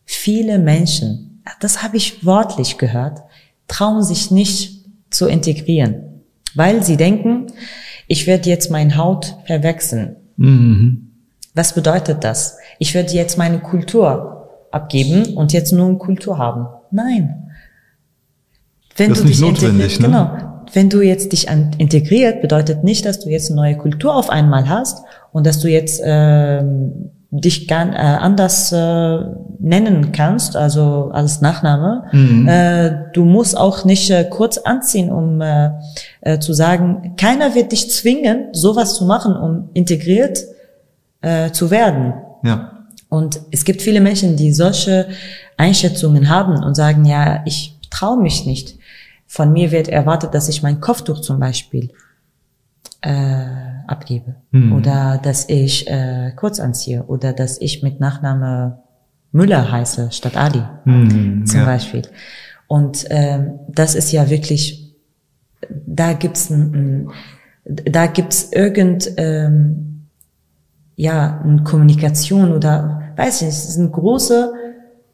viele 0.05 0.59
Menschen, 0.59 1.41
das 1.59 1.81
habe 1.81 1.97
ich 1.97 2.23
wortlich 2.23 2.77
gehört, 2.77 3.21
trauen 3.67 4.03
sich 4.03 4.29
nicht 4.29 4.85
zu 5.09 5.27
integrieren, 5.27 6.21
weil 6.53 6.83
sie 6.83 6.95
denken, 6.95 7.47
ich 8.07 8.27
werde 8.27 8.49
jetzt 8.49 8.69
meine 8.69 8.97
Haut 8.97 9.37
verwechseln. 9.47 10.17
Mhm. 10.37 11.11
Was 11.55 11.73
bedeutet 11.73 12.23
das? 12.23 12.57
Ich 12.77 12.93
werde 12.93 13.13
jetzt 13.13 13.37
meine 13.37 13.59
Kultur 13.59 14.49
abgeben 14.69 15.33
und 15.35 15.53
jetzt 15.53 15.71
nur 15.71 15.87
eine 15.87 15.97
Kultur 15.97 16.37
haben. 16.37 16.67
Nein. 16.91 17.51
Wenn 18.95 19.09
das 19.09 19.19
du 19.19 19.23
ist 19.23 19.29
nicht 19.29 19.41
dich 19.41 19.61
notwendig, 19.61 19.99
ne? 19.99 20.05
genau, 20.05 20.50
wenn 20.73 20.89
du 20.89 21.01
jetzt 21.01 21.31
dich 21.31 21.49
an, 21.49 21.71
integriert, 21.77 22.41
bedeutet 22.41 22.83
nicht, 22.83 23.05
dass 23.05 23.19
du 23.19 23.29
jetzt 23.29 23.51
eine 23.51 23.61
neue 23.61 23.77
Kultur 23.77 24.15
auf 24.15 24.29
einmal 24.29 24.69
hast 24.69 25.03
und 25.31 25.45
dass 25.45 25.59
du 25.59 25.67
jetzt 25.67 26.01
äh, 26.01 26.63
dich 27.31 27.67
gern, 27.67 27.93
äh, 27.93 27.97
anders 27.97 28.71
äh, 28.73 29.19
nennen 29.59 30.11
kannst, 30.11 30.57
also 30.57 31.11
als 31.13 31.39
Nachname. 31.39 32.03
Mhm. 32.11 32.47
Äh, 32.47 32.91
du 33.13 33.23
musst 33.23 33.57
auch 33.57 33.85
nicht 33.85 34.09
äh, 34.09 34.25
kurz 34.29 34.57
anziehen, 34.57 35.11
um 35.11 35.39
äh, 35.39 35.71
äh, 36.21 36.39
zu 36.39 36.51
sagen, 36.53 37.13
keiner 37.15 37.55
wird 37.55 37.71
dich 37.71 37.89
zwingen, 37.89 38.47
sowas 38.51 38.95
zu 38.95 39.05
machen, 39.05 39.35
um 39.35 39.69
integriert 39.73 40.39
äh, 41.21 41.51
zu 41.51 41.71
werden. 41.71 42.15
Ja. 42.43 42.85
Und 43.07 43.39
es 43.51 43.63
gibt 43.63 43.81
viele 43.81 44.01
Menschen, 44.01 44.35
die 44.35 44.51
solche 44.53 45.07
Einschätzungen 45.55 46.29
haben 46.29 46.61
und 46.63 46.75
sagen, 46.75 47.05
ja, 47.05 47.43
ich 47.45 47.77
traue 47.89 48.21
mich 48.21 48.45
nicht. 48.45 48.77
Von 49.31 49.53
mir 49.53 49.71
wird 49.71 49.87
erwartet, 49.87 50.33
dass 50.33 50.49
ich 50.49 50.61
mein 50.61 50.81
Kopftuch 50.81 51.21
zum 51.21 51.39
Beispiel 51.39 51.93
äh, 52.99 53.45
abgebe 53.87 54.35
mhm. 54.51 54.73
oder 54.73 55.21
dass 55.23 55.47
ich 55.47 55.87
äh, 55.87 56.33
kurz 56.35 56.59
anziehe 56.59 57.03
oder 57.03 57.31
dass 57.31 57.57
ich 57.61 57.81
mit 57.81 58.01
Nachname 58.01 58.79
Müller 59.31 59.71
heiße 59.71 60.11
statt 60.11 60.35
Ali 60.35 60.61
mhm, 60.83 61.45
zum 61.45 61.61
ja. 61.61 61.65
Beispiel. 61.65 62.01
Und 62.67 63.05
ähm, 63.09 63.59
das 63.69 63.95
ist 63.95 64.11
ja 64.11 64.29
wirklich, 64.29 64.97
da 65.69 66.11
gibt's 66.11 66.49
ein, 66.49 66.73
ein 66.73 67.09
da 67.63 68.07
gibt's 68.07 68.51
irgend 68.51 69.13
ähm, 69.15 70.07
ja 70.97 71.39
eine 71.41 71.63
Kommunikation 71.63 72.51
oder 72.51 73.13
weiß 73.15 73.37
ich 73.37 73.47
nicht, 73.47 73.57
es 73.57 73.69
ist 73.69 73.79
eine 73.79 73.91
große 73.91 74.53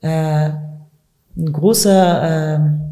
äh, 0.01 0.07
eine 0.09 1.51
große 1.51 1.91
äh, 1.91 2.86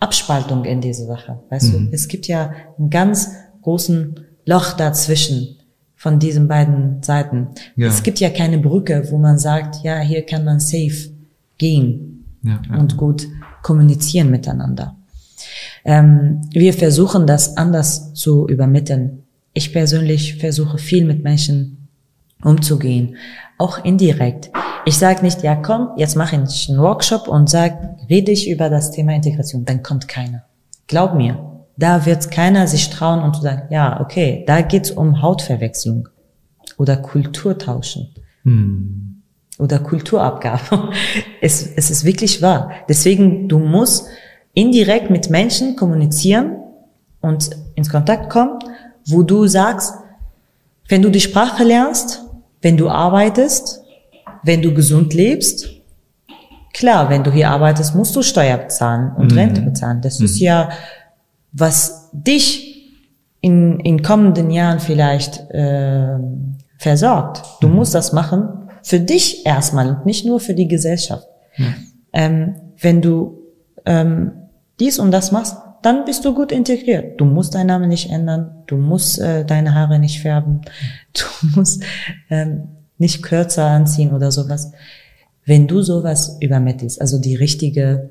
Abspaltung 0.00 0.64
in 0.64 0.80
diese 0.80 1.06
Sache. 1.06 1.38
Weißt 1.50 1.72
mhm. 1.72 1.90
du, 1.90 1.94
es 1.94 2.08
gibt 2.08 2.26
ja 2.28 2.52
einen 2.78 2.90
ganz 2.90 3.30
großen 3.62 4.20
Loch 4.44 4.74
dazwischen 4.74 5.56
von 5.94 6.18
diesen 6.18 6.46
beiden 6.46 7.02
Seiten. 7.02 7.48
Ja. 7.74 7.88
Es 7.88 8.02
gibt 8.02 8.20
ja 8.20 8.30
keine 8.30 8.58
Brücke, 8.58 9.08
wo 9.10 9.18
man 9.18 9.38
sagt, 9.38 9.82
ja, 9.82 9.98
hier 9.98 10.24
kann 10.24 10.44
man 10.44 10.60
safe 10.60 11.10
gehen 11.58 12.26
ja, 12.42 12.60
ja. 12.68 12.78
und 12.78 12.96
gut 12.96 13.26
kommunizieren 13.62 14.30
miteinander. 14.30 14.96
Ähm, 15.84 16.42
wir 16.52 16.74
versuchen 16.74 17.26
das 17.26 17.56
anders 17.56 18.12
zu 18.14 18.46
übermitteln. 18.46 19.22
Ich 19.54 19.72
persönlich 19.72 20.36
versuche 20.36 20.78
viel 20.78 21.04
mit 21.04 21.22
Menschen 21.22 21.88
umzugehen. 22.42 23.16
Auch 23.58 23.82
indirekt. 23.84 24.50
Ich 24.88 24.98
sage 24.98 25.22
nicht, 25.22 25.42
ja 25.42 25.56
komm, 25.56 25.90
jetzt 25.96 26.14
mache 26.14 26.36
ich 26.36 26.70
einen 26.70 26.78
Workshop 26.78 27.26
und 27.26 27.50
sag, 27.50 27.96
rede 28.08 28.30
ich 28.30 28.48
über 28.48 28.70
das 28.70 28.92
Thema 28.92 29.14
Integration. 29.14 29.64
Dann 29.64 29.82
kommt 29.82 30.06
keiner. 30.06 30.44
Glaub 30.86 31.14
mir, 31.14 31.38
da 31.76 32.06
wird 32.06 32.30
keiner 32.30 32.68
sich 32.68 32.88
trauen 32.88 33.20
und 33.24 33.34
sagen, 33.34 33.62
ja, 33.70 34.00
okay, 34.00 34.44
da 34.46 34.60
geht's 34.60 34.92
um 34.92 35.22
Hautverwechslung 35.22 36.08
oder 36.78 36.96
Kulturtauschen 36.96 38.14
Hm. 38.44 39.22
oder 39.58 39.80
Kulturabgabe. 39.80 40.92
Es, 41.40 41.66
es 41.66 41.90
ist 41.90 42.04
wirklich 42.04 42.40
wahr. 42.40 42.70
Deswegen, 42.88 43.48
du 43.48 43.58
musst 43.58 44.06
indirekt 44.54 45.10
mit 45.10 45.30
Menschen 45.30 45.74
kommunizieren 45.74 46.58
und 47.20 47.50
ins 47.74 47.90
Kontakt 47.90 48.30
kommen, 48.30 48.60
wo 49.06 49.24
du 49.24 49.48
sagst, 49.48 49.94
wenn 50.88 51.02
du 51.02 51.10
die 51.10 51.20
Sprache 51.20 51.64
lernst, 51.64 52.22
wenn 52.62 52.76
du 52.76 52.88
arbeitest, 52.88 53.82
wenn 54.46 54.62
du 54.62 54.72
gesund 54.72 55.12
lebst, 55.12 55.68
klar, 56.72 57.10
wenn 57.10 57.24
du 57.24 57.32
hier 57.32 57.50
arbeitest, 57.50 57.94
musst 57.94 58.14
du 58.16 58.22
Steuer 58.22 58.58
bezahlen 58.58 59.12
und 59.16 59.32
Mhm. 59.32 59.38
Rente 59.38 59.60
bezahlen. 59.60 60.00
Das 60.00 60.20
ist 60.20 60.38
ja, 60.38 60.70
was 61.52 62.10
dich 62.12 62.90
in, 63.40 63.80
in 63.80 64.02
kommenden 64.02 64.50
Jahren 64.50 64.78
vielleicht 64.80 65.50
äh, 65.50 66.16
versorgt. 66.78 67.42
Du 67.60 67.68
musst 67.68 67.94
das 67.94 68.12
machen 68.12 68.48
für 68.82 69.00
dich 69.00 69.44
erstmal 69.44 69.88
und 69.90 70.06
nicht 70.06 70.24
nur 70.26 70.38
für 70.40 70.54
die 70.54 70.68
Gesellschaft. 70.68 71.26
Ähm, 72.12 72.54
wenn 72.80 73.02
du 73.02 73.38
ähm, 73.84 74.32
dies 74.78 74.98
und 74.98 75.10
das 75.10 75.32
machst, 75.32 75.56
dann 75.82 76.04
bist 76.04 76.24
du 76.24 76.34
gut 76.34 76.52
integriert. 76.52 77.20
Du 77.20 77.24
musst 77.24 77.54
deinen 77.54 77.68
Namen 77.68 77.88
nicht 77.88 78.10
ändern, 78.10 78.62
du 78.66 78.76
musst 78.76 79.18
äh, 79.18 79.44
deine 79.44 79.74
Haare 79.74 79.98
nicht 79.98 80.20
färben, 80.20 80.60
du 81.14 81.46
musst 81.56 81.82
ähm, 82.30 82.68
nicht 82.98 83.22
kürzer 83.22 83.64
anziehen 83.64 84.12
oder 84.12 84.30
sowas. 84.30 84.72
Wenn 85.44 85.66
du 85.66 85.82
sowas 85.82 86.38
übermittelst, 86.40 87.00
also 87.00 87.18
die 87.18 87.36
richtige 87.36 88.10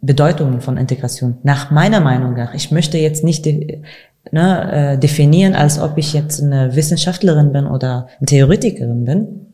Bedeutung 0.00 0.60
von 0.60 0.76
Integration, 0.76 1.38
nach 1.42 1.70
meiner 1.70 2.00
Meinung 2.00 2.34
nach, 2.34 2.54
ich 2.54 2.70
möchte 2.70 2.98
jetzt 2.98 3.24
nicht 3.24 3.46
ne, 3.46 4.94
äh, 4.94 4.98
definieren, 4.98 5.54
als 5.54 5.78
ob 5.78 5.98
ich 5.98 6.12
jetzt 6.12 6.42
eine 6.42 6.74
Wissenschaftlerin 6.74 7.52
bin 7.52 7.66
oder 7.66 8.08
eine 8.18 8.26
Theoretikerin 8.26 9.04
bin. 9.04 9.46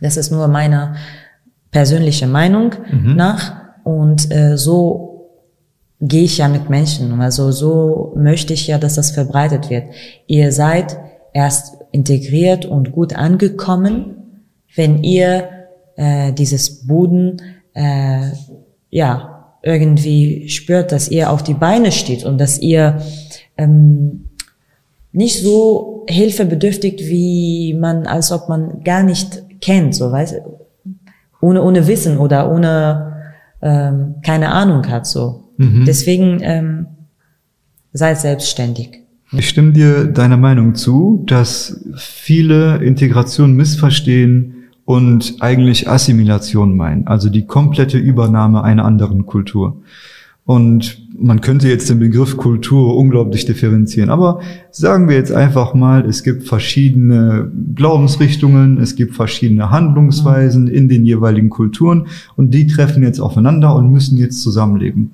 Das 0.00 0.16
ist 0.16 0.30
nur 0.30 0.48
meine 0.48 0.96
persönliche 1.70 2.26
Meinung 2.26 2.74
nach 3.16 3.52
und 3.84 4.30
äh, 4.30 4.56
so 4.56 5.08
gehe 6.00 6.24
ich 6.24 6.38
ja 6.38 6.48
mit 6.48 6.70
Menschen. 6.70 7.20
Also 7.20 7.50
so 7.50 8.12
möchte 8.16 8.52
ich 8.52 8.66
ja, 8.66 8.78
dass 8.78 8.94
das 8.94 9.10
verbreitet 9.10 9.70
wird. 9.70 9.84
Ihr 10.26 10.52
seid 10.52 10.96
erst 11.32 11.77
integriert 11.98 12.64
und 12.64 12.92
gut 12.92 13.14
angekommen, 13.14 14.44
wenn 14.76 15.02
ihr 15.02 15.48
äh, 15.96 16.32
dieses 16.32 16.86
Boden 16.86 17.42
äh, 17.74 18.30
ja 18.90 19.56
irgendwie 19.62 20.48
spürt, 20.48 20.92
dass 20.92 21.08
ihr 21.08 21.30
auf 21.30 21.42
die 21.42 21.54
Beine 21.54 21.90
steht 21.90 22.24
und 22.24 22.38
dass 22.38 22.60
ihr 22.60 23.02
ähm, 23.56 24.28
nicht 25.10 25.42
so 25.42 26.06
hilfebedürftig, 26.08 27.08
wie 27.08 27.74
man, 27.74 28.06
als 28.06 28.30
ob 28.30 28.48
man 28.48 28.84
gar 28.84 29.02
nicht 29.02 29.42
kennt, 29.60 29.96
so 29.96 30.12
weißt 30.12 30.34
du, 30.34 30.66
ohne 31.40 31.62
ohne 31.62 31.86
Wissen 31.88 32.18
oder 32.18 32.52
ohne 32.52 33.16
ähm, 33.60 34.16
keine 34.24 34.52
Ahnung 34.52 34.88
hat 34.88 35.06
so. 35.06 35.50
Deswegen 35.86 36.38
ähm, 36.42 36.86
seid 37.92 38.18
selbstständig. 38.18 39.07
Ich 39.32 39.48
stimme 39.48 39.72
dir 39.72 40.06
deiner 40.06 40.38
Meinung 40.38 40.74
zu, 40.74 41.22
dass 41.26 41.84
viele 41.96 42.78
Integration 42.78 43.54
missverstehen 43.54 44.54
und 44.86 45.36
eigentlich 45.40 45.88
Assimilation 45.88 46.74
meinen, 46.74 47.06
also 47.06 47.28
die 47.28 47.44
komplette 47.44 47.98
Übernahme 47.98 48.64
einer 48.64 48.86
anderen 48.86 49.26
Kultur. 49.26 49.82
Und 50.46 51.06
man 51.18 51.42
könnte 51.42 51.68
jetzt 51.68 51.90
den 51.90 51.98
Begriff 51.98 52.38
Kultur 52.38 52.96
unglaublich 52.96 53.44
differenzieren, 53.44 54.08
aber 54.08 54.40
sagen 54.70 55.06
wir 55.10 55.16
jetzt 55.16 55.30
einfach 55.30 55.74
mal, 55.74 56.06
es 56.06 56.22
gibt 56.22 56.44
verschiedene 56.48 57.52
Glaubensrichtungen, 57.74 58.78
es 58.78 58.96
gibt 58.96 59.14
verschiedene 59.14 59.70
Handlungsweisen 59.70 60.68
in 60.68 60.88
den 60.88 61.04
jeweiligen 61.04 61.50
Kulturen 61.50 62.06
und 62.36 62.54
die 62.54 62.66
treffen 62.66 63.02
jetzt 63.02 63.20
aufeinander 63.20 63.76
und 63.76 63.92
müssen 63.92 64.16
jetzt 64.16 64.40
zusammenleben. 64.40 65.10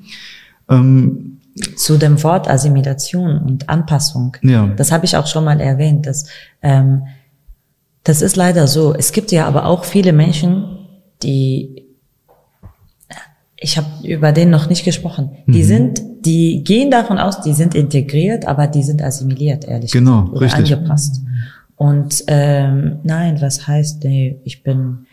Ähm, 0.69 1.34
Zu 1.77 1.99
dem 1.99 2.21
Wort 2.25 2.49
Assimilation 2.49 3.39
und 3.39 3.69
Anpassung. 3.69 4.37
Ja. 4.43 4.67
Das 4.77 4.91
habe 4.91 5.05
ich 5.05 5.17
auch 5.17 5.27
schon 5.29 5.45
mal 5.45 5.61
erwähnt. 5.61 6.07
Dass, 6.07 6.27
ähm, 6.63 7.03
das 8.03 8.23
ist 8.23 8.35
leider 8.37 8.67
so. 8.67 8.93
Es 8.95 9.13
gibt 9.13 9.31
ja 9.33 9.47
aber 9.47 9.67
auch 9.67 9.85
viele 9.85 10.13
Menschen, 10.13 10.79
die 11.23 11.83
ich 13.57 13.79
habe 13.79 13.87
über 14.07 14.33
den 14.33 14.51
noch 14.51 14.69
nicht 14.69 14.85
gesprochen. 14.85 15.31
Die 15.47 15.61
Mhm. 15.63 15.65
sind, 15.65 16.03
die 16.27 16.63
gehen 16.65 16.91
davon 16.91 17.19
aus, 17.19 17.41
die 17.41 17.55
sind 17.55 17.75
integriert, 17.75 18.47
aber 18.47 18.67
die 18.67 18.83
sind 18.83 19.01
assimiliert, 19.01 19.65
ehrlich 19.65 19.91
Genau, 19.93 20.23
gesagt, 20.25 20.37
oder 20.37 20.41
richtig. 20.47 20.75
angepasst. 20.75 21.23
Und 21.77 22.25
ähm, 22.27 22.99
nein, 23.05 23.41
was 23.41 23.67
heißt, 23.67 24.05
nee, 24.05 24.39
ich 24.45 24.63
bin, 24.65 25.07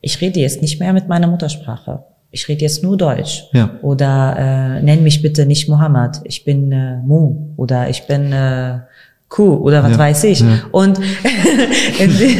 ich 0.00 0.20
rede 0.20 0.40
jetzt 0.40 0.60
nicht 0.60 0.80
mehr 0.80 0.92
mit 0.92 1.08
meiner 1.08 1.28
Muttersprache. 1.28 2.02
Ich 2.34 2.48
rede 2.48 2.62
jetzt 2.62 2.82
nur 2.82 2.96
Deutsch. 2.96 3.44
Ja. 3.52 3.78
Oder 3.82 4.36
äh, 4.78 4.82
nenn 4.82 5.02
mich 5.04 5.22
bitte 5.22 5.46
nicht 5.46 5.68
Mohammed. 5.68 6.20
Ich 6.24 6.44
bin 6.44 6.72
äh, 6.72 6.96
Mu 6.98 7.52
oder 7.56 7.88
ich 7.88 8.06
bin 8.08 8.32
äh, 8.32 8.80
Kuh 9.28 9.54
oder 9.54 9.82
was 9.84 9.92
Ja, 9.92 9.98
weiß 9.98 10.24
ich. 10.24 10.40
ja. 10.40 10.58
Und 10.72 10.98
in, 12.00 12.10
de, 12.18 12.36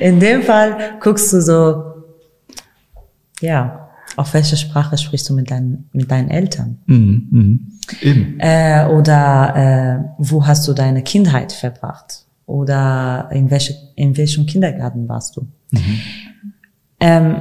in 0.00 0.20
dem 0.20 0.42
Fall 0.42 0.76
guckst 1.00 1.32
du 1.32 1.40
so, 1.40 1.82
ja, 3.40 3.88
auf 4.16 4.34
welche 4.34 4.56
Sprache 4.56 4.98
sprichst 4.98 5.28
du 5.30 5.34
mit 5.34 5.50
deinen, 5.50 5.88
mit 5.92 6.10
deinen 6.10 6.30
Eltern? 6.30 6.78
mhm, 6.86 7.28
mhm. 7.30 7.60
Eben. 8.02 8.38
Äh, 8.38 8.86
oder 8.90 9.54
äh, 9.56 10.08
wo 10.18 10.46
hast 10.46 10.68
du 10.68 10.74
deine 10.74 11.02
Kindheit 11.02 11.52
verbracht? 11.52 12.26
Oder 12.44 13.30
in, 13.32 13.50
welche, 13.50 13.74
in 13.96 14.14
welchem 14.16 14.44
Kindergarten 14.44 15.08
warst 15.08 15.36
du? 15.36 15.46
Ähm, 17.00 17.36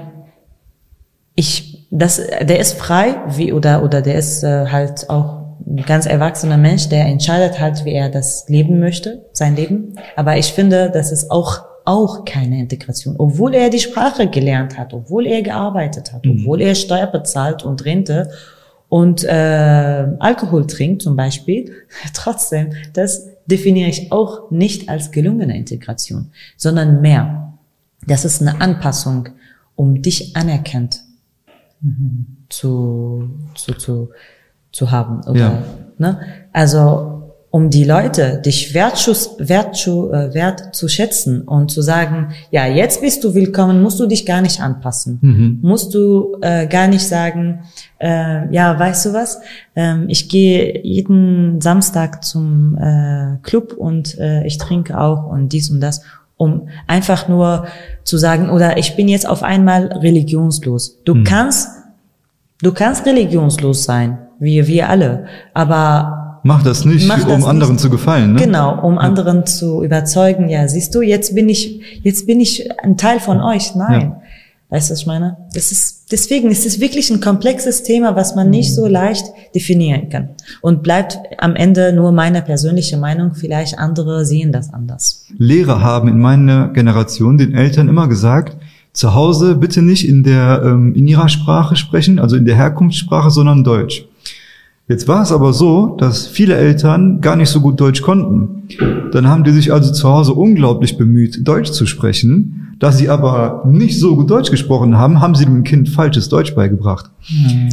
ich, 1.35 1.76
das, 1.89 2.17
der 2.17 2.59
ist 2.59 2.73
frei, 2.73 3.15
wie 3.27 3.53
oder 3.53 3.83
oder 3.83 4.01
der 4.01 4.15
ist 4.15 4.43
äh, 4.43 4.67
halt 4.67 5.09
auch 5.09 5.37
ein 5.65 5.83
ganz 5.85 6.05
erwachsener 6.05 6.57
Mensch, 6.57 6.89
der 6.89 7.05
entscheidet 7.05 7.59
halt, 7.59 7.85
wie 7.85 7.93
er 7.93 8.09
das 8.09 8.47
leben 8.47 8.79
möchte, 8.79 9.25
sein 9.33 9.55
Leben. 9.55 9.95
Aber 10.15 10.37
ich 10.37 10.53
finde, 10.53 10.89
das 10.91 11.11
ist 11.11 11.31
auch 11.31 11.65
auch 11.85 12.25
keine 12.25 12.59
Integration, 12.59 13.15
obwohl 13.17 13.53
er 13.53 13.69
die 13.69 13.79
Sprache 13.79 14.27
gelernt 14.29 14.77
hat, 14.77 14.93
obwohl 14.93 15.25
er 15.25 15.41
gearbeitet 15.41 16.11
hat, 16.11 16.27
obwohl 16.27 16.59
er 16.59 16.75
Steuer 16.75 17.07
bezahlt 17.07 17.63
und 17.63 17.85
Rente 17.85 18.29
und 18.89 19.23
äh, 19.23 20.07
Alkohol 20.19 20.67
trinkt 20.67 21.01
zum 21.01 21.15
Beispiel. 21.15 21.71
Trotzdem, 22.13 22.71
das 22.91 23.27
definiere 23.45 23.89
ich 23.89 24.11
auch 24.11 24.51
nicht 24.51 24.89
als 24.89 25.11
gelungene 25.11 25.55
Integration, 25.55 26.31
sondern 26.57 26.99
mehr. 26.99 27.53
Das 28.05 28.25
ist 28.25 28.41
eine 28.41 28.59
Anpassung, 28.59 29.29
um 29.77 30.01
dich 30.01 30.35
anerkannt 30.35 31.06
zu, 32.49 33.29
zu, 33.55 33.73
zu, 33.73 34.09
zu 34.71 34.91
haben. 34.91 35.21
Oder, 35.27 35.39
Ja. 35.39 35.63
ne? 35.97 36.19
Also 36.53 37.13
um 37.49 37.69
die 37.69 37.85
Leute, 37.85 38.41
dich 38.45 38.73
wertschus, 38.73 39.35
wertzu, 39.39 40.11
äh, 40.11 40.33
wert 40.33 40.75
zu 40.75 40.89
schätzen 40.89 41.41
und 41.43 41.71
zu 41.71 41.81
sagen, 41.81 42.33
ja, 42.51 42.67
jetzt 42.67 43.01
bist 43.01 43.23
du 43.23 43.33
willkommen, 43.33 43.81
musst 43.81 43.99
du 43.99 44.05
dich 44.05 44.25
gar 44.25 44.41
nicht 44.41 44.59
anpassen. 44.61 45.17
Mhm. 45.21 45.59
Musst 45.61 45.93
du 45.93 46.37
äh, 46.41 46.67
gar 46.67 46.87
nicht 46.87 47.07
sagen, 47.07 47.61
äh, 47.99 48.53
ja, 48.53 48.77
weißt 48.77 49.07
du 49.07 49.13
was, 49.13 49.39
ähm, 49.75 50.05
ich 50.09 50.27
gehe 50.29 50.83
jeden 50.83 51.61
Samstag 51.61 52.23
zum 52.25 52.77
äh, 52.77 53.37
Club 53.43 53.73
und 53.73 54.17
äh, 54.19 54.45
ich 54.45 54.57
trinke 54.57 54.99
auch 54.99 55.25
und 55.27 55.49
dies 55.53 55.69
und 55.71 55.79
das, 55.79 56.01
um 56.35 56.67
einfach 56.85 57.29
nur 57.29 57.65
zu 58.07 58.17
sagen, 58.17 58.49
oder 58.49 58.77
ich 58.77 58.95
bin 58.95 59.09
jetzt 59.09 59.27
auf 59.27 59.43
einmal 59.43 59.87
religionslos. 59.87 60.99
Du 61.03 61.23
kannst, 61.23 61.67
du 62.61 62.71
kannst 62.71 63.05
religionslos 63.05 63.83
sein, 63.83 64.17
wie 64.39 64.65
wir 64.65 64.89
alle, 64.89 65.25
aber 65.53 66.39
Mach 66.43 66.63
das 66.63 66.85
nicht, 66.85 67.05
Mach 67.07 67.25
das 67.25 67.33
um 67.33 67.43
anderen 67.43 67.73
nicht. 67.73 67.81
zu 67.81 67.89
gefallen. 67.89 68.33
Ne? 68.33 68.39
Genau, 68.39 68.79
um 68.81 68.97
anderen 68.97 69.45
zu 69.45 69.83
überzeugen, 69.83 70.47
ja, 70.47 70.65
siehst 70.69 70.95
du, 70.95 71.01
jetzt 71.01 71.35
bin 71.35 71.49
ich, 71.49 71.81
jetzt 72.03 72.25
bin 72.25 72.39
ich 72.39 72.69
ein 72.81 72.95
Teil 72.95 73.19
von 73.19 73.41
euch. 73.41 73.75
Nein. 73.75 74.01
Ja. 74.01 74.21
Weißt 74.69 74.89
du, 74.89 74.93
was 74.93 74.99
ich 74.99 75.07
meine? 75.07 75.37
Das 75.53 75.71
ist, 75.71 76.11
deswegen 76.11 76.51
ist 76.51 76.65
es 76.65 76.81
wirklich 76.81 77.09
ein 77.09 77.21
komplexes 77.21 77.83
Thema, 77.83 78.17
was 78.17 78.35
man 78.35 78.49
nicht 78.49 78.75
so 78.75 78.85
leicht 78.85 79.25
definieren 79.55 80.09
kann. 80.09 80.29
Und 80.61 80.83
bleibt 80.83 81.17
am 81.37 81.55
Ende 81.55 81.93
nur 81.93 82.11
meine 82.11 82.41
persönliche 82.41 82.97
Meinung. 82.97 83.33
Vielleicht 83.33 83.79
andere 83.79 84.25
sehen 84.25 84.51
das 84.51 84.73
anders. 84.73 85.25
Lehrer 85.37 85.81
haben 85.81 86.09
in 86.09 86.19
meiner 86.19 86.67
Generation 86.67 87.37
den 87.37 87.53
Eltern 87.53 87.87
immer 87.87 88.09
gesagt, 88.09 88.57
zu 88.91 89.13
Hause 89.13 89.55
bitte 89.55 89.81
nicht 89.81 90.09
in 90.09 90.23
der 90.23 90.61
ähm, 90.65 90.95
in 90.95 91.07
ihrer 91.07 91.29
Sprache 91.29 91.75
sprechen, 91.75 92.19
also 92.19 92.35
in 92.35 92.45
der 92.45 92.55
Herkunftssprache, 92.55 93.29
sondern 93.29 93.63
Deutsch. 93.63 94.05
Jetzt 94.89 95.07
war 95.07 95.21
es 95.21 95.31
aber 95.31 95.53
so, 95.53 95.95
dass 95.99 96.27
viele 96.27 96.55
Eltern 96.55 97.21
gar 97.21 97.35
nicht 97.35 97.49
so 97.49 97.61
gut 97.61 97.79
Deutsch 97.79 98.01
konnten. 98.01 98.67
Dann 99.11 99.27
haben 99.27 99.43
die 99.43 99.51
sich 99.51 99.71
also 99.71 99.91
zu 99.91 100.09
Hause 100.09 100.33
unglaublich 100.33 100.97
bemüht, 100.97 101.47
Deutsch 101.47 101.71
zu 101.71 101.85
sprechen. 101.85 102.66
Da 102.79 102.91
sie 102.91 103.09
aber 103.09 103.63
nicht 103.65 103.99
so 103.99 104.15
gut 104.15 104.29
Deutsch 104.29 104.51
gesprochen 104.51 104.97
haben, 104.97 105.19
haben 105.19 105.35
sie 105.35 105.45
dem 105.45 105.63
Kind 105.63 105.89
falsches 105.89 106.29
Deutsch 106.29 106.53
beigebracht. 106.53 107.09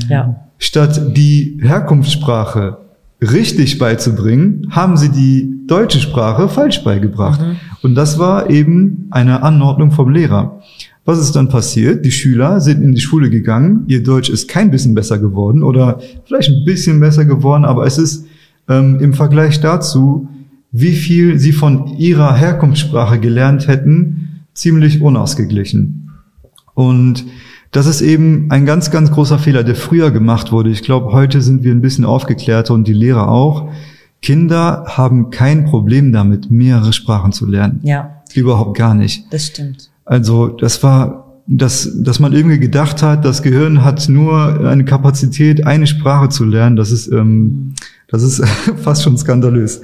Ja. 0.09 0.37
Statt 0.59 1.17
die 1.17 1.59
Herkunftssprache 1.63 2.79
richtig 3.21 3.79
beizubringen, 3.79 4.69
haben 4.71 4.97
sie 4.97 5.11
die 5.11 5.67
deutsche 5.67 6.01
Sprache 6.01 6.49
falsch 6.49 6.83
beigebracht. 6.85 7.41
Und 7.83 7.95
das 7.95 8.19
war 8.19 8.51
eben 8.51 9.09
eine 9.11 9.43
Anordnung 9.43 9.91
vom 9.91 10.11
Lehrer. 10.11 10.61
Was 11.05 11.19
ist 11.19 11.37
dann 11.37 11.49
passiert? 11.49 12.05
Die 12.05 12.11
Schüler 12.11 12.61
sind 12.61 12.83
in 12.83 12.95
die 12.95 13.01
Schule 13.01 13.29
gegangen, 13.29 13.85
ihr 13.89 14.03
Deutsch 14.03 14.31
ist 14.31 14.49
kein 14.49 14.71
bisschen 14.71 14.95
besser 14.95 15.19
geworden 15.19 15.63
oder 15.63 16.01
vielleicht 16.25 16.49
ein 16.49 16.65
bisschen 16.65 16.99
besser 16.99 17.27
geworden, 17.27 17.67
aber 17.67 17.87
es 17.87 17.99
ist 17.99 18.27
ähm, 18.69 18.99
im 19.01 19.13
Vergleich 19.13 19.61
dazu, 19.61 20.29
wie 20.73 20.93
viel 20.93 21.39
sie 21.39 21.53
von 21.53 21.99
ihrer 21.99 22.35
Herkunftssprache 22.35 23.21
gelernt 23.21 23.69
hätten, 23.69 24.34
ziemlich 24.55 25.01
unausgeglichen. 25.01 26.11
Und 26.75 27.25
das 27.71 27.87
ist 27.87 28.01
eben 28.01 28.51
ein 28.51 28.67
ganz, 28.67 28.91
ganz 28.91 29.11
großer 29.11 29.39
Fehler, 29.39 29.65
der 29.65 29.75
früher 29.75 30.11
gemacht 30.11 30.53
wurde. 30.53 30.71
Ich 30.71 30.83
glaube, 30.83 31.13
heute 31.13 31.41
sind 31.43 31.65
wir 31.65 31.73
ein 31.73 31.81
bisschen 31.81 32.05
aufgeklärter 32.05 32.73
und 32.75 32.87
die 32.87 32.93
Lehrer 32.93 33.29
auch. 33.29 33.69
Kinder 34.23 34.85
haben 34.87 35.31
kein 35.31 35.65
Problem 35.65 36.13
damit, 36.13 36.51
mehrere 36.51 36.93
Sprachen 36.93 37.33
zu 37.33 37.47
lernen. 37.47 37.81
Ja, 37.83 38.23
Überhaupt 38.33 38.77
gar 38.77 38.95
nicht. 38.95 39.27
das 39.31 39.47
stimmt. 39.47 39.91
Also 40.05 40.49
das 40.49 40.83
war, 40.83 41.41
dass, 41.47 41.91
dass 42.03 42.21
man 42.21 42.33
irgendwie 42.33 42.59
gedacht 42.59 43.03
hat, 43.03 43.25
das 43.25 43.43
Gehirn 43.43 43.85
hat 43.85 44.09
nur 44.09 44.67
eine 44.69 44.85
Kapazität, 44.85 45.67
eine 45.67 45.87
Sprache 45.87 46.29
zu 46.31 46.45
lernen. 46.45 46.77
Das 46.77 46.91
ist, 46.91 47.07
ähm, 47.09 47.75
das 48.09 48.23
ist 48.23 48.43
fast 48.83 49.03
schon 49.03 49.17
skandalös. 49.19 49.81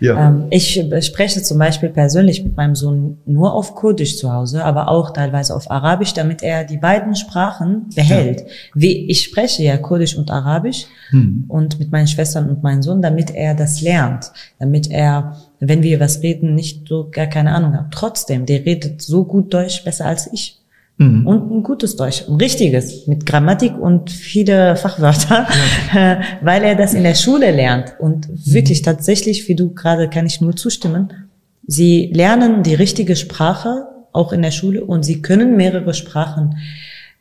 Ja. 0.00 0.28
Ähm, 0.28 0.46
ich 0.50 0.82
spreche 1.00 1.42
zum 1.42 1.58
Beispiel 1.58 1.90
persönlich 1.90 2.42
mit 2.42 2.56
meinem 2.56 2.74
Sohn 2.74 3.18
nur 3.26 3.54
auf 3.54 3.74
Kurdisch 3.74 4.18
zu 4.18 4.32
Hause, 4.32 4.64
aber 4.64 4.88
auch 4.88 5.12
teilweise 5.12 5.54
auf 5.54 5.70
Arabisch, 5.70 6.14
damit 6.14 6.42
er 6.42 6.64
die 6.64 6.78
beiden 6.78 7.14
Sprachen 7.14 7.90
behält. 7.94 8.44
Wie 8.74 9.10
ich 9.10 9.22
spreche 9.22 9.62
ja 9.62 9.76
Kurdisch 9.76 10.16
und 10.16 10.30
Arabisch 10.30 10.86
Hm. 11.10 11.44
und 11.48 11.78
mit 11.78 11.90
meinen 11.90 12.06
Schwestern 12.06 12.48
und 12.48 12.62
meinem 12.62 12.82
Sohn, 12.82 13.02
damit 13.02 13.34
er 13.34 13.54
das 13.54 13.80
lernt, 13.80 14.30
damit 14.58 14.90
er, 14.90 15.36
wenn 15.58 15.82
wir 15.82 15.98
was 15.98 16.22
reden, 16.22 16.54
nicht 16.54 16.86
so 16.88 17.08
gar 17.10 17.26
keine 17.26 17.52
Ahnung 17.52 17.74
hat. 17.74 17.90
Trotzdem, 17.90 18.46
der 18.46 18.64
redet 18.64 19.02
so 19.02 19.24
gut 19.24 19.52
Deutsch 19.52 19.84
besser 19.84 20.06
als 20.06 20.32
ich. 20.32 20.59
Mhm. 21.00 21.26
Und 21.26 21.50
ein 21.50 21.62
gutes 21.62 21.96
Deutsch, 21.96 22.24
ein 22.28 22.34
richtiges, 22.34 23.06
mit 23.06 23.24
Grammatik 23.24 23.72
und 23.78 24.10
viele 24.10 24.76
Fachwörter, 24.76 25.46
äh, 25.94 26.16
weil 26.42 26.62
er 26.62 26.74
das 26.74 26.92
in 26.92 27.04
der 27.04 27.14
Schule 27.14 27.50
lernt. 27.52 27.94
Und 27.98 28.28
wirklich 28.44 28.82
tatsächlich, 28.82 29.48
wie 29.48 29.54
du 29.54 29.72
gerade, 29.72 30.10
kann 30.10 30.26
ich 30.26 30.42
nur 30.42 30.54
zustimmen, 30.54 31.10
sie 31.66 32.10
lernen 32.12 32.62
die 32.62 32.74
richtige 32.74 33.16
Sprache 33.16 33.86
auch 34.12 34.34
in 34.34 34.42
der 34.42 34.50
Schule 34.50 34.84
und 34.84 35.02
sie 35.02 35.22
können 35.22 35.56
mehrere 35.56 35.94
Sprachen 35.94 36.58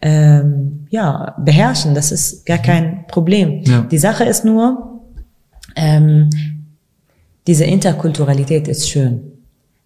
ähm, 0.02 0.88
ja, 0.90 1.36
beherrschen. 1.40 1.96
Das 1.96 2.12
ist 2.12 2.46
gar 2.46 2.58
kein 2.58 3.06
Problem. 3.08 3.64
Ja. 3.66 3.88
Die 3.90 3.98
Sache 3.98 4.26
ist 4.26 4.44
nur, 4.44 5.00
ähm, 5.78 6.30
diese 7.48 7.64
Interkulturalität 7.64 8.68
ist 8.68 8.90
schön. 8.90 9.22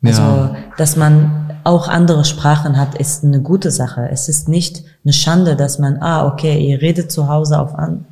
Also, 0.03 0.21
Ja. 0.21 0.55
dass 0.77 0.95
man 0.95 1.42
auch 1.63 1.87
andere 1.87 2.25
Sprachen 2.25 2.77
hat, 2.77 2.95
ist 2.95 3.23
eine 3.23 3.41
gute 3.41 3.71
Sache. 3.71 4.09
Es 4.11 4.29
ist 4.29 4.47
nicht 4.47 4.83
eine 5.03 5.13
Schande, 5.13 5.55
dass 5.55 5.79
man, 5.79 5.97
ah, 6.01 6.27
okay, 6.27 6.59
ihr 6.59 6.81
redet 6.81 7.11
zu 7.11 7.27
Hause 7.27 7.59
auf, 7.59 7.75
an, 7.75 8.05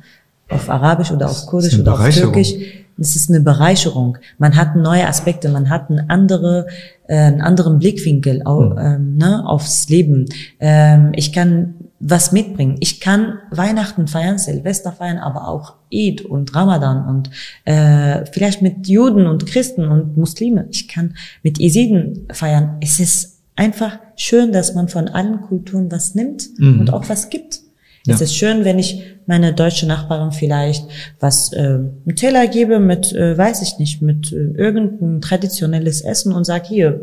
auf 0.48 0.68
Arabisch 0.68 1.10
oder 1.10 1.30
auf 1.30 1.46
Kurdisch 1.46 1.74
eine 1.74 1.82
oder 1.82 1.94
auf. 1.94 2.08
Türkisch. 2.08 2.54
Es 2.98 3.16
ist 3.16 3.30
eine 3.30 3.40
Bereicherung. 3.40 4.18
Man 4.38 4.54
hat 4.56 4.76
neue 4.76 5.08
Aspekte, 5.08 5.48
man 5.48 5.70
hat 5.70 5.90
einen, 5.90 6.10
andere, 6.10 6.66
äh, 7.08 7.16
einen 7.16 7.40
anderen 7.40 7.78
Blickwinkel 7.78 8.42
au, 8.44 8.76
ähm, 8.76 9.16
ne, 9.16 9.44
aufs 9.46 9.88
Leben. 9.88 10.26
Ähm, 10.60 11.12
ich 11.14 11.32
kann 11.32 11.74
was 12.04 12.32
mitbringen. 12.32 12.76
Ich 12.80 13.00
kann 13.00 13.38
Weihnachten 13.50 14.08
feiern, 14.08 14.36
Silvester 14.36 14.92
feiern, 14.92 15.18
aber 15.18 15.48
auch 15.48 15.74
Eid 15.92 16.22
und 16.22 16.54
Ramadan 16.54 17.06
und 17.06 17.30
äh, 17.64 18.26
vielleicht 18.26 18.60
mit 18.60 18.88
Juden 18.88 19.26
und 19.26 19.46
Christen 19.46 19.86
und 19.86 20.16
Muslime. 20.16 20.66
Ich 20.70 20.88
kann 20.88 21.14
mit 21.44 21.60
Isiden 21.60 22.26
feiern. 22.32 22.76
Es 22.80 22.98
ist 22.98 23.31
einfach 23.56 23.98
schön, 24.16 24.52
dass 24.52 24.74
man 24.74 24.88
von 24.88 25.08
allen 25.08 25.40
Kulturen 25.42 25.90
was 25.90 26.14
nimmt 26.14 26.48
Mhm. 26.58 26.80
und 26.80 26.92
auch 26.92 27.08
was 27.08 27.30
gibt. 27.30 27.60
Ja. 28.06 28.14
Es 28.14 28.20
ist 28.20 28.34
schön, 28.34 28.64
wenn 28.64 28.78
ich 28.78 29.02
meine 29.26 29.52
deutsche 29.52 29.86
Nachbarin 29.86 30.32
vielleicht 30.32 30.84
was 31.20 31.52
äh, 31.52 31.58
einen 31.60 32.16
Teller 32.16 32.48
gebe 32.48 32.80
mit, 32.80 33.12
äh, 33.12 33.38
weiß 33.38 33.62
ich 33.62 33.78
nicht, 33.78 34.02
mit 34.02 34.32
äh, 34.32 34.36
irgendein 34.56 35.20
traditionelles 35.20 36.00
Essen 36.00 36.32
und 36.32 36.44
sag 36.44 36.66
hier, 36.66 37.00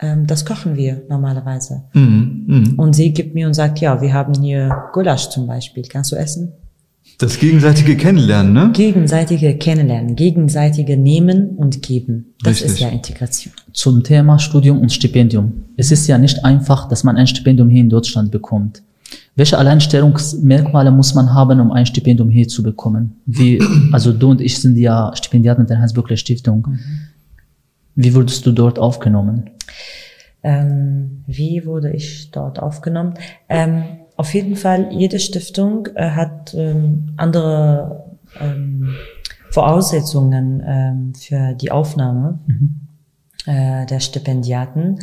ähm, 0.00 0.26
das 0.26 0.44
kochen 0.44 0.76
wir 0.76 1.02
normalerweise. 1.08 1.82
Mhm. 1.92 2.44
Mhm. 2.46 2.74
Und 2.78 2.94
sie 2.94 3.12
gibt 3.12 3.34
mir 3.34 3.46
und 3.46 3.54
sagt, 3.54 3.78
ja, 3.80 4.00
wir 4.00 4.12
haben 4.12 4.34
hier 4.42 4.84
Gulasch 4.92 5.28
zum 5.28 5.46
Beispiel. 5.46 5.84
Kannst 5.84 6.10
du 6.12 6.16
essen? 6.16 6.52
Das 7.18 7.40
gegenseitige 7.40 7.96
Kennenlernen, 7.96 8.52
ne? 8.52 8.70
Gegenseitige 8.72 9.58
Kennenlernen, 9.58 10.14
gegenseitige 10.14 10.96
Nehmen 10.96 11.56
und 11.56 11.82
Geben. 11.82 12.34
Das 12.44 12.62
Richtig. 12.62 12.70
ist 12.70 12.78
ja 12.78 12.88
Integration. 12.90 13.52
Zum 13.72 14.04
Thema 14.04 14.38
Studium 14.38 14.80
und 14.80 14.92
Stipendium. 14.92 15.64
Es 15.76 15.90
ist 15.90 16.06
ja 16.06 16.16
nicht 16.16 16.44
einfach, 16.44 16.88
dass 16.88 17.02
man 17.02 17.16
ein 17.16 17.26
Stipendium 17.26 17.68
hier 17.70 17.80
in 17.80 17.90
Deutschland 17.90 18.30
bekommt. 18.30 18.84
Welche 19.34 19.58
Alleinstellungsmerkmale 19.58 20.92
muss 20.92 21.14
man 21.14 21.34
haben, 21.34 21.58
um 21.58 21.72
ein 21.72 21.86
Stipendium 21.86 22.28
hier 22.28 22.46
zu 22.46 22.62
bekommen? 22.62 23.16
Wie, 23.26 23.60
also 23.92 24.12
du 24.12 24.30
und 24.30 24.40
ich 24.40 24.56
sind 24.56 24.76
ja 24.76 25.10
Stipendiaten 25.16 25.66
der 25.66 25.80
Hans-Böckler 25.80 26.16
Stiftung. 26.16 26.78
Wie 27.96 28.14
wurdest 28.14 28.46
du 28.46 28.52
dort 28.52 28.78
aufgenommen? 28.78 29.50
Ähm, 30.44 31.24
wie 31.26 31.66
wurde 31.66 31.92
ich 31.92 32.30
dort 32.30 32.60
aufgenommen? 32.60 33.14
Ähm, 33.48 33.82
auf 34.18 34.34
jeden 34.34 34.56
Fall, 34.56 34.88
jede 34.90 35.20
Stiftung 35.20 35.86
äh, 35.94 36.10
hat 36.10 36.52
ähm, 36.52 37.14
andere 37.16 38.16
ähm, 38.40 38.96
Voraussetzungen 39.50 40.60
ähm, 40.66 41.14
für 41.14 41.54
die 41.54 41.70
Aufnahme 41.70 42.40
äh, 43.46 43.86
der 43.86 44.00
Stipendiaten. 44.00 44.98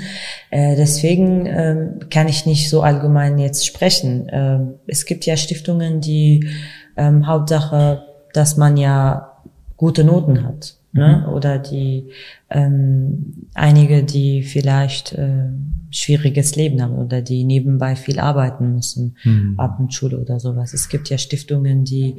Äh, 0.49 0.75
deswegen 0.75 1.45
ähm, 1.45 1.99
kann 2.09 2.27
ich 2.27 2.45
nicht 2.45 2.69
so 2.69 2.81
allgemein 2.81 3.37
jetzt 3.39 3.65
sprechen. 3.65 4.27
Ähm, 4.29 4.73
es 4.85 5.05
gibt 5.05 5.25
ja 5.25 5.37
Stiftungen, 5.37 6.01
die 6.01 6.49
ähm, 6.97 7.25
Hauptsache, 7.25 8.03
dass 8.33 8.57
man 8.57 8.75
ja 8.75 9.31
gute 9.77 10.03
Noten 10.03 10.43
hat. 10.43 10.75
Ne? 10.95 11.29
Oder 11.29 11.59
die 11.59 12.09
ähm, 12.49 13.47
einige, 13.53 14.03
die 14.03 14.43
vielleicht 14.43 15.13
äh, 15.13 15.49
schwieriges 15.91 16.55
Leben 16.55 16.81
haben 16.81 16.95
oder 16.95 17.21
die 17.21 17.43
nebenbei 17.43 17.95
viel 17.95 18.19
arbeiten 18.19 18.73
müssen, 18.73 19.17
Mhm. 19.23 19.55
Abendschule 19.57 20.19
oder 20.19 20.39
sowas. 20.39 20.73
Es 20.73 20.89
gibt 20.89 21.09
ja 21.09 21.17
Stiftungen, 21.17 21.83
die 21.83 22.15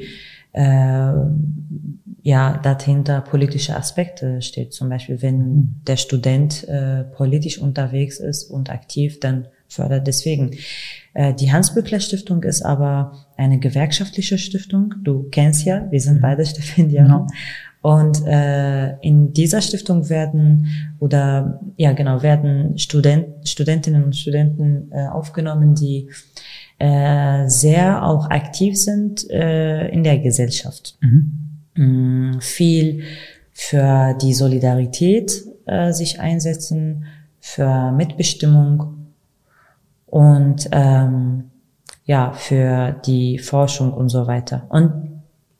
äh, 0.52 1.12
ja 2.22 2.58
dahinter 2.62 3.20
politische 3.20 3.76
Aspekte 3.76 4.42
steht. 4.42 4.72
Zum 4.72 4.88
Beispiel, 4.88 5.22
wenn 5.22 5.80
der 5.86 5.96
Student 5.96 6.66
äh, 6.68 7.04
politisch 7.04 7.58
unterwegs 7.58 8.18
ist 8.18 8.44
und 8.44 8.70
aktiv, 8.70 9.20
dann 9.20 9.46
fördert 9.68 10.06
deswegen. 10.06 10.52
Äh, 11.14 11.34
die 11.34 11.52
Hans-Böckler 11.52 12.00
Stiftung 12.00 12.42
ist 12.42 12.62
aber 12.62 13.26
eine 13.36 13.58
gewerkschaftliche 13.58 14.38
Stiftung. 14.38 14.94
Du 15.02 15.28
kennst 15.30 15.64
ja, 15.64 15.86
wir 15.90 16.00
sind 16.00 16.20
beide 16.20 16.44
Stipendiaten. 16.46 17.10
Ja. 17.10 17.26
Und 17.86 18.26
äh, 18.26 18.98
in 18.98 19.32
dieser 19.32 19.60
Stiftung 19.60 20.08
werden 20.08 20.66
oder 20.98 21.60
ja 21.76 21.92
genau 21.92 22.20
werden 22.20 22.76
Student, 22.78 23.48
Studentinnen 23.48 24.02
und 24.02 24.16
Studenten 24.16 24.90
äh, 24.90 25.06
aufgenommen, 25.06 25.76
die 25.76 26.10
äh, 26.80 27.48
sehr 27.48 28.04
auch 28.04 28.28
aktiv 28.28 28.76
sind 28.76 29.30
äh, 29.30 29.86
in 29.90 30.02
der 30.02 30.18
Gesellschaft. 30.18 30.98
Mm, 31.76 32.40
viel 32.40 33.04
für 33.52 34.18
die 34.20 34.34
Solidarität 34.34 35.44
äh, 35.66 35.92
sich 35.92 36.18
einsetzen, 36.18 37.04
für 37.38 37.92
Mitbestimmung 37.92 39.12
und 40.06 40.68
ähm, 40.72 41.52
ja 42.04 42.32
für 42.32 43.00
die 43.06 43.38
Forschung 43.38 43.92
und 43.92 44.08
so 44.08 44.26
weiter. 44.26 44.66
Und 44.70 45.15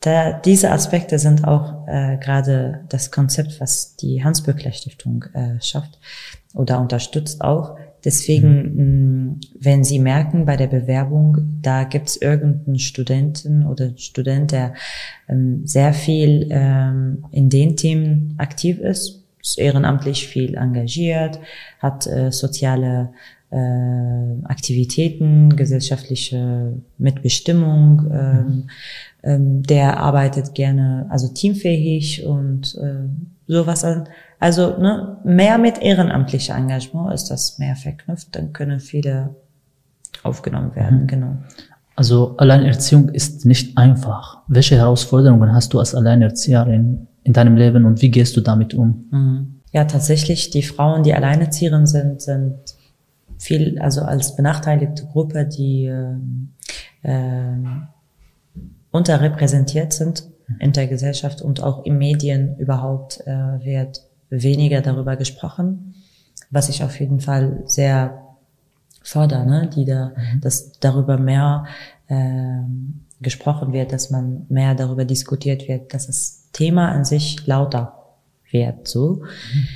da, 0.07 0.31
diese 0.31 0.71
Aspekte 0.71 1.19
sind 1.19 1.45
auch 1.45 1.85
äh, 1.85 2.17
gerade 2.17 2.85
das 2.87 3.11
Konzept, 3.11 3.59
was 3.59 3.97
die 3.97 4.23
Hans-Böckler 4.23 4.71
Stiftung 4.71 5.25
äh, 5.33 5.61
schafft 5.61 5.99
oder 6.53 6.79
unterstützt 6.79 7.41
auch. 7.41 7.77
Deswegen, 8.05 9.31
mh, 9.33 9.35
wenn 9.59 9.83
Sie 9.83 9.99
merken 9.99 10.45
bei 10.45 10.55
der 10.55 10.67
Bewerbung, 10.67 11.59
da 11.61 11.83
gibt 11.83 12.07
es 12.07 12.21
irgendeinen 12.21 12.79
Studenten 12.79 13.65
oder 13.65 13.97
Student, 13.97 14.53
der 14.53 14.75
ähm, 15.27 15.67
sehr 15.67 15.93
viel 15.93 16.47
ähm, 16.51 17.25
in 17.31 17.49
den 17.49 17.75
Themen 17.75 18.35
aktiv 18.37 18.79
ist, 18.79 19.25
ist 19.41 19.59
ehrenamtlich 19.59 20.25
viel 20.25 20.55
engagiert, 20.55 21.39
hat 21.79 22.07
äh, 22.07 22.31
soziale 22.31 23.11
äh, 23.49 24.43
Aktivitäten, 24.43 25.55
gesellschaftliche 25.55 26.73
Mitbestimmung. 26.97 28.09
Ähm, 28.11 28.69
ähm, 29.23 29.63
der 29.63 29.99
arbeitet 29.99 30.53
gerne, 30.53 31.07
also 31.09 31.27
teamfähig 31.27 32.25
und 32.25 32.75
äh, 32.75 33.07
sowas. 33.47 33.85
Also 34.39 34.77
ne, 34.77 35.17
mehr 35.23 35.57
mit 35.57 35.81
ehrenamtlicher 35.81 36.55
Engagement 36.55 37.13
ist 37.13 37.29
das 37.29 37.57
mehr 37.59 37.75
verknüpft, 37.75 38.35
dann 38.35 38.53
können 38.53 38.79
viele 38.79 39.35
aufgenommen 40.23 40.75
werden, 40.75 41.03
mhm. 41.03 41.07
genau. 41.07 41.37
Also 41.95 42.37
Alleinerziehung 42.37 43.09
ist 43.09 43.45
nicht 43.45 43.75
einfach. 43.75 44.43
Welche 44.47 44.75
Herausforderungen 44.75 45.51
hast 45.53 45.73
du 45.73 45.79
als 45.79 45.95
Alleinerzieherin 45.95 47.07
in 47.23 47.33
deinem 47.33 47.55
Leben 47.57 47.85
und 47.85 48.01
wie 48.03 48.11
gehst 48.11 48.37
du 48.37 48.41
damit 48.41 48.75
um? 48.75 49.07
Mhm. 49.11 49.55
Ja, 49.71 49.85
tatsächlich, 49.85 50.51
die 50.51 50.61
Frauen, 50.63 51.03
die 51.03 51.13
Alleinerzieherin 51.13 51.87
sind, 51.87 52.21
sind 52.21 52.55
viel, 53.39 53.79
also 53.79 54.01
als 54.01 54.35
benachteiligte 54.35 55.05
Gruppe, 55.07 55.45
die 55.45 55.85
äh, 57.03 57.53
unterrepräsentiert 58.91 59.93
sind 59.93 60.23
in 60.59 60.71
der 60.71 60.87
Gesellschaft 60.87 61.41
und 61.41 61.61
auch 61.61 61.85
in 61.85 61.97
Medien 61.97 62.57
überhaupt 62.57 63.21
äh, 63.25 63.65
wird 63.65 64.01
weniger 64.29 64.81
darüber 64.81 65.15
gesprochen, 65.15 65.95
was 66.49 66.69
ich 66.69 66.83
auf 66.83 66.99
jeden 66.99 67.19
Fall 67.19 67.63
sehr 67.65 68.23
fordere, 69.03 69.45
ne? 69.45 69.69
die 69.73 69.85
da, 69.85 70.13
mhm. 70.15 70.41
dass 70.41 70.71
darüber 70.79 71.17
mehr 71.17 71.65
äh, 72.07 72.61
gesprochen 73.21 73.73
wird, 73.73 73.91
dass 73.91 74.09
man 74.09 74.45
mehr 74.49 74.75
darüber 74.75 75.05
diskutiert 75.05 75.67
wird, 75.67 75.93
dass 75.93 76.07
das 76.07 76.49
Thema 76.51 76.89
an 76.91 77.03
sich 77.03 77.45
lauter 77.47 77.93
wird, 78.51 78.87
so. 78.87 79.15
Mhm. 79.15 79.67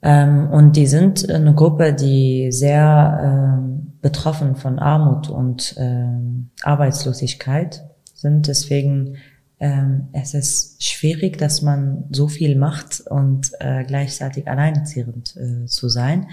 Ähm, 0.00 0.50
und 0.50 0.76
die 0.76 0.86
sind 0.86 1.28
eine 1.28 1.54
Gruppe, 1.54 1.92
die 1.92 2.52
sehr 2.52 3.20
ähm, 3.20 3.94
betroffen 4.00 4.54
von 4.54 4.78
Armut 4.78 5.28
und 5.28 5.74
ähm, 5.76 6.50
Arbeitslosigkeit 6.62 7.87
sind. 8.18 8.46
Deswegen 8.48 9.16
ähm, 9.60 10.08
es 10.12 10.34
ist 10.34 10.82
schwierig, 10.82 11.38
dass 11.38 11.62
man 11.62 12.04
so 12.10 12.28
viel 12.28 12.56
macht 12.56 13.00
und 13.00 13.50
äh, 13.58 13.84
gleichzeitig 13.84 14.48
alleinerziehend 14.48 15.36
äh, 15.36 15.66
zu 15.66 15.88
sein. 15.88 16.28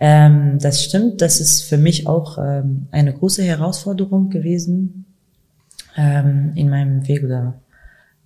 Ähm, 0.00 0.58
das 0.58 0.82
stimmt, 0.82 1.22
das 1.22 1.40
ist 1.40 1.62
für 1.62 1.78
mich 1.78 2.08
auch 2.08 2.38
ähm, 2.38 2.88
eine 2.90 3.12
große 3.12 3.44
Herausforderung 3.44 4.30
gewesen 4.30 5.04
ähm, 5.96 6.52
in 6.56 6.68
meinem 6.68 7.06
Weg 7.06 7.22
oder 7.22 7.54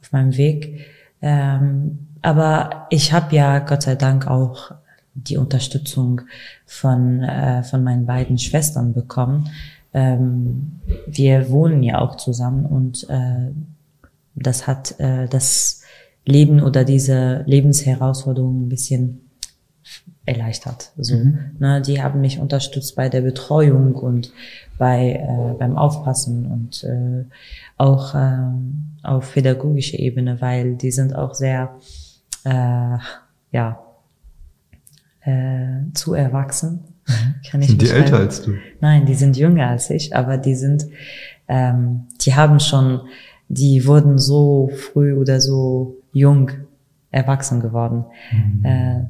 auf 0.00 0.12
meinem 0.12 0.36
Weg. 0.36 0.86
Ähm, 1.20 2.06
aber 2.22 2.86
ich 2.90 3.12
habe 3.12 3.36
ja 3.36 3.58
Gott 3.58 3.82
sei 3.82 3.94
Dank 3.94 4.26
auch 4.26 4.72
die 5.12 5.36
Unterstützung 5.36 6.22
von, 6.64 7.22
äh, 7.22 7.62
von 7.62 7.84
meinen 7.84 8.06
beiden 8.06 8.38
Schwestern 8.38 8.94
bekommen. 8.94 9.50
Ähm, 9.92 10.80
wir 11.06 11.50
wohnen 11.50 11.82
ja 11.82 12.00
auch 12.00 12.16
zusammen 12.16 12.66
und 12.66 13.08
äh, 13.08 13.50
das 14.34 14.66
hat 14.66 14.98
äh, 15.00 15.26
das 15.28 15.82
Leben 16.24 16.62
oder 16.62 16.84
diese 16.84 17.42
Lebensherausforderungen 17.46 18.66
ein 18.66 18.68
bisschen 18.68 19.30
erleichtert. 20.26 20.92
So, 20.96 21.16
mhm. 21.16 21.56
ne, 21.58 21.82
die 21.82 22.02
haben 22.02 22.20
mich 22.20 22.38
unterstützt 22.38 22.94
bei 22.94 23.08
der 23.08 23.22
Betreuung 23.22 23.94
und 23.94 24.32
bei 24.78 25.14
äh, 25.14 25.54
beim 25.58 25.76
Aufpassen 25.76 26.46
und 26.46 26.84
äh, 26.84 27.24
auch 27.76 28.14
äh, 28.14 28.38
auf 29.02 29.32
pädagogischer 29.32 29.98
Ebene, 29.98 30.40
weil 30.40 30.76
die 30.76 30.90
sind 30.90 31.14
auch 31.16 31.34
sehr 31.34 31.74
äh, 32.44 32.98
ja 33.52 33.82
äh, 35.22 35.92
zu 35.94 36.14
erwachsen. 36.14 36.84
Kann 37.50 37.62
ich 37.62 37.68
sind 37.68 37.82
die 37.82 37.88
älter 37.88 38.18
als 38.18 38.42
du? 38.42 38.52
Nein, 38.80 39.06
die 39.06 39.14
sind 39.14 39.36
jünger 39.36 39.68
als 39.68 39.90
ich, 39.90 40.14
aber 40.14 40.38
die 40.38 40.54
sind, 40.54 40.86
ähm, 41.48 42.06
die 42.20 42.34
haben 42.34 42.60
schon, 42.60 43.00
die 43.48 43.86
wurden 43.86 44.18
so 44.18 44.70
früh 44.74 45.14
oder 45.14 45.40
so 45.40 45.96
jung 46.12 46.50
erwachsen 47.10 47.60
geworden. 47.60 48.04
Mhm. 48.32 48.64
Äh, 48.64 49.04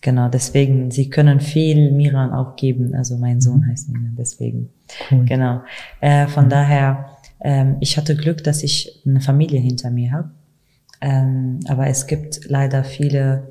genau, 0.00 0.28
deswegen, 0.28 0.90
sie 0.90 1.10
können 1.10 1.40
viel 1.40 1.92
Miran 1.92 2.32
auch 2.32 2.56
geben. 2.56 2.94
Also 2.94 3.16
mein 3.16 3.40
Sohn 3.40 3.60
mhm. 3.60 3.70
heißt 3.70 3.88
Miran, 3.88 4.14
deswegen. 4.18 4.70
Cool. 5.10 5.24
Genau. 5.24 5.62
Äh, 6.00 6.26
von 6.28 6.46
mhm. 6.46 6.50
daher, 6.50 7.06
ähm, 7.40 7.76
ich 7.80 7.96
hatte 7.96 8.16
Glück, 8.16 8.44
dass 8.44 8.62
ich 8.62 9.02
eine 9.06 9.20
Familie 9.20 9.60
hinter 9.60 9.90
mir 9.90 10.12
habe. 10.12 10.30
Ähm, 11.00 11.60
aber 11.68 11.88
es 11.88 12.06
gibt 12.06 12.48
leider 12.48 12.84
viele 12.84 13.48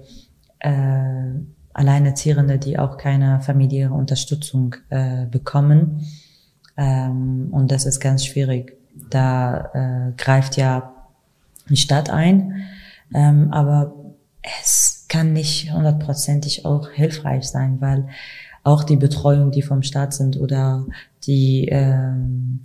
äh, 0.60 1.32
Alleinerziehende, 1.76 2.58
die 2.58 2.80
auch 2.80 2.98
keine 2.98 3.42
familiäre 3.42 3.94
Unterstützung 3.94 4.76
äh, 4.90 5.26
bekommen. 5.26 6.08
Ähm, 6.78 7.50
und 7.52 7.70
das 7.70 7.86
ist 7.86 8.00
ganz 8.00 8.26
schwierig. 8.26 8.78
Da 9.10 9.72
äh, 9.74 10.14
greift 10.18 10.56
ja 10.56 10.94
die 11.70 11.76
Stadt 11.76 12.10
ein, 12.10 12.64
ähm, 13.14 13.52
aber 13.52 13.94
es 14.62 15.06
kann 15.10 15.34
nicht 15.34 15.74
hundertprozentig 15.74 16.66
auch 16.66 16.90
hilfreich 16.90 17.44
sein, 17.44 17.82
weil 17.82 18.08
auch 18.64 18.84
die 18.84 18.96
Betreuung, 18.96 19.52
die 19.52 19.62
vom 19.62 19.84
Staat 19.84 20.14
sind 20.14 20.38
oder 20.38 20.86
die 21.26 21.68
ähm, 21.70 22.62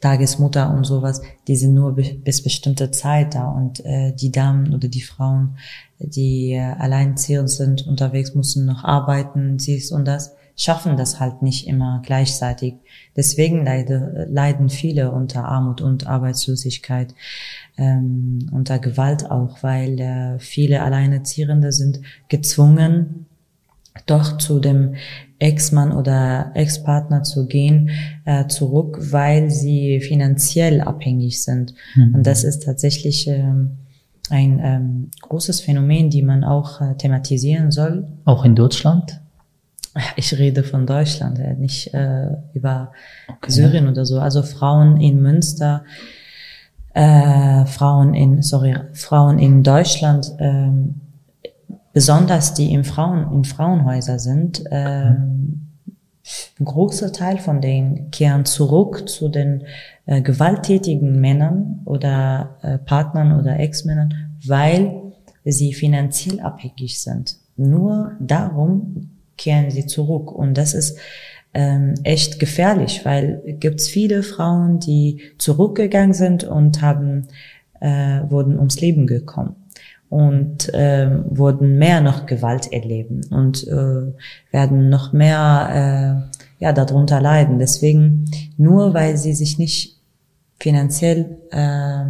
Tagesmutter 0.00 0.72
und 0.74 0.84
sowas, 0.84 1.22
die 1.48 1.56
sind 1.56 1.74
nur 1.74 1.94
bis 1.94 2.42
bestimmte 2.42 2.90
Zeit 2.90 3.34
da 3.34 3.48
und 3.48 3.84
äh, 3.84 4.12
die 4.14 4.30
Damen 4.30 4.74
oder 4.74 4.88
die 4.88 5.00
Frauen, 5.00 5.56
die 5.98 6.52
äh, 6.52 6.60
alleinziehend 6.60 7.50
sind, 7.50 7.86
unterwegs 7.86 8.34
müssen 8.34 8.66
noch 8.66 8.84
arbeiten, 8.84 9.58
siehst 9.58 9.92
und 9.92 10.06
das, 10.06 10.34
schaffen 10.60 10.98
das 10.98 11.20
halt 11.20 11.40
nicht 11.40 11.66
immer 11.66 12.02
gleichzeitig. 12.04 12.74
Deswegen 13.16 13.64
leide, 13.64 14.26
leiden 14.30 14.68
viele 14.68 15.10
unter 15.10 15.46
Armut 15.46 15.80
und 15.80 16.06
Arbeitslosigkeit, 16.06 17.14
ähm, 17.78 18.50
unter 18.52 18.78
Gewalt 18.78 19.30
auch, 19.30 19.62
weil 19.62 19.98
äh, 19.98 20.38
viele 20.38 20.82
Alleinerziehende 20.82 21.72
sind 21.72 22.00
gezwungen, 22.28 23.24
doch 24.04 24.36
zu 24.36 24.60
dem 24.60 24.96
Ex-Mann 25.40 25.92
oder 25.92 26.52
Ex-Partner 26.54 27.24
zu 27.24 27.46
gehen, 27.46 27.90
äh, 28.24 28.46
zurück, 28.46 28.98
weil 29.10 29.50
sie 29.50 30.00
finanziell 30.00 30.80
abhängig 30.80 31.42
sind. 31.42 31.74
Mhm. 31.96 32.14
Und 32.16 32.26
das 32.26 32.44
ist 32.44 32.64
tatsächlich 32.64 33.26
ähm, 33.26 33.78
ein 34.28 34.60
ähm, 34.62 35.10
großes 35.22 35.60
Phänomen, 35.60 36.10
die 36.10 36.22
man 36.22 36.44
auch 36.44 36.80
äh, 36.80 36.94
thematisieren 36.94 37.72
soll. 37.72 38.06
Auch 38.24 38.44
in 38.44 38.54
Deutschland? 38.54 39.20
Ich 40.14 40.38
rede 40.38 40.62
von 40.62 40.86
Deutschland, 40.86 41.38
äh, 41.40 41.54
nicht 41.54 41.92
äh, 41.94 42.28
über 42.54 42.92
okay. 43.28 43.50
Syrien 43.50 43.88
oder 43.88 44.04
so. 44.04 44.20
Also 44.20 44.42
Frauen 44.42 45.00
in 45.00 45.20
Münster, 45.20 45.84
äh, 46.94 47.64
Frauen 47.64 48.14
in, 48.14 48.42
sorry, 48.42 48.76
Frauen 48.92 49.38
in 49.38 49.62
Deutschland, 49.62 50.32
ähm, 50.38 51.00
besonders 51.92 52.54
die 52.54 52.72
in 52.72 52.84
Frauen, 52.84 53.32
in 53.32 53.44
Frauenhäuser 53.44 54.18
sind, 54.18 54.64
ähm, 54.70 55.66
ein 56.60 56.64
großer 56.64 57.12
Teil 57.12 57.38
von 57.38 57.60
denen 57.60 58.10
kehren 58.10 58.44
zurück 58.44 59.08
zu 59.08 59.28
den 59.28 59.64
äh, 60.06 60.22
gewalttätigen 60.22 61.20
Männern 61.20 61.80
oder 61.84 62.56
äh, 62.62 62.78
Partnern 62.78 63.38
oder 63.38 63.58
Ex-Männern, 63.58 64.36
weil 64.46 65.12
sie 65.44 65.72
finanziell 65.72 66.40
abhängig 66.40 67.00
sind. 67.00 67.38
Nur 67.56 68.12
darum 68.20 69.10
kehren 69.36 69.70
sie 69.70 69.86
zurück. 69.86 70.30
Und 70.30 70.56
das 70.56 70.74
ist 70.74 70.98
ähm, 71.52 71.94
echt 72.04 72.38
gefährlich, 72.38 73.04
weil 73.04 73.42
gibt's 73.58 73.88
viele 73.88 74.22
Frauen, 74.22 74.78
die 74.78 75.20
zurückgegangen 75.38 76.14
sind 76.14 76.44
und 76.44 76.80
haben, 76.80 77.26
äh, 77.80 78.20
wurden 78.28 78.56
ums 78.56 78.80
Leben 78.80 79.06
gekommen 79.06 79.56
und 80.10 80.74
äh, 80.74 81.08
wurden 81.30 81.78
mehr 81.78 82.00
noch 82.00 82.26
Gewalt 82.26 82.70
erleben 82.72 83.22
und 83.30 83.66
äh, 83.66 84.12
werden 84.50 84.90
noch 84.90 85.12
mehr 85.12 86.28
äh, 86.60 86.62
ja 86.62 86.72
darunter 86.72 87.20
leiden. 87.20 87.58
Deswegen 87.58 88.26
nur 88.58 88.92
weil 88.92 89.16
sie 89.16 89.32
sich 89.32 89.58
nicht 89.58 89.96
finanziell 90.58 91.38
äh, 91.52 92.02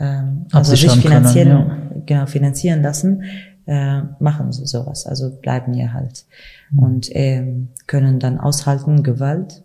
äh, 0.00 0.22
also 0.52 0.74
sich 0.74 0.90
finanziell 0.92 1.48
können, 1.48 1.90
ja. 1.94 2.02
genau 2.06 2.26
finanzieren 2.26 2.80
lassen, 2.80 3.24
äh, 3.66 4.02
machen 4.20 4.52
sie 4.52 4.66
sowas. 4.66 5.04
Also 5.04 5.30
bleiben 5.30 5.74
hier 5.74 5.92
halt 5.92 6.24
mhm. 6.70 6.78
und 6.78 7.14
äh, 7.14 7.44
können 7.86 8.20
dann 8.20 8.38
aushalten 8.38 9.02
Gewalt 9.02 9.62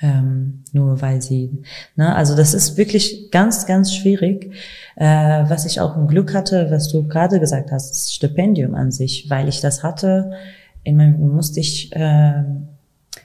ähm, 0.00 0.62
nur 0.72 1.00
weil 1.02 1.20
sie, 1.20 1.62
ne, 1.96 2.14
also 2.14 2.36
das 2.36 2.54
ist 2.54 2.76
wirklich 2.76 3.30
ganz, 3.30 3.66
ganz 3.66 3.94
schwierig. 3.94 4.52
Äh, 4.96 5.04
was 5.04 5.66
ich 5.66 5.80
auch 5.80 5.96
im 5.96 6.06
Glück 6.06 6.34
hatte, 6.34 6.70
was 6.70 6.88
du 6.88 7.06
gerade 7.06 7.40
gesagt 7.40 7.72
hast, 7.72 7.90
das 7.90 8.12
Stipendium 8.12 8.74
an 8.74 8.92
sich, 8.92 9.28
weil 9.28 9.48
ich 9.48 9.60
das 9.60 9.82
hatte, 9.82 10.32
in 10.84 10.96
meinem, 10.96 11.34
musste 11.34 11.60
ich 11.60 11.94
äh, 11.94 12.44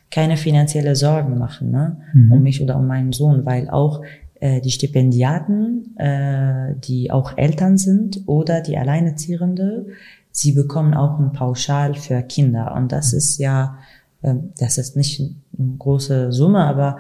keine 0.10 0.38
finanzielle 0.38 0.96
Sorgen 0.96 1.38
machen, 1.38 1.72
ne, 1.72 1.98
mhm. 2.14 2.32
um 2.32 2.44
mich 2.44 2.62
oder 2.62 2.78
um 2.78 2.88
meinen 2.88 3.14
Sohn, 3.14 3.46
weil 3.46 3.70
auch 3.70 4.02
äh, 4.40 4.60
die 4.60 4.72
Stipendiaten, 4.72 5.96
äh, 5.98 6.76
die 6.84 7.12
auch 7.12 7.38
Eltern 7.38 7.78
sind 7.78 8.22
oder 8.26 8.62
die 8.62 8.78
Alleinerziehende, 8.78 9.88
sie 10.32 10.54
bekommen 10.54 10.96
auch 10.96 11.20
ein 11.20 11.34
Pauschal 11.34 11.94
für 11.94 12.22
Kinder 12.24 12.74
und 12.76 12.92
das 12.92 13.14
ist 13.14 13.38
ja 13.38 13.78
ähm, 14.24 14.52
das 14.58 14.78
ist 14.78 14.96
nicht 14.96 15.22
große 15.80 16.32
Summe, 16.32 16.64
aber 16.66 16.98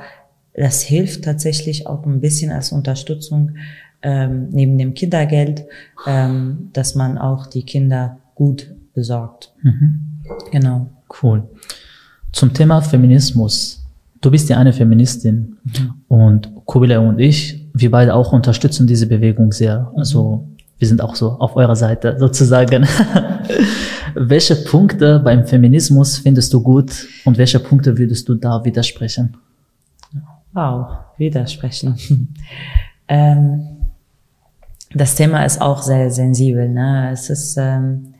das 0.55 0.81
hilft 0.81 1.23
tatsächlich 1.23 1.87
auch 1.87 2.05
ein 2.05 2.21
bisschen 2.21 2.51
als 2.51 2.71
Unterstützung 2.71 3.55
ähm, 4.03 4.49
neben 4.51 4.77
dem 4.77 4.93
Kindergeld, 4.93 5.65
ähm, 6.05 6.69
dass 6.73 6.93
man 6.95 7.17
auch 7.17 7.47
die 7.47 7.63
Kinder 7.63 8.17
gut 8.35 8.73
besorgt. 8.93 9.53
Mhm. 9.63 9.99
Genau. 10.51 10.87
Cool. 11.21 11.43
Zum 12.31 12.53
Thema 12.53 12.81
Feminismus. 12.81 13.83
Du 14.21 14.31
bist 14.31 14.49
ja 14.49 14.57
eine 14.57 14.73
Feministin 14.73 15.57
Mhm. 15.63 15.93
und 16.07 16.51
Kubila 16.65 16.99
und 16.99 17.19
ich, 17.19 17.67
wir 17.73 17.91
beide 17.91 18.13
auch 18.13 18.31
unterstützen 18.33 18.87
diese 18.87 19.07
Bewegung 19.07 19.51
sehr. 19.51 19.91
Also 19.95 20.47
wir 20.79 20.87
sind 20.87 21.01
auch 21.01 21.15
so 21.15 21.31
auf 21.31 21.55
eurer 21.55 21.75
Seite 21.75 22.15
sozusagen. 22.19 22.85
welche 24.15 24.55
Punkte 24.55 25.19
beim 25.19 25.45
Feminismus 25.45 26.17
findest 26.17 26.53
du 26.53 26.61
gut 26.61 27.07
und 27.25 27.37
welche 27.37 27.59
Punkte 27.59 27.97
würdest 27.97 28.29
du 28.29 28.35
da 28.35 28.63
widersprechen? 28.63 29.37
Wow, 30.53 30.97
widersprechen. 31.17 32.33
ähm, 33.07 33.67
das 34.93 35.15
Thema 35.15 35.45
ist 35.45 35.61
auch 35.61 35.81
sehr 35.81 36.11
sensibel. 36.11 36.69
Ne? 36.69 37.09
Es 37.11 37.29
ist 37.29 37.57
ähm, 37.57 38.13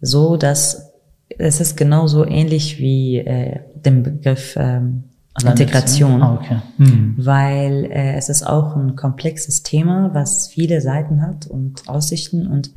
so, 0.00 0.36
dass 0.36 0.92
es 1.38 1.60
ist 1.60 1.76
genauso 1.76 2.26
ähnlich 2.26 2.78
wie 2.78 3.18
äh, 3.18 3.60
dem 3.74 4.02
Begriff 4.02 4.56
ähm, 4.58 5.04
Integration, 5.42 6.22
Ah, 6.22 6.34
okay. 6.34 6.58
Hm. 6.76 7.14
weil 7.16 7.86
äh, 7.86 8.14
es 8.16 8.28
ist 8.28 8.42
auch 8.42 8.76
ein 8.76 8.96
komplexes 8.96 9.62
Thema, 9.62 10.10
was 10.12 10.48
viele 10.48 10.80
Seiten 10.80 11.22
hat 11.22 11.46
und 11.46 11.88
Aussichten 11.88 12.46
und 12.46 12.72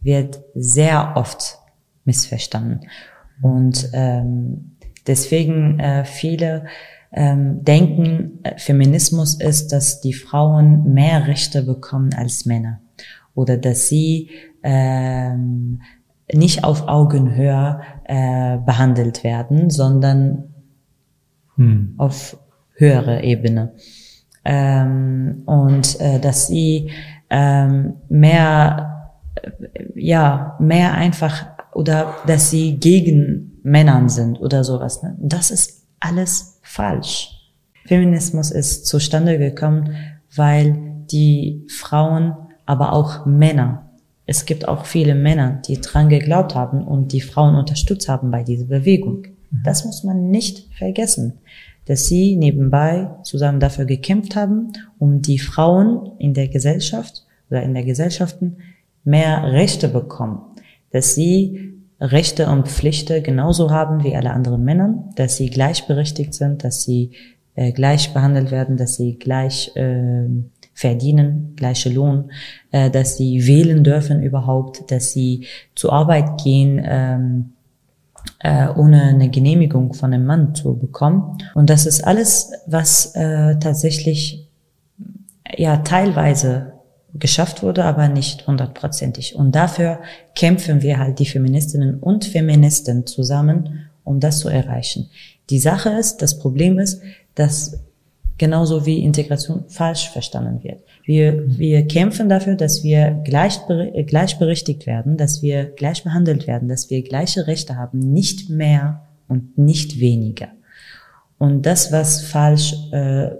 wird 0.00 0.40
sehr 0.54 1.12
oft 1.14 1.59
missverstanden. 2.10 2.80
Und 3.40 3.88
ähm, 3.92 4.76
deswegen 5.06 5.78
äh, 5.78 6.04
viele 6.04 6.66
ähm, 7.12 7.64
denken, 7.64 8.40
äh, 8.42 8.58
Feminismus 8.58 9.34
ist, 9.34 9.72
dass 9.72 10.00
die 10.00 10.12
Frauen 10.12 10.92
mehr 10.92 11.26
Rechte 11.26 11.62
bekommen 11.62 12.12
als 12.14 12.44
Männer 12.46 12.80
oder 13.34 13.56
dass 13.56 13.88
sie 13.88 14.30
ähm, 14.62 15.80
nicht 16.32 16.64
auf 16.64 16.86
Augenhöhe 16.86 17.80
äh, 18.04 18.58
behandelt 18.58 19.24
werden, 19.24 19.70
sondern 19.70 20.50
Hm. 21.60 21.94
auf 21.98 22.38
höhere 22.72 23.22
Ebene. 23.22 23.74
Ähm, 24.46 25.42
und 25.44 26.00
äh, 26.00 26.18
dass 26.18 26.46
sie 26.46 26.90
ähm, 27.28 27.96
mehr, 28.08 29.12
äh, 29.34 29.50
ja, 29.94 30.56
mehr 30.58 30.94
einfach 30.94 31.48
oder 31.80 32.14
dass 32.26 32.50
sie 32.50 32.76
gegen 32.76 33.58
Männern 33.62 34.10
sind 34.10 34.38
oder 34.38 34.64
sowas. 34.64 35.02
Ne? 35.02 35.16
Das 35.18 35.50
ist 35.50 35.86
alles 35.98 36.60
falsch. 36.62 37.30
Feminismus 37.86 38.50
ist 38.50 38.84
zustande 38.84 39.38
gekommen, 39.38 39.94
weil 40.36 40.76
die 41.10 41.66
Frauen, 41.70 42.34
aber 42.66 42.92
auch 42.92 43.24
Männer, 43.24 43.90
es 44.26 44.44
gibt 44.44 44.68
auch 44.68 44.84
viele 44.84 45.14
Männer, 45.14 45.62
die 45.66 45.80
dran 45.80 46.10
geglaubt 46.10 46.54
haben 46.54 46.86
und 46.86 47.12
die 47.12 47.22
Frauen 47.22 47.54
unterstützt 47.54 48.10
haben 48.10 48.30
bei 48.30 48.44
dieser 48.44 48.66
Bewegung. 48.66 49.24
Das 49.64 49.86
muss 49.86 50.04
man 50.04 50.30
nicht 50.30 50.68
vergessen, 50.76 51.38
dass 51.86 52.06
sie 52.06 52.36
nebenbei 52.36 53.08
zusammen 53.22 53.58
dafür 53.58 53.86
gekämpft 53.86 54.36
haben, 54.36 54.74
um 54.98 55.22
die 55.22 55.38
Frauen 55.38 56.12
in 56.18 56.34
der 56.34 56.48
Gesellschaft 56.48 57.24
oder 57.48 57.62
in 57.62 57.72
der 57.72 57.84
Gesellschaften 57.84 58.58
mehr 59.02 59.42
Rechte 59.52 59.88
bekommen, 59.88 60.42
dass 60.92 61.14
sie 61.14 61.74
Rechte 62.00 62.48
und 62.48 62.68
Pflichten 62.68 63.22
genauso 63.22 63.70
haben 63.70 64.02
wie 64.04 64.16
alle 64.16 64.30
anderen 64.30 64.64
Männer, 64.64 65.04
dass 65.16 65.36
sie 65.36 65.50
gleichberechtigt 65.50 66.32
sind, 66.32 66.64
dass 66.64 66.82
sie 66.82 67.10
äh, 67.54 67.72
gleich 67.72 68.14
behandelt 68.14 68.50
werden, 68.50 68.76
dass 68.76 68.96
sie 68.96 69.18
gleich 69.18 69.76
äh, 69.76 70.28
verdienen, 70.72 71.52
gleiche 71.56 71.90
Lohn, 71.90 72.30
äh, 72.70 72.90
dass 72.90 73.18
sie 73.18 73.46
wählen 73.46 73.84
dürfen 73.84 74.22
überhaupt, 74.22 74.90
dass 74.90 75.12
sie 75.12 75.46
zur 75.74 75.92
Arbeit 75.92 76.42
gehen, 76.42 76.80
ähm, 76.82 77.52
äh, 78.38 78.68
ohne 78.68 79.02
eine 79.02 79.28
Genehmigung 79.28 79.92
von 79.92 80.14
einem 80.14 80.24
Mann 80.24 80.54
zu 80.54 80.78
bekommen. 80.78 81.38
Und 81.54 81.68
das 81.68 81.84
ist 81.84 82.02
alles, 82.02 82.52
was 82.66 83.14
äh, 83.14 83.58
tatsächlich 83.58 84.48
ja 85.56 85.78
teilweise 85.78 86.72
geschafft 87.14 87.62
wurde, 87.62 87.84
aber 87.84 88.08
nicht 88.08 88.46
hundertprozentig. 88.46 89.34
Und 89.34 89.54
dafür 89.54 90.00
kämpfen 90.34 90.82
wir 90.82 90.98
halt 90.98 91.18
die 91.18 91.26
Feministinnen 91.26 91.98
und 91.98 92.24
Feministen 92.24 93.06
zusammen, 93.06 93.90
um 94.04 94.20
das 94.20 94.38
zu 94.38 94.48
erreichen. 94.48 95.10
Die 95.50 95.58
Sache 95.58 95.90
ist, 95.90 96.18
das 96.18 96.38
Problem 96.38 96.78
ist, 96.78 97.02
dass 97.34 97.80
genauso 98.38 98.86
wie 98.86 99.02
Integration 99.02 99.64
falsch 99.68 100.08
verstanden 100.08 100.62
wird. 100.62 100.82
Wir, 101.04 101.44
wir 101.58 101.86
kämpfen 101.86 102.28
dafür, 102.28 102.54
dass 102.54 102.82
wir 102.82 103.20
gleich, 103.24 103.60
gleichberechtigt 104.06 104.86
werden, 104.86 105.16
dass 105.16 105.42
wir 105.42 105.64
gleich 105.64 106.04
behandelt 106.04 106.46
werden, 106.46 106.68
dass 106.68 106.88
wir 106.88 107.02
gleiche 107.02 107.46
Rechte 107.46 107.76
haben, 107.76 107.98
nicht 107.98 108.48
mehr 108.48 109.02
und 109.28 109.58
nicht 109.58 110.00
weniger. 110.00 110.48
Und 111.38 111.66
das, 111.66 111.92
was 111.92 112.22
falsch 112.22 112.74
äh, 112.92 113.30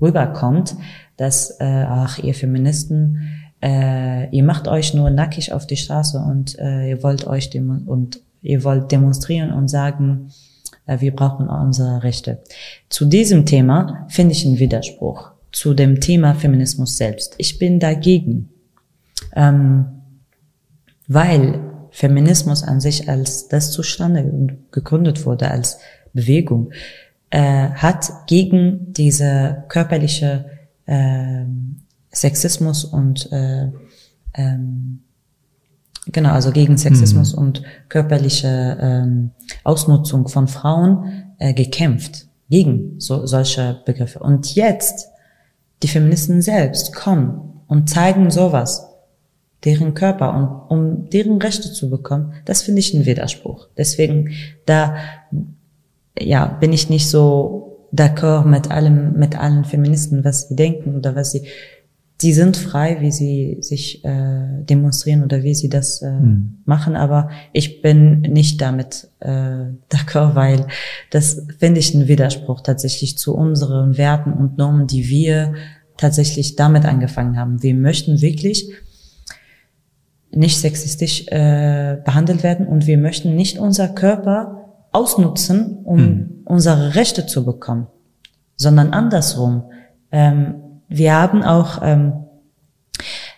rüberkommt, 0.00 0.76
dass, 1.16 1.50
äh, 1.60 1.64
ach, 1.64 2.18
ihr 2.18 2.34
Feministen, 2.34 3.30
äh, 3.62 4.28
ihr 4.30 4.44
macht 4.44 4.68
euch 4.68 4.94
nur 4.94 5.10
nackig 5.10 5.52
auf 5.52 5.66
die 5.66 5.76
Straße 5.76 6.18
und 6.18 6.58
äh, 6.58 6.90
ihr 6.90 7.02
wollt 7.02 7.26
euch 7.26 7.50
dem 7.50 7.88
und 7.88 8.20
ihr 8.42 8.64
wollt 8.64 8.92
demonstrieren 8.92 9.52
und 9.52 9.68
sagen, 9.68 10.30
äh, 10.86 11.00
wir 11.00 11.14
brauchen 11.14 11.48
unsere 11.48 12.02
Rechte. 12.02 12.42
Zu 12.88 13.06
diesem 13.06 13.46
Thema 13.46 14.06
finde 14.08 14.32
ich 14.32 14.46
einen 14.46 14.58
Widerspruch 14.58 15.30
zu 15.52 15.74
dem 15.74 16.00
Thema 16.00 16.34
Feminismus 16.34 16.96
selbst. 16.96 17.34
Ich 17.38 17.58
bin 17.58 17.80
dagegen, 17.80 18.50
ähm, 19.34 19.86
weil 21.08 21.60
Feminismus 21.90 22.62
an 22.62 22.80
sich 22.80 23.08
als 23.08 23.48
das 23.48 23.70
zustande 23.70 24.58
gegründet 24.70 25.24
wurde 25.24 25.50
als 25.50 25.78
Bewegung, 26.12 26.72
äh, 27.30 27.70
hat 27.70 28.10
gegen 28.26 28.92
diese 28.92 29.64
körperliche 29.68 30.50
äh, 30.86 31.44
Sexismus 32.12 32.84
und 32.84 33.30
äh, 33.32 33.70
ähm, 34.34 35.00
genau 36.06 36.30
also 36.30 36.52
gegen 36.52 36.76
Sexismus 36.78 37.32
Mhm. 37.32 37.38
und 37.38 37.62
körperliche 37.88 38.78
ähm, 38.80 39.30
Ausnutzung 39.64 40.28
von 40.28 40.48
Frauen 40.48 41.34
äh, 41.38 41.52
gekämpft 41.52 42.28
gegen 42.48 43.00
so, 43.00 43.26
solche 43.26 43.82
Begriffe 43.84 44.20
und 44.20 44.54
jetzt 44.54 45.08
die 45.82 45.88
Feministen 45.88 46.42
selbst 46.42 46.94
kommen 46.94 47.60
und 47.66 47.90
zeigen 47.90 48.30
sowas 48.30 48.86
deren 49.64 49.94
Körper 49.94 50.34
und 50.34 50.70
um 50.70 51.10
deren 51.10 51.42
Rechte 51.42 51.72
zu 51.72 51.90
bekommen 51.90 52.34
das 52.44 52.62
finde 52.62 52.80
ich 52.80 52.94
ein 52.94 53.04
Widerspruch 53.04 53.68
deswegen 53.76 54.30
da 54.64 54.96
ja, 56.18 56.46
bin 56.46 56.72
ich 56.72 56.88
nicht 56.88 57.10
so 57.10 57.65
d'accord 57.92 58.44
mit 58.46 58.70
allem, 58.70 59.14
mit 59.14 59.38
allen 59.38 59.64
Feministen, 59.64 60.24
was 60.24 60.48
sie 60.48 60.56
denken 60.56 60.96
oder 60.96 61.14
was 61.14 61.32
sie, 61.32 61.42
die 62.22 62.32
sind 62.32 62.56
frei, 62.56 62.96
wie 63.00 63.12
sie 63.12 63.58
sich 63.60 64.02
äh, 64.04 64.62
demonstrieren 64.64 65.22
oder 65.22 65.42
wie 65.42 65.54
sie 65.54 65.68
das 65.68 66.00
äh, 66.00 66.10
Mhm. 66.10 66.58
machen, 66.64 66.96
aber 66.96 67.28
ich 67.52 67.82
bin 67.82 68.22
nicht 68.22 68.60
damit 68.62 69.08
äh, 69.20 69.28
d'accord, 69.90 70.34
weil 70.34 70.66
das 71.10 71.42
finde 71.58 71.80
ich 71.80 71.94
ein 71.94 72.08
Widerspruch 72.08 72.62
tatsächlich 72.62 73.18
zu 73.18 73.34
unseren 73.34 73.98
Werten 73.98 74.32
und 74.32 74.56
Normen, 74.56 74.86
die 74.86 75.08
wir 75.08 75.54
tatsächlich 75.98 76.56
damit 76.56 76.84
angefangen 76.86 77.38
haben. 77.38 77.62
Wir 77.62 77.74
möchten 77.74 78.20
wirklich 78.22 78.70
nicht 80.30 80.58
sexistisch 80.58 81.26
äh, 81.28 81.96
behandelt 82.04 82.42
werden 82.42 82.66
und 82.66 82.86
wir 82.86 82.98
möchten 82.98 83.34
nicht 83.36 83.58
unser 83.58 83.88
Körper 83.88 84.74
ausnutzen, 84.92 85.78
um 85.84 86.00
Mhm. 86.00 86.30
Unsere 86.46 86.94
Rechte 86.94 87.26
zu 87.26 87.44
bekommen, 87.44 87.88
sondern 88.56 88.92
andersrum. 88.92 89.64
Ähm, 90.10 90.54
wir 90.88 91.14
haben 91.14 91.42
auch 91.42 91.80
ähm, 91.82 92.12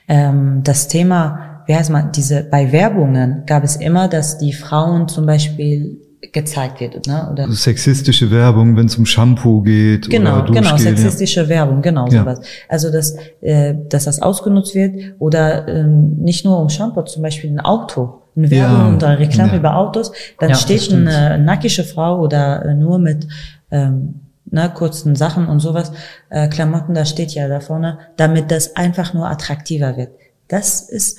ähm, 0.06 0.60
das 0.62 0.88
Thema, 0.88 1.62
wie 1.66 1.74
heißt 1.74 1.90
man, 1.90 2.12
diese 2.12 2.44
bei 2.44 2.70
Werbungen 2.72 3.42
gab 3.46 3.64
es 3.64 3.76
immer, 3.76 4.08
dass 4.08 4.38
die 4.38 4.52
Frauen 4.52 5.08
zum 5.08 5.26
Beispiel 5.26 5.98
gezeigt 6.32 6.80
wird, 6.80 7.06
ne? 7.06 7.28
Oder 7.32 7.48
Sexistische 7.50 8.30
Werbung, 8.30 8.76
wenn 8.76 8.86
es 8.86 8.96
um 8.96 9.06
Shampoo 9.06 9.62
geht 9.62 10.10
Genau, 10.10 10.42
oder 10.42 10.52
genau, 10.52 10.70
ja. 10.70 10.78
sexistische 10.78 11.48
Werbung, 11.48 11.80
genau 11.80 12.06
Ja. 12.08 12.20
sowas. 12.20 12.40
Also 12.68 12.90
dass, 12.90 13.16
äh, 13.40 13.74
dass 13.88 14.04
das 14.04 14.20
ausgenutzt 14.20 14.74
wird 14.74 15.14
oder 15.20 15.66
ähm, 15.68 16.16
nicht 16.18 16.44
nur 16.44 16.58
um 16.60 16.68
Shampoo, 16.68 17.02
zum 17.02 17.22
Beispiel 17.22 17.50
ein 17.50 17.60
Auto, 17.60 18.22
Werbung 18.50 18.90
Ja, 18.90 18.96
oder 18.96 19.18
Reklame 19.18 19.52
ja. 19.52 19.58
über 19.58 19.76
Autos, 19.76 20.12
dann 20.38 20.50
Ja, 20.50 20.56
steht 20.56 20.92
eine 20.92 21.38
nackige 21.38 21.84
Frau 21.84 22.20
oder 22.20 22.74
nur 22.74 22.98
mit 22.98 23.26
ähm, 23.70 24.20
ne, 24.46 24.70
kurzen 24.74 25.16
Sachen 25.16 25.46
und 25.48 25.60
sowas, 25.60 25.92
äh, 26.30 26.48
Klamotten, 26.48 26.94
da 26.94 27.04
steht 27.04 27.32
ja 27.32 27.48
da 27.48 27.60
vorne, 27.60 27.98
damit 28.16 28.50
das 28.50 28.76
einfach 28.76 29.14
nur 29.14 29.28
attraktiver 29.28 29.96
wird. 29.96 30.10
Das 30.48 30.80
ist 30.80 31.18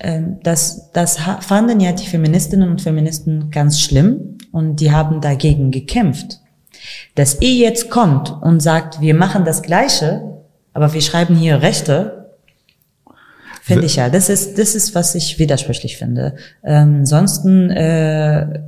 ähm, 0.00 0.38
das, 0.42 0.90
das 0.92 1.18
fanden 1.40 1.80
ja 1.80 1.92
die 1.92 2.06
Feministinnen 2.06 2.70
und 2.70 2.82
Feministen 2.82 3.50
ganz 3.50 3.80
schlimm 3.80 4.38
und 4.52 4.76
die 4.76 4.92
haben 4.92 5.20
dagegen 5.20 5.70
gekämpft. 5.70 6.40
Dass 7.14 7.40
ihr 7.40 7.54
jetzt 7.54 7.90
kommt 7.90 8.30
und 8.42 8.60
sagt, 8.60 9.00
wir 9.00 9.14
machen 9.14 9.44
das 9.44 9.62
Gleiche, 9.62 10.22
aber 10.72 10.92
wir 10.92 11.00
schreiben 11.00 11.34
hier 11.34 11.62
Rechte, 11.62 12.17
finde 13.68 13.86
ich 13.86 13.96
ja. 13.96 14.08
Das 14.08 14.28
ist, 14.28 14.58
das 14.58 14.74
ist, 14.74 14.94
was 14.94 15.14
ich 15.14 15.38
widersprüchlich 15.38 15.96
finde. 15.96 16.34
Ähm, 16.64 17.00
ansonsten, 17.00 17.70
äh, 17.70 18.62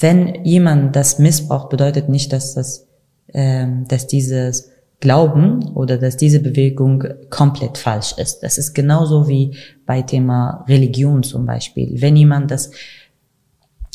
wenn 0.00 0.44
jemand 0.44 0.96
das 0.96 1.18
missbraucht, 1.18 1.68
bedeutet 1.68 2.08
nicht, 2.08 2.32
dass 2.32 2.54
das, 2.54 2.86
ähm, 3.32 3.86
dass 3.88 4.06
dieses 4.06 4.70
Glauben 5.00 5.68
oder 5.76 5.98
dass 5.98 6.16
diese 6.16 6.40
Bewegung 6.40 7.04
komplett 7.30 7.78
falsch 7.78 8.14
ist. 8.16 8.40
Das 8.40 8.58
ist 8.58 8.74
genauso 8.74 9.28
wie 9.28 9.56
bei 9.86 10.02
Thema 10.02 10.64
Religion 10.66 11.22
zum 11.22 11.46
Beispiel. 11.46 12.00
Wenn 12.00 12.16
jemand 12.16 12.50
das 12.50 12.70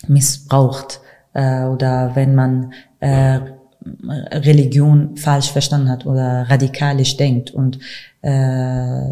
missbraucht 0.07 1.01
äh, 1.33 1.63
oder 1.65 2.11
wenn 2.15 2.35
man 2.35 2.73
äh, 2.99 3.39
Religion 4.31 5.17
falsch 5.17 5.51
verstanden 5.51 5.89
hat 5.89 6.05
oder 6.05 6.45
radikalisch 6.49 7.17
denkt 7.17 7.51
und 7.51 7.79
äh, 8.21 9.09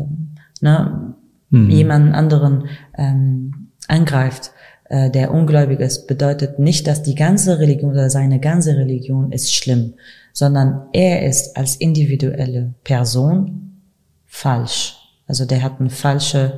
ne, 0.62 1.16
mhm. 1.50 1.70
jemand 1.70 2.14
anderen 2.14 2.66
ähm, 2.98 3.70
angreift, 3.88 4.52
äh, 4.90 5.10
der 5.10 5.32
ungläubig 5.32 5.80
ist, 5.80 6.08
bedeutet 6.08 6.60
nicht, 6.60 6.88
dass 6.88 7.04
die 7.04 7.16
ganze 7.16 7.60
Religion 7.60 7.92
oder 7.92 8.10
seine 8.10 8.40
ganze 8.40 8.76
Religion 8.76 9.32
ist 9.32 9.54
schlimm, 9.54 9.94
sondern 10.34 10.88
er 10.94 11.26
ist 11.26 11.58
als 11.58 11.76
individuelle 11.76 12.74
Person 12.84 13.82
falsch. 14.26 14.98
Also 15.28 15.46
der 15.46 15.64
hat 15.64 15.80
einen 15.80 15.90
falschen 15.90 16.52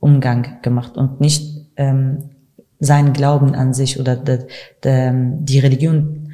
Umgang 0.00 0.62
gemacht 0.62 0.96
und 0.96 1.20
nicht 1.20 1.66
ähm, 1.76 2.30
sein 2.78 3.12
Glauben 3.12 3.54
an 3.54 3.74
sich 3.74 3.98
oder 3.98 4.16
de, 4.16 4.46
de, 4.84 5.12
die 5.40 5.58
Religion, 5.58 6.32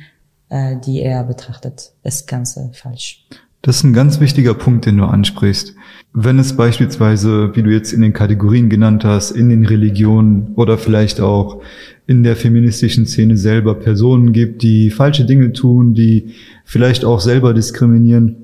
äh, 0.49 0.77
die 0.77 1.01
er 1.01 1.25
betrachtet, 1.25 1.93
ist 2.03 2.27
ganz 2.27 2.57
äh, 2.57 2.69
falsch. 2.73 3.27
Das 3.63 3.77
ist 3.77 3.85
ein 3.85 3.93
ganz 3.93 4.21
wichtiger 4.21 4.55
Punkt, 4.55 4.87
den 4.87 4.97
du 4.97 5.05
ansprichst. 5.05 5.75
Wenn 6.13 6.39
es 6.41 6.57
beispielsweise, 6.57 7.55
wie 7.55 7.63
du 7.63 7.71
jetzt 7.71 7.93
in 7.93 8.03
den 8.03 8.13
Kategorien 8.13 8.69
genannt 8.69 9.05
hast, 9.05 9.31
in 9.31 9.49
den 9.49 9.65
Religionen 9.65 10.49
oder 10.57 10.77
vielleicht 10.79 11.21
auch 11.21 11.63
in 12.07 12.25
der 12.25 12.35
feministischen 12.35 13.07
Szene 13.07 13.37
selber 13.37 13.77
Personen 13.77 14.33
gibt, 14.33 14.63
die 14.63 14.91
falsche 14.91 15.25
Dinge 15.25 15.53
tun, 15.53 15.95
die 15.95 16.33
vielleicht 16.65 17.05
auch 17.05 17.21
selber 17.21 17.55
diskriminieren, 17.55 18.37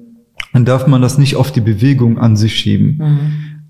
dann 0.53 0.65
darf 0.65 0.87
man 0.87 1.03
das 1.03 1.19
nicht 1.19 1.35
auf 1.35 1.51
die 1.51 1.61
Bewegung 1.61 2.19
an 2.19 2.37
sich 2.37 2.55
schieben. 2.55 2.99
Mhm. 2.99 3.19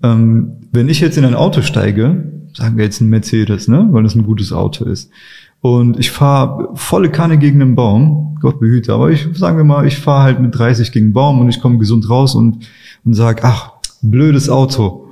Ähm, 0.03 0.51
wenn 0.71 0.87
ich 0.87 1.01
jetzt 1.01 1.17
in 1.17 1.25
ein 1.25 1.35
Auto 1.35 1.63
steige, 1.63 2.31
sagen 2.53 2.77
wir 2.77 2.85
jetzt 2.85 3.01
ein 3.01 3.09
Mercedes, 3.09 3.67
ne, 3.67 3.87
weil 3.91 4.03
das 4.03 4.15
ein 4.15 4.23
gutes 4.23 4.53
Auto 4.53 4.85
ist, 4.85 5.11
und 5.61 5.99
ich 5.99 6.11
fahre 6.11 6.69
volle 6.75 7.09
Kanne 7.09 7.37
gegen 7.37 7.61
einen 7.61 7.75
Baum, 7.75 8.37
Gott 8.41 8.59
behüte, 8.59 8.93
aber 8.93 9.11
ich 9.11 9.27
sagen 9.33 9.57
wir 9.57 9.65
mal, 9.65 9.85
ich 9.85 9.97
fahre 9.97 10.23
halt 10.23 10.39
mit 10.39 10.57
30 10.57 10.91
gegen 10.91 11.07
einen 11.07 11.13
Baum 11.13 11.39
und 11.39 11.49
ich 11.49 11.61
komme 11.61 11.77
gesund 11.77 12.09
raus 12.09 12.35
und, 12.35 12.67
und 13.03 13.13
sag, 13.13 13.43
ach, 13.43 13.73
blödes 14.01 14.49
Auto. 14.49 15.05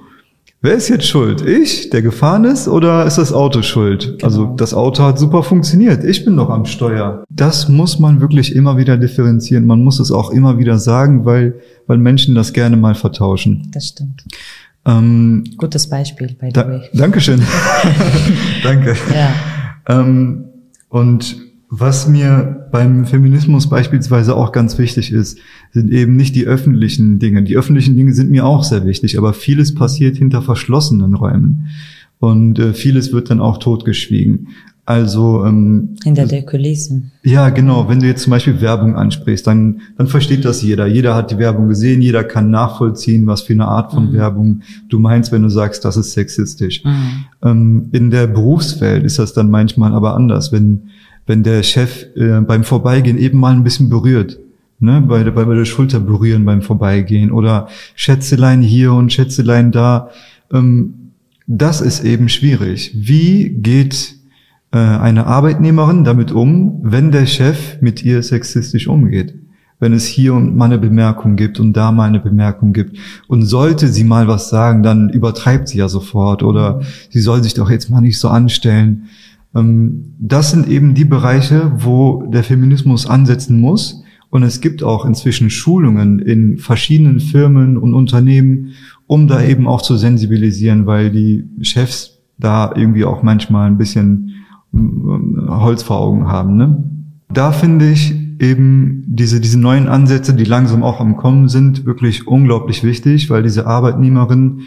Wer 0.60 0.74
ist 0.74 0.90
jetzt 0.90 1.06
schuld? 1.06 1.46
Ich, 1.46 1.92
der 1.92 2.02
gefahren 2.02 2.44
ist, 2.44 2.68
oder 2.68 3.06
ist 3.06 3.20
das 3.20 3.32
Auto 3.32 3.62
schuld? 3.62 4.14
Genau. 4.14 4.24
Also 4.24 4.46
das 4.56 4.74
Auto 4.74 5.04
hat 5.04 5.20
super 5.20 5.44
funktioniert. 5.44 6.04
Ich 6.04 6.26
bin 6.26 6.36
doch 6.36 6.50
am 6.50 6.66
Steuer. 6.66 7.24
Das 7.30 7.70
muss 7.70 8.00
man 8.00 8.22
wirklich 8.22 8.56
immer 8.56 8.76
wieder 8.76 8.98
differenzieren. 8.98 9.68
Man 9.68 9.84
muss 9.84 10.00
es 10.00 10.12
auch 10.12 10.32
immer 10.32 10.58
wieder 10.58 10.80
sagen, 10.80 11.26
weil, 11.26 11.60
weil 11.86 12.00
Menschen 12.00 12.34
das 12.34 12.54
gerne 12.54 12.76
mal 12.76 12.96
vertauschen. 12.96 13.70
Das 13.72 13.90
stimmt. 13.90 14.26
Ähm, 14.86 15.44
Gutes 15.58 15.88
Beispiel, 15.88 16.36
by 16.40 16.48
the 16.48 16.54
da, 16.54 16.68
way. 16.68 16.82
Dankeschön. 16.92 17.44
Danke. 18.64 18.96
Ja. 19.14 19.30
Ähm, 19.88 20.46
und 20.90 21.38
was 21.70 22.08
mir 22.08 22.68
beim 22.72 23.06
Feminismus 23.06 23.70
beispielsweise 23.70 24.36
auch 24.36 24.52
ganz 24.52 24.78
wichtig 24.78 25.12
ist, 25.12 25.40
sind 25.72 25.92
eben 25.92 26.16
nicht 26.16 26.36
die 26.36 26.46
öffentlichen 26.46 27.20
Dinge. 27.20 27.44
Die 27.44 27.58
öffentlichen 27.58 27.96
Dinge 27.96 28.14
sind 28.14 28.32
mir 28.32 28.46
auch 28.46 28.64
sehr 28.64 28.86
wichtig, 28.86 29.18
aber 29.18 29.34
vieles 29.34 29.76
passiert 29.76 30.18
hinter 30.18 30.42
verschlossenen 30.42 31.14
Räumen. 31.14 31.68
Und 32.20 32.58
äh, 32.58 32.74
vieles 32.74 33.12
wird 33.12 33.30
dann 33.30 33.42
auch 33.42 33.58
totgeschwiegen. 33.58 34.50
Also 34.88 35.44
ähm, 35.44 35.98
hinter 36.02 36.26
der 36.26 36.46
Kulissen. 36.46 37.12
Ja, 37.22 37.50
genau. 37.50 37.90
Wenn 37.90 38.00
du 38.00 38.08
jetzt 38.08 38.24
zum 38.24 38.32
Beispiel 38.32 38.62
Werbung 38.62 38.96
ansprichst, 38.96 39.46
dann 39.46 39.82
dann 39.98 40.08
versteht 40.08 40.46
das 40.46 40.62
jeder. 40.62 40.88
Jeder 40.88 41.14
hat 41.14 41.30
die 41.30 41.38
Werbung 41.38 41.68
gesehen. 41.68 42.02
Jeder 42.02 42.24
kann 42.24 42.52
nachvollziehen, 42.52 43.28
was 43.28 43.42
für 43.42 43.52
eine 43.52 43.68
Art 43.68 43.92
von 43.92 44.12
mhm. 44.12 44.14
Werbung 44.14 44.62
du 44.88 44.98
meinst, 44.98 45.34
wenn 45.34 45.42
du 45.42 45.50
sagst, 45.50 45.84
das 45.84 45.98
ist 45.98 46.14
sexistisch. 46.14 46.86
Mhm. 46.86 47.26
Ähm, 47.44 47.90
in 47.92 48.12
der 48.12 48.28
Berufswelt 48.28 49.04
ist 49.04 49.20
das 49.20 49.34
dann 49.34 49.52
manchmal 49.52 49.92
aber 49.92 50.16
anders, 50.16 50.54
wenn 50.54 50.84
wenn 51.26 51.44
der 51.44 51.64
Chef 51.64 52.06
äh, 52.16 52.40
beim 52.40 52.64
Vorbeigehen 52.64 53.18
eben 53.18 53.40
mal 53.40 53.52
ein 53.52 53.66
bisschen 53.66 53.90
berührt. 53.90 54.40
Ne, 54.80 55.04
bei, 55.06 55.22
bei, 55.26 55.44
bei 55.44 55.56
der 55.56 55.66
Schulter 55.66 56.00
berühren 56.00 56.46
beim 56.46 56.62
Vorbeigehen 56.62 57.32
oder 57.32 57.68
Schätzelein 57.96 58.62
hier 58.62 58.94
und 58.94 59.12
Schätzelein 59.12 59.74
da. 59.74 60.12
Ähm, 60.54 60.94
das 61.46 61.82
ist 61.82 62.06
eben 62.06 62.30
schwierig. 62.30 62.92
Wie 62.96 63.50
geht 63.50 64.17
äh, 64.72 64.78
eine 64.78 65.28
Arbeitnehmerin 65.28 66.04
damit 66.04 66.32
um, 66.32 66.80
wenn 66.84 67.12
der 67.12 67.26
Chef 67.26 67.82
mit 67.82 68.04
ihr 68.04 68.22
sexistisch 68.24 68.88
umgeht? 68.88 69.36
Wenn 69.80 69.94
es 69.94 70.06
hier 70.06 70.34
und 70.34 70.56
mal 70.56 70.66
eine 70.66 70.80
Bemerkung 70.80 71.36
gibt 71.36 71.60
und 71.60 71.74
da 71.74 71.92
mal 71.92 72.08
eine 72.08 72.20
Bemerkung 72.20 72.74
gibt. 72.74 72.98
Und 73.28 73.44
sollte 73.44 73.88
sie 73.88 74.04
mal 74.04 74.28
was 74.28 74.50
sagen, 74.50 74.82
dann 74.82 75.10
übertreibt 75.10 75.68
sie 75.68 75.78
ja 75.78 75.88
sofort 75.88 76.42
oder 76.42 76.82
sie 77.10 77.20
soll 77.22 77.44
sich 77.44 77.54
doch 77.54 77.70
jetzt 77.70 77.90
mal 77.90 78.02
nicht 78.02 78.20
so 78.20 78.30
anstellen. 78.30 79.04
Ähm, 79.56 80.16
das 80.20 80.52
sind 80.52 80.68
eben 80.68 80.94
die 80.94 81.06
Bereiche, 81.06 81.72
wo 81.78 82.24
der 82.28 82.44
Feminismus 82.44 83.08
ansetzen 83.08 83.60
muss. 83.60 84.04
Und 84.30 84.44
es 84.44 84.62
gibt 84.62 84.84
auch 84.84 85.06
inzwischen 85.06 85.50
Schulungen 85.50 86.20
in 86.20 86.58
verschiedenen 86.58 87.20
Firmen 87.20 87.78
und 87.78 87.94
Unternehmen, 87.94 88.74
um 89.06 89.28
da 89.28 89.42
eben 89.42 89.68
auch 89.68 89.82
zu 89.82 89.96
sensibilisieren, 89.96 90.86
weil 90.86 91.12
die 91.12 91.46
Chefs 91.62 92.20
da 92.38 92.74
irgendwie 92.76 93.06
auch 93.06 93.24
manchmal 93.24 93.68
ein 93.68 93.78
bisschen 93.78 94.34
Holz 95.48 95.84
vor 95.84 96.00
Augen 96.00 96.28
haben. 96.28 96.58
Ne? 96.58 96.84
Da 97.30 97.52
finde 97.52 97.90
ich 97.90 98.14
eben 98.40 99.04
diese, 99.08 99.40
diese 99.42 99.60
neuen 99.60 99.88
Ansätze, 99.88 100.34
die 100.34 100.44
langsam 100.44 100.84
auch 100.84 101.00
am 101.00 101.18
Kommen 101.18 101.48
sind, 101.48 101.86
wirklich 101.86 102.28
unglaublich 102.28 102.84
wichtig, 102.84 103.30
weil 103.30 103.44
diese 103.44 103.66
Arbeitnehmerinnen 103.66 104.62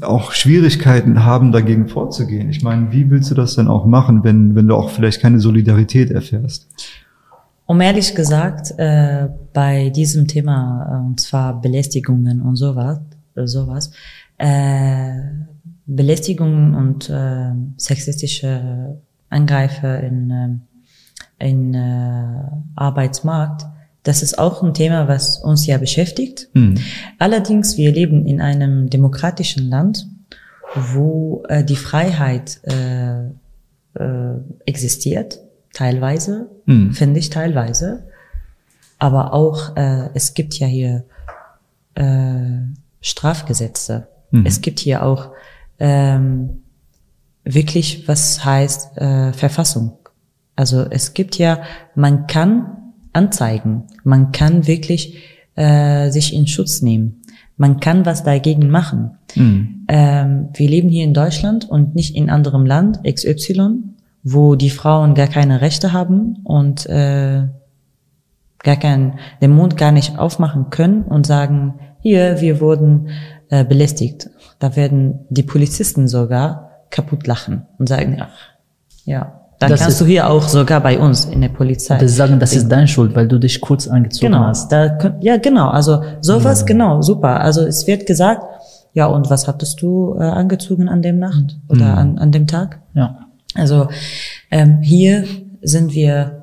auch 0.00 0.32
Schwierigkeiten 0.32 1.24
haben, 1.24 1.52
dagegen 1.52 1.88
vorzugehen. 1.88 2.50
Ich 2.50 2.62
meine, 2.62 2.92
wie 2.92 3.08
willst 3.10 3.30
du 3.30 3.34
das 3.34 3.54
denn 3.54 3.68
auch 3.68 3.86
machen, 3.86 4.24
wenn, 4.24 4.54
wenn 4.56 4.66
du 4.66 4.74
auch 4.74 4.90
vielleicht 4.90 5.20
keine 5.20 5.38
Solidarität 5.38 6.10
erfährst? 6.10 6.68
Um 7.66 7.80
ehrlich 7.80 8.14
gesagt, 8.14 8.74
äh, 8.78 9.28
bei 9.52 9.90
diesem 9.90 10.26
Thema, 10.26 11.00
äh, 11.00 11.06
und 11.06 11.20
zwar 11.20 11.60
Belästigungen 11.60 12.42
und 12.42 12.56
sowas, 12.56 13.00
äh, 13.36 13.46
sowas 13.46 13.92
äh, 14.38 15.12
Belästigungen 15.86 16.74
und 16.74 17.10
äh, 17.10 17.52
sexistische 17.76 19.00
Angreife 19.28 19.86
in, 19.86 20.30
äh, 21.38 21.46
in 21.48 21.74
äh, 21.74 22.42
Arbeitsmarkt 22.76 23.66
das 24.04 24.22
ist 24.22 24.38
auch 24.38 24.62
ein 24.62 24.74
Thema, 24.74 25.08
was 25.08 25.38
uns 25.38 25.66
ja 25.66 25.78
beschäftigt. 25.78 26.48
Mhm. 26.52 26.76
Allerdings, 27.18 27.78
wir 27.78 27.90
leben 27.90 28.26
in 28.26 28.40
einem 28.40 28.90
demokratischen 28.90 29.68
Land, 29.68 30.06
wo 30.74 31.42
äh, 31.48 31.64
die 31.64 31.76
Freiheit 31.76 32.60
äh, 32.64 33.24
äh, 33.94 34.38
existiert, 34.66 35.40
teilweise, 35.72 36.50
mhm. 36.66 36.92
finde 36.92 37.18
ich 37.18 37.30
teilweise. 37.30 38.04
Aber 38.98 39.32
auch, 39.32 39.74
äh, 39.76 40.10
es 40.12 40.34
gibt 40.34 40.54
ja 40.58 40.66
hier 40.66 41.04
äh, 41.94 42.60
Strafgesetze. 43.00 44.08
Mhm. 44.30 44.44
Es 44.44 44.60
gibt 44.60 44.80
hier 44.80 45.02
auch 45.02 45.30
ähm, 45.84 46.62
wirklich, 47.44 48.08
was 48.08 48.44
heißt 48.44 48.96
äh, 48.96 49.32
Verfassung. 49.32 49.98
Also 50.56 50.82
es 50.88 51.14
gibt 51.14 51.36
ja, 51.38 51.60
man 51.94 52.26
kann 52.26 52.92
anzeigen. 53.12 53.84
Man 54.02 54.32
kann 54.32 54.66
wirklich 54.66 55.18
äh, 55.56 56.10
sich 56.10 56.34
in 56.34 56.46
Schutz 56.46 56.82
nehmen. 56.82 57.22
Man 57.56 57.80
kann 57.80 58.06
was 58.06 58.24
dagegen 58.24 58.70
machen. 58.70 59.18
Mhm. 59.34 59.84
Ähm, 59.88 60.48
wir 60.54 60.68
leben 60.68 60.88
hier 60.88 61.04
in 61.04 61.14
Deutschland 61.14 61.68
und 61.68 61.94
nicht 61.94 62.16
in 62.16 62.30
anderem 62.30 62.66
Land, 62.66 63.00
XY, 63.04 63.78
wo 64.22 64.56
die 64.56 64.70
Frauen 64.70 65.14
gar 65.14 65.28
keine 65.28 65.60
Rechte 65.60 65.92
haben 65.92 66.38
und 66.44 66.86
äh, 66.86 67.42
gar 68.58 68.76
keinen, 68.76 69.18
den 69.40 69.52
Mund 69.52 69.76
gar 69.76 69.92
nicht 69.92 70.18
aufmachen 70.18 70.70
können 70.70 71.02
und 71.02 71.26
sagen, 71.26 71.74
hier, 72.00 72.40
wir 72.40 72.60
wurden 72.60 73.08
äh, 73.50 73.64
belästigt. 73.64 74.30
Da 74.64 74.76
werden 74.76 75.26
die 75.28 75.42
Polizisten 75.42 76.08
sogar 76.08 76.70
kaputt 76.88 77.26
lachen 77.26 77.66
und 77.78 77.86
sagen, 77.86 78.16
ach, 78.18 78.30
ja, 79.04 79.42
dann 79.58 79.68
das 79.68 79.82
kannst 79.82 80.00
du 80.00 80.06
hier 80.06 80.30
auch 80.30 80.48
sogar 80.48 80.80
bei 80.80 80.98
uns 80.98 81.26
in 81.26 81.42
der 81.42 81.50
Polizei. 81.50 81.98
Das 81.98 82.16
sagen, 82.16 82.40
das 82.40 82.56
ist 82.56 82.72
deine 82.72 82.88
Schuld, 82.88 83.14
weil 83.14 83.28
du 83.28 83.38
dich 83.38 83.60
kurz 83.60 83.86
angezogen 83.86 84.32
genau, 84.32 84.46
hast. 84.46 84.72
Da, 84.72 84.96
ja, 85.20 85.36
genau. 85.36 85.68
Also 85.68 86.02
sowas, 86.22 86.60
ja. 86.60 86.66
genau, 86.66 87.02
super. 87.02 87.40
Also 87.40 87.60
es 87.60 87.86
wird 87.86 88.06
gesagt, 88.06 88.42
ja, 88.94 89.04
und 89.04 89.28
was 89.28 89.46
hattest 89.46 89.82
du 89.82 90.16
äh, 90.18 90.22
angezogen 90.22 90.88
an 90.88 91.02
dem 91.02 91.18
Nacht 91.18 91.58
oder 91.68 91.92
mhm. 91.92 91.98
an, 91.98 92.18
an 92.18 92.32
dem 92.32 92.46
Tag? 92.46 92.80
Ja. 92.94 93.18
Also 93.54 93.88
ähm, 94.50 94.78
hier 94.80 95.24
sind 95.60 95.92
wir 95.92 96.40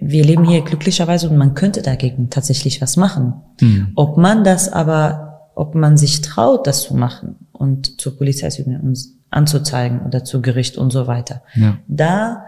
wir 0.00 0.24
leben 0.24 0.44
hier 0.44 0.62
glücklicherweise 0.62 1.28
und 1.28 1.36
man 1.36 1.54
könnte 1.54 1.82
dagegen 1.82 2.30
tatsächlich 2.30 2.80
was 2.80 2.96
machen. 2.96 3.34
Mhm. 3.60 3.88
Ob 3.94 4.16
man 4.16 4.44
das 4.44 4.72
aber, 4.72 5.25
ob 5.56 5.74
man 5.74 5.96
sich 5.96 6.20
traut, 6.20 6.66
das 6.66 6.82
zu 6.82 6.94
machen 6.94 7.34
und 7.52 8.00
zur 8.00 8.16
Polizei 8.16 8.50
zu 8.50 8.62
gehen 8.62 8.80
und 8.80 8.98
anzuzeigen 9.30 10.02
oder 10.02 10.22
zu 10.22 10.42
Gericht 10.42 10.76
und 10.76 10.92
so 10.92 11.06
weiter. 11.06 11.42
Ja. 11.54 11.78
Da 11.88 12.44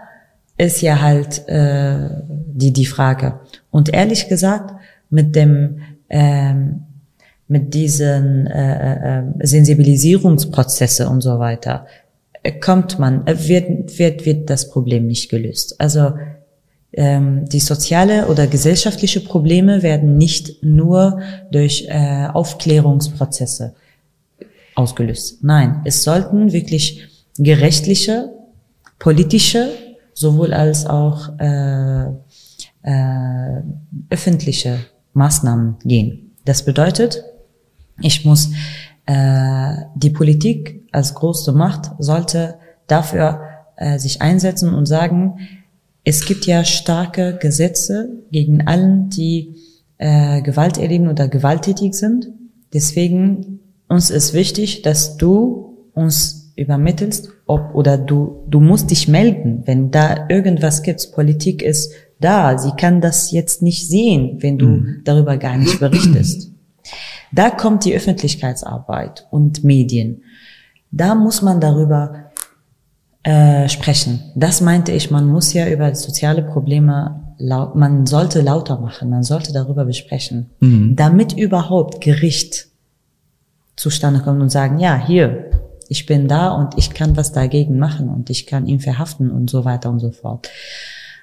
ist 0.57 0.81
ja 0.81 1.01
halt 1.01 1.47
äh, 1.47 2.09
die 2.27 2.71
die 2.71 2.85
Frage. 2.85 3.39
Und 3.71 3.89
ehrlich 3.91 4.29
gesagt, 4.29 4.75
mit 5.09 5.35
dem 5.35 5.79
ähm, 6.09 6.83
mit 7.47 7.73
diesen 7.73 8.45
äh, 8.45 9.19
äh, 9.19 9.23
Sensibilisierungsprozesse 9.41 11.09
und 11.09 11.21
so 11.21 11.39
weiter 11.39 11.87
äh, 12.43 12.51
kommt 12.51 12.99
man 12.99 13.25
äh, 13.25 13.47
wird 13.47 13.97
wird 13.97 14.25
wird 14.27 14.49
das 14.51 14.69
Problem 14.69 15.07
nicht 15.07 15.29
gelöst. 15.29 15.81
Also 15.81 16.13
die 16.91 17.59
soziale 17.59 18.27
oder 18.27 18.47
gesellschaftliche 18.47 19.21
Probleme 19.21 19.83
werden 19.83 20.17
nicht 20.17 20.63
nur 20.63 21.21
durch 21.51 21.85
äh, 21.87 22.27
Aufklärungsprozesse 22.33 23.75
ausgelöst. 24.73 25.43
Nein, 25.43 25.81
es 25.85 26.03
sollten 26.03 26.51
wirklich 26.51 27.07
gerechtliche, 27.37 28.31
politische, 28.97 29.69
sowohl 30.13 30.53
als 30.53 30.85
auch 30.85 31.29
äh, 31.37 32.05
äh, 32.83 33.61
öffentliche 34.09 34.79
Maßnahmen 35.13 35.77
gehen. 35.83 36.31
Das 36.45 36.65
bedeutet, 36.65 37.23
ich 38.01 38.25
muss 38.25 38.49
äh, 39.05 39.75
die 39.95 40.09
Politik 40.09 40.87
als 40.91 41.13
große 41.13 41.51
Macht 41.51 41.91
sollte 41.99 42.55
dafür 42.87 43.41
äh, 43.75 43.99
sich 43.99 44.21
einsetzen 44.21 44.73
und 44.73 44.85
sagen, 44.85 45.39
es 46.09 46.25
gibt 46.25 46.47
ja 46.47 46.65
starke 46.65 47.37
Gesetze 47.39 48.23
gegen 48.31 48.65
allen, 48.65 49.09
die 49.09 49.57
äh, 49.99 50.41
Gewalt 50.41 50.79
erleben 50.79 51.07
oder 51.07 51.27
gewalttätig 51.27 51.93
sind. 51.93 52.29
Deswegen 52.73 53.59
uns 53.87 54.09
ist 54.09 54.33
wichtig, 54.33 54.81
dass 54.81 55.17
du 55.17 55.77
uns 55.93 56.51
übermittelst, 56.55 57.29
ob 57.45 57.75
oder 57.75 57.99
du 57.99 58.43
du 58.49 58.59
musst 58.59 58.89
dich 58.89 59.07
melden, 59.07 59.61
wenn 59.65 59.91
da 59.91 60.25
irgendwas 60.29 60.81
gibt. 60.81 61.11
Politik 61.11 61.61
ist 61.61 61.93
da, 62.19 62.57
sie 62.57 62.71
kann 62.75 63.01
das 63.01 63.31
jetzt 63.31 63.61
nicht 63.61 63.87
sehen, 63.87 64.39
wenn 64.39 64.57
du 64.57 64.65
mhm. 64.65 65.01
darüber 65.05 65.37
gar 65.37 65.57
nicht 65.57 65.79
berichtest. 65.79 66.51
Da 67.31 67.51
kommt 67.51 67.85
die 67.85 67.93
Öffentlichkeitsarbeit 67.93 69.27
und 69.29 69.63
Medien. 69.63 70.23
Da 70.89 71.13
muss 71.13 71.43
man 71.43 71.61
darüber 71.61 72.28
äh, 73.23 73.67
sprechen. 73.67 74.31
Das 74.35 74.61
meinte 74.61 74.91
ich, 74.91 75.11
man 75.11 75.27
muss 75.27 75.53
ja 75.53 75.67
über 75.67 75.93
soziale 75.93 76.41
Probleme 76.41 77.35
laut, 77.37 77.75
man 77.75 78.05
sollte 78.05 78.41
lauter 78.41 78.79
machen, 78.79 79.09
man 79.09 79.23
sollte 79.23 79.53
darüber 79.53 79.85
besprechen, 79.85 80.49
mhm. 80.59 80.95
damit 80.95 81.33
überhaupt 81.33 82.01
Gericht 82.01 82.67
zustande 83.75 84.21
kommt 84.21 84.41
und 84.41 84.49
sagen, 84.49 84.79
ja, 84.79 84.97
hier, 84.97 85.51
ich 85.87 86.05
bin 86.05 86.27
da 86.27 86.49
und 86.49 86.77
ich 86.77 86.91
kann 86.91 87.17
was 87.17 87.31
dagegen 87.31 87.79
machen 87.79 88.09
und 88.09 88.29
ich 88.29 88.45
kann 88.45 88.67
ihn 88.67 88.79
verhaften 88.79 89.31
und 89.31 89.49
so 89.49 89.65
weiter 89.65 89.89
und 89.89 89.99
so 89.99 90.11
fort. 90.11 90.49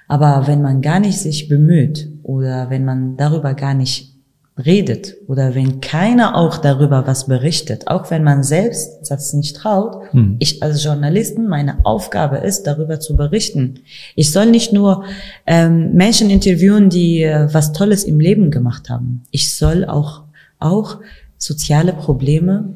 Aber 0.07 0.47
wenn 0.47 0.61
man 0.61 0.81
gar 0.81 0.99
nicht 0.99 1.19
sich 1.19 1.47
bemüht 1.47 2.09
oder 2.23 2.69
wenn 2.69 2.85
man 2.85 3.17
darüber 3.17 3.53
gar 3.53 3.73
nicht 3.73 4.16
redet 4.57 5.15
oder 5.27 5.53
wenn 5.53 5.81
keiner 5.81 6.35
auch 6.35 6.57
darüber 6.57 7.05
was 7.05 7.27
berichtet, 7.27 7.87
auch 7.87 8.09
wenn 8.09 8.23
man 8.23 8.43
selbst 8.43 9.09
das 9.09 9.33
nicht 9.33 9.55
traut, 9.55 10.11
hm. 10.11 10.37
ich 10.39 10.63
als 10.63 10.83
Journalisten, 10.83 11.47
meine 11.47 11.85
Aufgabe 11.85 12.37
ist, 12.37 12.63
darüber 12.63 12.99
zu 12.99 13.15
berichten. 13.15 13.81
Ich 14.15 14.31
soll 14.31 14.47
nicht 14.47 14.73
nur 14.73 15.03
ähm, 15.45 15.93
Menschen 15.93 16.31
interviewen, 16.31 16.89
die 16.89 17.21
äh, 17.21 17.53
was 17.53 17.71
Tolles 17.71 18.03
im 18.03 18.19
Leben 18.19 18.49
gemacht 18.49 18.89
haben. 18.89 19.23
Ich 19.29 19.53
soll 19.53 19.85
auch, 19.85 20.23
auch 20.59 20.97
soziale 21.37 21.93
Probleme 21.93 22.73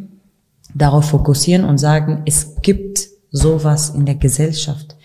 darauf 0.75 1.05
fokussieren 1.05 1.65
und 1.65 1.79
sagen, 1.79 2.21
es 2.25 2.57
gibt 2.61 3.07
sowas 3.31 3.89
in 3.89 4.05
der 4.05 4.15
Gesellschaft. 4.15 4.95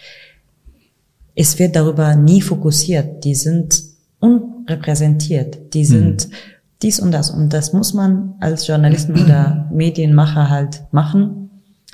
Es 1.35 1.59
wird 1.59 1.75
darüber 1.75 2.15
nie 2.17 2.43
fokussiert. 2.43 3.25
Die 3.25 3.35
sind 3.35 3.83
unrepräsentiert. 4.21 5.75
Die 5.75 5.85
sind 5.85 6.25
hm 6.25 6.31
dies 6.83 7.01
und 7.01 7.13
das. 7.13 7.31
Und 7.31 7.53
das 7.53 7.73
muss 7.73 7.95
man 7.95 8.35
als 8.41 8.67
Journalisten 8.67 9.13
oder 9.13 9.69
Medienmacher 9.73 10.51
halt 10.51 10.83
machen, 10.93 11.51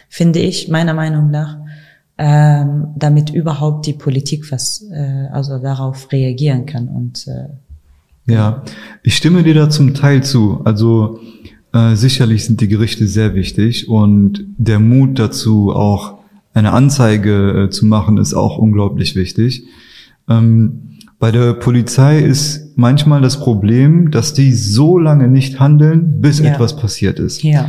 finde 0.09 0.41
ich, 0.41 0.68
meiner 0.68 0.95
Meinung 0.95 1.30
nach, 1.30 1.59
ähm, 2.18 2.89
damit 2.97 3.30
überhaupt 3.30 3.87
die 3.87 3.95
Politik 3.95 4.51
was, 4.51 4.85
äh, 4.93 5.28
also 5.33 5.59
darauf 5.59 6.11
reagieren 6.12 6.66
kann. 6.66 6.89
Und 6.89 7.26
äh, 7.26 8.33
ja, 8.33 8.62
ich 9.03 9.16
stimme 9.16 9.43
dir 9.43 9.55
da 9.55 9.70
zum 9.70 9.95
Teil 9.95 10.22
zu. 10.22 10.61
Also 10.64 11.20
äh, 11.72 11.97
sicherlich 11.97 12.45
sind 12.45 12.61
die 12.61 12.68
Gerichte 12.68 13.07
sehr 13.07 13.35
wichtig 13.35 13.89
und 13.89 14.45
der 14.59 14.78
Mut 14.78 15.18
dazu, 15.18 15.72
auch 15.72 16.18
eine 16.55 16.72
Anzeige 16.72 17.64
äh, 17.64 17.70
zu 17.70 17.87
machen, 17.87 18.18
ist 18.18 18.35
auch 18.35 18.59
unglaublich 18.59 19.16
wichtig. 19.16 19.64
Ähm, 20.28 20.99
bei 21.18 21.30
der 21.30 21.55
Polizei 21.55 22.20
ist 22.20 22.62
manchmal 22.77 23.20
das 23.20 23.41
Problem, 23.41 24.11
dass 24.11 24.35
die 24.35 24.53
so 24.53 24.99
lange 24.99 25.29
nicht 25.29 25.61
handeln, 25.61 26.20
bis 26.20 26.39
ja. 26.39 26.53
etwas 26.53 26.77
passiert 26.77 27.18
ist. 27.18 27.43
Ja. 27.43 27.68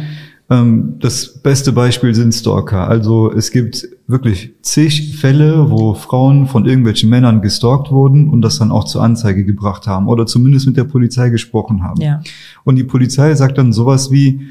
Ähm, 0.49 0.95
das 0.99 1.41
beste 1.41 1.71
Beispiel 1.71 2.13
sind 2.13 2.33
Stalker. 2.33 2.87
Also 2.87 3.31
es 3.31 3.51
gibt 3.51 3.87
wirklich 4.07 4.53
zig 4.61 5.17
Fälle, 5.17 5.71
wo 5.71 5.93
Frauen 5.93 6.47
von 6.47 6.65
irgendwelchen 6.65 7.09
Männern 7.09 7.41
gestalkt 7.41 7.91
wurden 7.91 8.29
und 8.29 8.41
das 8.41 8.59
dann 8.59 8.71
auch 8.71 8.83
zur 8.83 9.03
Anzeige 9.03 9.45
gebracht 9.45 9.87
haben 9.87 10.07
oder 10.07 10.25
zumindest 10.25 10.67
mit 10.67 10.77
der 10.77 10.83
Polizei 10.83 11.29
gesprochen 11.29 11.83
haben. 11.83 12.01
Ja. 12.01 12.21
Und 12.63 12.75
die 12.75 12.83
Polizei 12.83 13.33
sagt 13.35 13.57
dann 13.57 13.73
sowas 13.73 14.11
wie, 14.11 14.41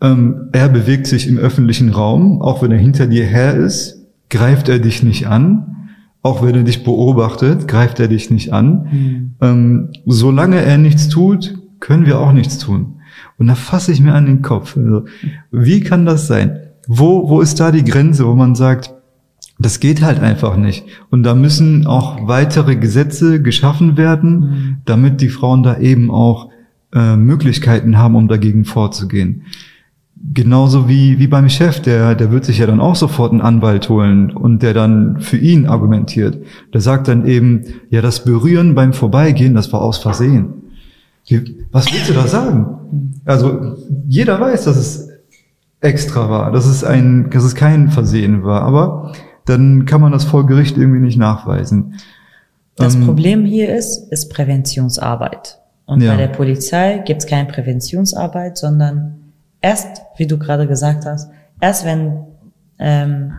ähm, 0.00 0.48
er 0.52 0.68
bewegt 0.68 1.06
sich 1.06 1.26
im 1.26 1.38
öffentlichen 1.38 1.90
Raum, 1.90 2.40
auch 2.40 2.62
wenn 2.62 2.70
er 2.70 2.78
hinter 2.78 3.06
dir 3.06 3.24
her 3.24 3.54
ist, 3.54 4.06
greift 4.30 4.68
er 4.68 4.78
dich 4.78 5.02
nicht 5.02 5.26
an 5.26 5.77
auch 6.22 6.42
wenn 6.42 6.54
er 6.54 6.62
dich 6.62 6.84
beobachtet, 6.84 7.68
greift 7.68 8.00
er 8.00 8.08
dich 8.08 8.30
nicht 8.30 8.52
an. 8.52 8.88
Mhm. 8.90 9.34
Ähm, 9.40 9.88
solange 10.04 10.60
er 10.60 10.78
nichts 10.78 11.08
tut, 11.08 11.58
können 11.80 12.06
wir 12.06 12.18
auch 12.18 12.32
nichts 12.32 12.58
tun. 12.58 12.96
Und 13.38 13.46
da 13.46 13.54
fasse 13.54 13.92
ich 13.92 14.00
mir 14.00 14.14
an 14.14 14.26
den 14.26 14.42
Kopf. 14.42 14.76
Also, 14.76 15.04
wie 15.50 15.80
kann 15.80 16.06
das 16.06 16.26
sein? 16.26 16.58
Wo, 16.86 17.28
wo 17.28 17.40
ist 17.40 17.60
da 17.60 17.70
die 17.70 17.84
Grenze, 17.84 18.26
wo 18.26 18.34
man 18.34 18.54
sagt, 18.54 18.92
das 19.58 19.80
geht 19.80 20.02
halt 20.02 20.20
einfach 20.20 20.56
nicht. 20.56 20.84
Und 21.10 21.24
da 21.24 21.34
müssen 21.34 21.86
auch 21.86 22.28
weitere 22.28 22.76
Gesetze 22.76 23.42
geschaffen 23.42 23.96
werden, 23.96 24.38
mhm. 24.40 24.76
damit 24.84 25.20
die 25.20 25.28
Frauen 25.28 25.62
da 25.62 25.78
eben 25.78 26.10
auch 26.10 26.50
äh, 26.92 27.16
Möglichkeiten 27.16 27.98
haben, 27.98 28.14
um 28.14 28.28
dagegen 28.28 28.64
vorzugehen. 28.64 29.42
Genauso 30.34 30.88
wie, 30.88 31.18
wie 31.18 31.26
beim 31.28 31.48
Chef, 31.48 31.80
der, 31.80 32.14
der 32.14 32.30
wird 32.32 32.44
sich 32.44 32.58
ja 32.58 32.66
dann 32.66 32.80
auch 32.80 32.96
sofort 32.96 33.32
einen 33.32 33.40
Anwalt 33.40 33.88
holen 33.88 34.30
und 34.30 34.62
der 34.62 34.74
dann 34.74 35.20
für 35.20 35.36
ihn 35.36 35.66
argumentiert. 35.66 36.38
Der 36.74 36.80
sagt 36.80 37.08
dann 37.08 37.26
eben, 37.26 37.64
ja, 37.90 38.02
das 38.02 38.24
Berühren 38.24 38.74
beim 38.74 38.92
Vorbeigehen, 38.92 39.54
das 39.54 39.72
war 39.72 39.80
aus 39.80 39.98
Versehen. 39.98 40.54
Was 41.70 41.92
willst 41.92 42.08
du 42.08 42.14
da 42.14 42.26
sagen? 42.26 43.12
Also, 43.24 43.76
jeder 44.08 44.40
weiß, 44.40 44.64
dass 44.64 44.76
es 44.76 45.08
extra 45.80 46.28
war, 46.28 46.52
dass 46.52 46.66
es 46.66 46.84
ein, 46.84 47.30
dass 47.30 47.44
es 47.44 47.54
kein 47.54 47.90
Versehen 47.90 48.42
war, 48.42 48.62
aber 48.62 49.12
dann 49.44 49.86
kann 49.86 50.00
man 50.00 50.12
das 50.12 50.24
vor 50.24 50.46
Gericht 50.46 50.76
irgendwie 50.76 51.00
nicht 51.00 51.18
nachweisen. 51.18 51.94
Das 52.76 52.94
ähm, 52.94 53.04
Problem 53.04 53.44
hier 53.44 53.74
ist, 53.74 54.10
ist 54.12 54.30
Präventionsarbeit. 54.30 55.58
Und 55.86 56.02
ja. 56.02 56.12
bei 56.12 56.18
der 56.18 56.28
Polizei 56.28 57.02
gibt 57.06 57.22
es 57.22 57.26
keine 57.26 57.48
Präventionsarbeit, 57.48 58.58
sondern 58.58 59.17
erst, 59.60 60.02
wie 60.16 60.26
du 60.26 60.38
gerade 60.38 60.66
gesagt 60.66 61.04
hast, 61.06 61.30
erst 61.60 61.84
wenn 61.84 62.24
ähm, 62.78 63.32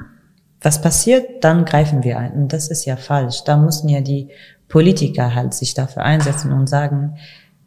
was 0.62 0.82
passiert, 0.82 1.44
dann 1.44 1.66
greifen 1.66 2.04
wir 2.04 2.18
ein. 2.20 2.34
Und 2.34 2.54
das 2.54 2.68
ist 2.68 2.86
ja 2.86 2.98
falsch. 2.98 3.44
Da 3.46 3.58
müssen 3.58 3.88
ja 3.90 4.02
die 4.02 4.30
Politiker 4.68 5.34
halt 5.34 5.54
sich 5.54 5.74
dafür 5.74 6.04
einsetzen 6.04 6.52
und 6.52 6.68
sagen, 6.68 7.16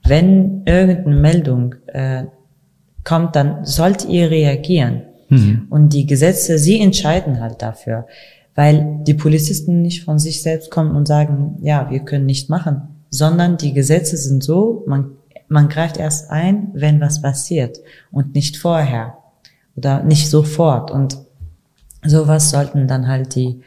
wenn 0.05 0.63
irgendeine 0.67 1.17
Meldung 1.17 1.75
äh, 1.87 2.25
kommt, 3.05 3.37
dann 3.37 3.65
sollt 3.65 4.05
ihr 4.05 4.31
reagieren. 4.31 5.03
Mhm. 5.29 5.67
Und 5.71 5.93
die 5.95 6.07
Gesetze, 6.07 6.59
sie 6.59 6.81
entscheiden 6.81 7.41
halt 7.41 7.63
dafür, 7.63 8.07
weil 8.55 8.99
die 9.03 9.15
Polizisten 9.15 9.81
nicht 9.81 10.05
von 10.05 10.19
sich 10.19 10.43
selbst 10.43 10.71
kommen 10.71 10.95
und 10.95 11.09
sagen, 11.09 11.59
ja, 11.63 11.91
wir 11.91 12.01
können 12.01 12.27
nicht 12.27 12.51
machen, 12.51 12.83
sondern 13.11 13.57
die 13.57 13.73
Gesetze 13.73 14.17
sind 14.17 14.45
so, 14.45 14.85
man 14.87 15.13
man 15.53 15.69
greift 15.69 15.99
erst 15.99 16.31
ein, 16.31 16.69
wenn 16.73 17.01
was 17.01 17.21
passiert 17.21 17.79
und 18.11 18.35
nicht 18.35 18.57
vorher 18.57 19.19
oder 19.77 20.03
nicht 20.03 20.29
sofort. 20.29 20.91
Und 20.91 21.19
sowas 22.05 22.51
sollten 22.51 22.89
dann 22.89 23.07
halt 23.07 23.35
die 23.35 23.61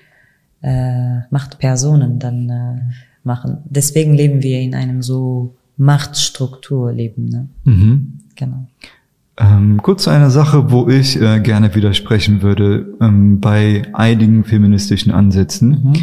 äh, 0.62 1.20
Machtpersonen 1.30 2.20
dann 2.20 2.49
äh, 2.49 2.82
machen. 3.24 3.60
Deswegen 3.66 4.14
leben 4.14 4.41
wir 4.41 4.60
in 4.60 4.74
einem 4.74 5.02
so 5.02 5.56
Machtstrukturleben. 5.78 7.26
Ne? 7.26 7.49
Mhm. 7.64 8.20
Genau. 8.36 8.68
Ähm, 9.38 9.82
kurz 9.84 10.03
zu 10.03 10.10
einer 10.10 10.30
Sache, 10.30 10.72
wo 10.72 10.88
ich 10.88 11.22
äh, 11.22 11.40
gerne 11.40 11.76
widersprechen 11.76 12.41
würde 12.41 12.88
ähm, 13.02 13.41
bei 13.41 13.84
einigen 13.94 14.44
feministischen 14.44 15.12
Ansätzen. 15.12 15.70
Mhm. 15.70 15.95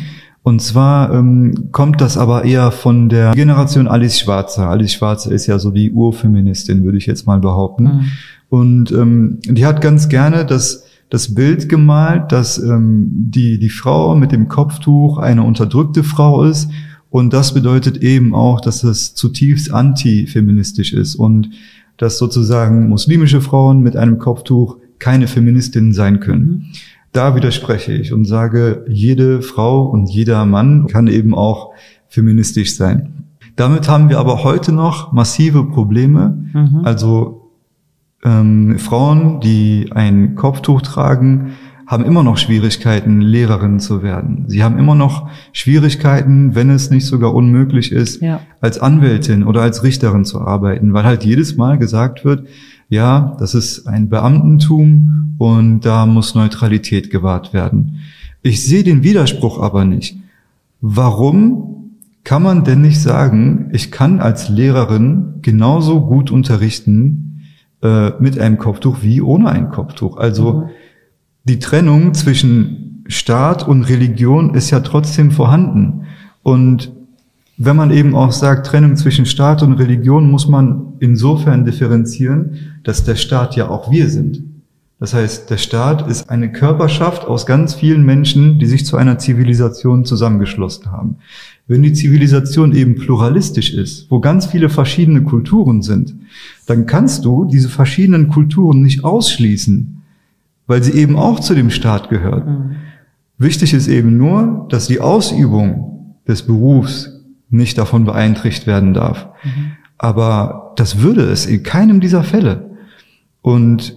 Und 0.44 0.60
zwar 0.60 1.12
ähm, 1.14 1.68
kommt 1.70 2.00
das 2.00 2.18
aber 2.18 2.44
eher 2.44 2.72
von 2.72 3.08
der 3.08 3.32
Generation 3.32 3.86
Alice 3.86 4.18
Schwarzer. 4.18 4.68
Alice 4.68 4.92
Schwarzer 4.92 5.30
ist 5.30 5.46
ja 5.46 5.58
so 5.58 5.70
die 5.70 5.92
Urfeministin, 5.92 6.82
würde 6.84 6.98
ich 6.98 7.06
jetzt 7.06 7.26
mal 7.26 7.38
behaupten. 7.38 7.84
Mhm. 7.84 8.04
Und 8.48 8.92
ähm, 8.92 9.38
die 9.44 9.64
hat 9.64 9.80
ganz 9.80 10.08
gerne 10.08 10.44
das, 10.44 10.84
das 11.10 11.34
Bild 11.34 11.68
gemalt, 11.68 12.32
dass 12.32 12.58
ähm, 12.58 13.08
die, 13.12 13.58
die 13.58 13.70
Frau 13.70 14.16
mit 14.16 14.32
dem 14.32 14.48
Kopftuch 14.48 15.18
eine 15.18 15.44
unterdrückte 15.44 16.02
Frau 16.02 16.42
ist. 16.42 16.68
Und 17.08 17.32
das 17.32 17.54
bedeutet 17.54 17.98
eben 17.98 18.34
auch, 18.34 18.60
dass 18.60 18.82
es 18.82 19.14
zutiefst 19.14 19.72
antifeministisch 19.72 20.92
ist 20.92 21.14
und 21.14 21.50
dass 21.98 22.18
sozusagen 22.18 22.88
muslimische 22.88 23.40
Frauen 23.40 23.80
mit 23.80 23.96
einem 23.96 24.18
Kopftuch 24.18 24.78
keine 24.98 25.28
Feministinnen 25.28 25.92
sein 25.92 26.18
können. 26.18 26.44
Mhm. 26.44 26.64
Da 27.12 27.36
widerspreche 27.36 27.92
ich 27.92 28.12
und 28.12 28.24
sage, 28.24 28.84
jede 28.88 29.42
Frau 29.42 29.82
und 29.82 30.08
jeder 30.08 30.46
Mann 30.46 30.86
kann 30.86 31.06
eben 31.06 31.34
auch 31.34 31.72
feministisch 32.08 32.74
sein. 32.76 33.24
Damit 33.56 33.88
haben 33.88 34.08
wir 34.08 34.18
aber 34.18 34.44
heute 34.44 34.72
noch 34.72 35.12
massive 35.12 35.64
Probleme. 35.64 36.46
Mhm. 36.54 36.80
Also 36.84 37.50
ähm, 38.24 38.78
Frauen, 38.78 39.40
die 39.40 39.90
ein 39.92 40.34
Kopftuch 40.36 40.80
tragen, 40.80 41.52
haben 41.86 42.04
immer 42.04 42.22
noch 42.22 42.38
Schwierigkeiten, 42.38 43.20
Lehrerin 43.20 43.78
zu 43.78 44.02
werden. 44.02 44.44
Sie 44.46 44.62
haben 44.62 44.78
immer 44.78 44.94
noch 44.94 45.28
Schwierigkeiten, 45.52 46.54
wenn 46.54 46.70
es 46.70 46.90
nicht 46.90 47.04
sogar 47.04 47.34
unmöglich 47.34 47.92
ist, 47.92 48.22
ja. 48.22 48.40
als 48.62 48.78
Anwältin 48.78 49.44
oder 49.44 49.60
als 49.60 49.82
Richterin 49.82 50.24
zu 50.24 50.40
arbeiten, 50.40 50.94
weil 50.94 51.04
halt 51.04 51.24
jedes 51.24 51.56
Mal 51.56 51.76
gesagt 51.76 52.24
wird, 52.24 52.46
ja, 52.92 53.34
das 53.38 53.54
ist 53.54 53.86
ein 53.86 54.10
Beamtentum 54.10 55.34
und 55.38 55.80
da 55.80 56.04
muss 56.04 56.34
Neutralität 56.34 57.08
gewahrt 57.08 57.54
werden. 57.54 58.00
Ich 58.42 58.66
sehe 58.66 58.84
den 58.84 59.02
Widerspruch 59.02 59.58
aber 59.58 59.86
nicht. 59.86 60.18
Warum 60.82 61.96
kann 62.22 62.42
man 62.42 62.64
denn 62.64 62.82
nicht 62.82 63.00
sagen, 63.00 63.70
ich 63.72 63.90
kann 63.90 64.20
als 64.20 64.50
Lehrerin 64.50 65.36
genauso 65.40 66.02
gut 66.02 66.30
unterrichten 66.30 67.46
äh, 67.82 68.10
mit 68.20 68.38
einem 68.38 68.58
Kopftuch 68.58 68.98
wie 69.00 69.22
ohne 69.22 69.48
ein 69.48 69.70
Kopftuch? 69.70 70.18
Also 70.18 70.52
mhm. 70.52 70.68
die 71.44 71.60
Trennung 71.60 72.12
zwischen 72.12 73.04
Staat 73.06 73.66
und 73.66 73.84
Religion 73.84 74.52
ist 74.52 74.70
ja 74.70 74.80
trotzdem 74.80 75.30
vorhanden. 75.30 76.02
Und 76.42 76.92
wenn 77.64 77.76
man 77.76 77.90
eben 77.90 78.14
auch 78.14 78.32
sagt, 78.32 78.66
Trennung 78.66 78.96
zwischen 78.96 79.26
Staat 79.26 79.62
und 79.62 79.74
Religion, 79.74 80.30
muss 80.30 80.48
man 80.48 80.94
insofern 80.98 81.64
differenzieren, 81.64 82.78
dass 82.82 83.04
der 83.04 83.14
Staat 83.14 83.56
ja 83.56 83.68
auch 83.68 83.90
wir 83.90 84.08
sind. 84.08 84.42
Das 84.98 85.14
heißt, 85.14 85.50
der 85.50 85.56
Staat 85.58 86.08
ist 86.08 86.30
eine 86.30 86.52
Körperschaft 86.52 87.24
aus 87.24 87.44
ganz 87.44 87.74
vielen 87.74 88.04
Menschen, 88.04 88.58
die 88.58 88.66
sich 88.66 88.86
zu 88.86 88.96
einer 88.96 89.18
Zivilisation 89.18 90.04
zusammengeschlossen 90.04 90.92
haben. 90.92 91.16
Wenn 91.66 91.82
die 91.82 91.92
Zivilisation 91.92 92.72
eben 92.74 92.96
pluralistisch 92.96 93.74
ist, 93.74 94.10
wo 94.10 94.20
ganz 94.20 94.46
viele 94.46 94.68
verschiedene 94.68 95.22
Kulturen 95.22 95.82
sind, 95.82 96.14
dann 96.66 96.86
kannst 96.86 97.24
du 97.24 97.44
diese 97.44 97.68
verschiedenen 97.68 98.28
Kulturen 98.28 98.82
nicht 98.82 99.04
ausschließen, 99.04 100.02
weil 100.66 100.82
sie 100.82 100.92
eben 100.92 101.16
auch 101.16 101.40
zu 101.40 101.54
dem 101.54 101.70
Staat 101.70 102.08
gehören. 102.08 102.44
Mhm. 102.46 102.76
Wichtig 103.38 103.74
ist 103.74 103.88
eben 103.88 104.16
nur, 104.16 104.66
dass 104.68 104.86
die 104.86 105.00
Ausübung 105.00 106.16
des 106.28 106.42
Berufs 106.42 107.21
nicht 107.52 107.78
davon 107.78 108.04
beeinträchtigt 108.04 108.66
werden 108.66 108.94
darf. 108.94 109.28
Mhm. 109.44 109.72
Aber 109.98 110.72
das 110.76 111.00
würde 111.00 111.22
es 111.22 111.46
in 111.46 111.62
keinem 111.62 112.00
dieser 112.00 112.24
Fälle. 112.24 112.70
Und 113.40 113.96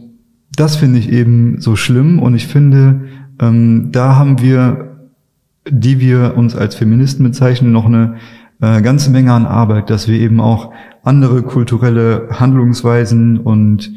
das 0.55 0.75
finde 0.75 0.99
ich 0.99 1.09
eben 1.09 1.59
so 1.59 1.75
schlimm 1.75 2.19
und 2.19 2.35
ich 2.35 2.47
finde, 2.47 3.01
ähm, 3.39 3.89
da 3.91 4.15
haben 4.15 4.41
wir, 4.41 5.09
die 5.69 5.99
wir 5.99 6.37
uns 6.37 6.55
als 6.55 6.75
Feministen 6.75 7.25
bezeichnen, 7.25 7.71
noch 7.71 7.85
eine 7.85 8.15
äh, 8.61 8.81
ganze 8.81 9.09
Menge 9.09 9.33
an 9.33 9.45
Arbeit, 9.45 9.89
dass 9.89 10.07
wir 10.07 10.19
eben 10.19 10.39
auch 10.39 10.71
andere 11.03 11.41
kulturelle 11.43 12.29
Handlungsweisen 12.31 13.39
und 13.39 13.91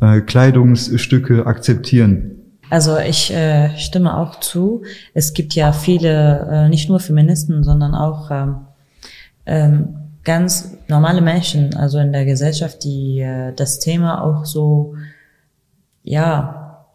äh, 0.00 0.20
Kleidungsstücke 0.20 1.46
akzeptieren. 1.46 2.30
Also 2.70 2.98
ich 2.98 3.32
äh, 3.32 3.76
stimme 3.76 4.16
auch 4.16 4.40
zu. 4.40 4.82
Es 5.12 5.34
gibt 5.34 5.54
ja 5.54 5.72
viele, 5.72 6.48
äh, 6.50 6.68
nicht 6.68 6.88
nur 6.88 7.00
Feministen, 7.00 7.62
sondern 7.62 7.94
auch 7.94 8.30
ähm, 8.30 8.56
ähm, 9.46 9.96
ganz 10.24 10.76
normale 10.88 11.20
Menschen, 11.20 11.74
also 11.76 11.98
in 11.98 12.12
der 12.12 12.24
Gesellschaft, 12.24 12.84
die 12.84 13.20
äh, 13.20 13.52
das 13.54 13.78
Thema 13.78 14.22
auch 14.22 14.44
so, 14.44 14.94
ja, 16.02 16.86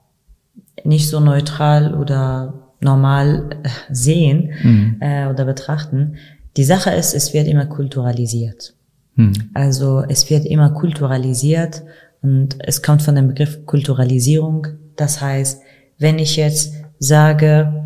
nicht 0.83 1.09
so 1.09 1.19
neutral 1.19 1.93
oder 1.93 2.53
normal 2.79 3.49
äh, 3.63 3.69
sehen 3.89 4.51
mhm. 4.63 4.97
äh, 4.99 5.27
oder 5.27 5.45
betrachten. 5.45 6.15
Die 6.57 6.63
Sache 6.63 6.91
ist, 6.91 7.13
es 7.13 7.33
wird 7.33 7.47
immer 7.47 7.65
kulturalisiert. 7.65 8.73
Mhm. 9.15 9.33
Also 9.53 10.03
es 10.07 10.29
wird 10.29 10.45
immer 10.45 10.71
kulturalisiert 10.71 11.83
und 12.21 12.57
es 12.59 12.81
kommt 12.81 13.01
von 13.01 13.15
dem 13.15 13.27
Begriff 13.27 13.65
Kulturalisierung. 13.65 14.67
Das 14.95 15.21
heißt, 15.21 15.61
wenn 15.99 16.19
ich 16.19 16.35
jetzt 16.35 16.73
sage, 16.97 17.85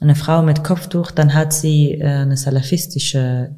eine 0.00 0.14
Frau 0.16 0.42
mit 0.42 0.64
Kopftuch, 0.64 1.12
dann 1.12 1.34
hat 1.34 1.52
sie 1.52 1.92
äh, 1.92 2.04
eine 2.04 2.36
salafistische 2.36 3.54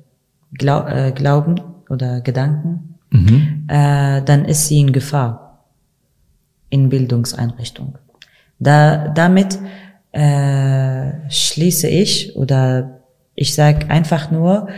Glau 0.59 0.87
äh, 0.87 1.13
Glauben 1.13 1.61
oder 1.89 2.21
Gedanken, 2.21 2.97
mhm. 3.11 3.67
äh, 3.69 4.23
dann 4.23 4.45
ist 4.45 4.69
sie 4.69 4.81
in 4.81 4.93
Gefahr 4.93 5.65
in 6.71 6.89
Bildungseinrichtung. 6.89 7.99
Da, 8.59 9.09
damit 9.09 9.59
äh, 10.13 11.13
schließe 11.29 11.89
ich 11.89 12.37
oder 12.37 13.01
ich 13.35 13.55
sage 13.55 13.91
einfach 13.91 14.31
nur, 14.31 14.69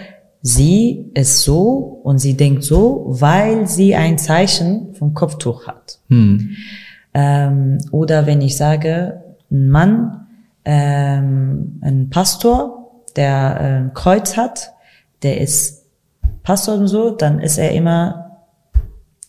sie 0.42 1.10
ist 1.14 1.40
so 1.40 2.00
und 2.04 2.18
sie 2.18 2.36
denkt 2.36 2.64
so, 2.64 3.06
weil 3.08 3.66
sie 3.66 3.94
ein 3.94 4.18
Zeichen 4.18 4.94
vom 4.94 5.14
Kopftuch 5.14 5.66
hat. 5.66 5.98
Mhm. 6.08 6.56
Ähm, 7.14 7.78
oder 7.90 8.26
wenn 8.26 8.40
ich 8.40 8.56
sage, 8.56 9.22
ein 9.50 9.68
Mann, 9.68 10.26
ähm, 10.64 11.80
ein 11.82 12.10
Pastor, 12.10 13.02
der 13.16 13.60
äh, 13.60 13.64
ein 13.84 13.94
Kreuz 13.94 14.36
hat, 14.36 14.72
der 15.22 15.40
ist 15.40 15.84
Pastor 16.42 16.76
und 16.76 16.88
so, 16.88 17.10
dann 17.10 17.40
ist 17.40 17.58
er 17.58 17.72
immer 17.72 18.26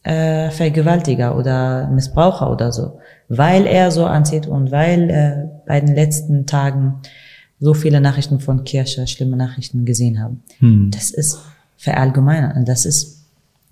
äh, 0.04 0.52
Vergewaltiger 0.52 1.38
oder 1.38 1.88
Missbraucher 1.90 2.52
oder 2.52 2.72
so, 2.72 3.00
weil 3.28 3.66
er 3.66 3.92
so 3.92 4.06
anzieht 4.06 4.48
und 4.48 4.72
weil 4.72 5.10
äh, 5.10 5.48
bei 5.66 5.82
den 5.82 5.96
letzten 5.96 6.46
Tagen 6.46 7.02
so 7.60 7.74
viele 7.74 8.00
Nachrichten 8.00 8.40
von 8.40 8.64
Kirche, 8.64 9.08
schlimme 9.08 9.36
Nachrichten 9.36 9.86
gesehen 9.86 10.22
haben. 10.22 10.44
Hm. 10.60 10.92
Das 10.92 11.12
ist 11.12 11.40
verallgemeinern, 11.76 12.66
das 12.66 12.86
ist 12.86 13.26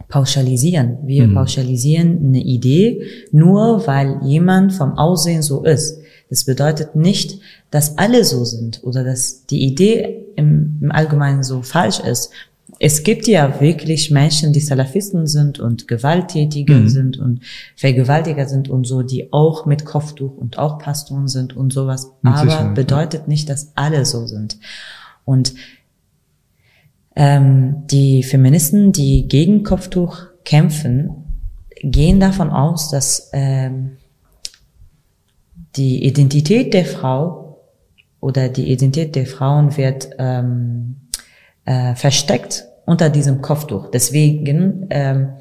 pauschalisieren. 0.08 0.98
Wir 1.04 1.24
hm. 1.24 1.36
pauschalisieren 1.36 2.20
eine 2.26 2.42
Idee 2.42 3.04
nur, 3.32 3.86
weil 3.88 4.20
jemand 4.24 4.74
vom 4.74 4.98
Aussehen 4.98 5.42
so 5.42 5.64
ist. 5.64 6.00
Das 6.30 6.44
bedeutet 6.44 6.96
nicht, 6.96 7.40
dass 7.72 7.98
alle 7.98 8.24
so 8.24 8.46
sind 8.46 8.84
oder 8.84 9.04
dass 9.04 9.46
die 9.46 9.64
Idee 9.64 10.26
im, 10.36 10.80
im 10.82 10.92
Allgemeinen 10.92 11.44
so 11.44 11.62
falsch 11.62 12.00
ist. 12.00 12.32
Es 12.80 13.04
gibt 13.04 13.28
ja 13.28 13.62
wirklich 13.62 14.12
Menschen, 14.12 14.52
die 14.52 14.60
Salafisten 14.60 15.28
sind 15.28 15.60
und 15.60 15.88
Gewalttätige 15.88 16.74
mhm. 16.74 16.90
sind 16.90 17.18
und 17.18 17.42
Vergewaltiger 17.76 18.48
sind 18.48 18.70
und 18.70 18.86
so, 18.86 19.02
die 19.02 19.32
auch 19.32 19.66
mit 19.66 19.86
Kopftuch 19.86 20.36
und 20.36 20.58
auch 20.58 20.80
Pastoren 20.80 21.28
sind 21.28 21.56
und 21.56 21.72
sowas. 21.72 22.12
Mit 22.22 22.34
Aber 22.34 22.50
Sicherheit, 22.50 22.76
bedeutet 22.76 23.22
ja. 23.22 23.28
nicht, 23.28 23.50
dass 23.50 23.72
alle 23.76 24.06
so 24.06 24.28
sind. 24.28 24.58
Und 25.24 25.54
ähm, 27.16 27.84
die 27.90 28.24
Feministen, 28.24 28.92
die 28.92 29.28
gegen 29.28 29.64
Kopftuch 29.64 30.24
kämpfen, 30.44 31.12
gehen 31.82 32.20
davon 32.20 32.50
aus, 32.50 32.90
dass 32.90 33.30
ähm, 33.32 33.98
die 35.76 36.06
Identität 36.06 36.74
der 36.74 36.86
Frau 36.86 37.45
oder 38.26 38.50
die 38.50 38.72
Identität 38.72 39.16
der 39.16 39.28
Frauen 39.28 39.78
wird 39.78 40.10
ähm, 40.18 40.96
äh, 41.64 41.94
versteckt 41.94 42.66
unter 42.88 43.12
diesem 43.12 43.44
Kopftuch. 43.44 43.92
Deswegen, 43.92 44.88
ähm, 44.90 45.34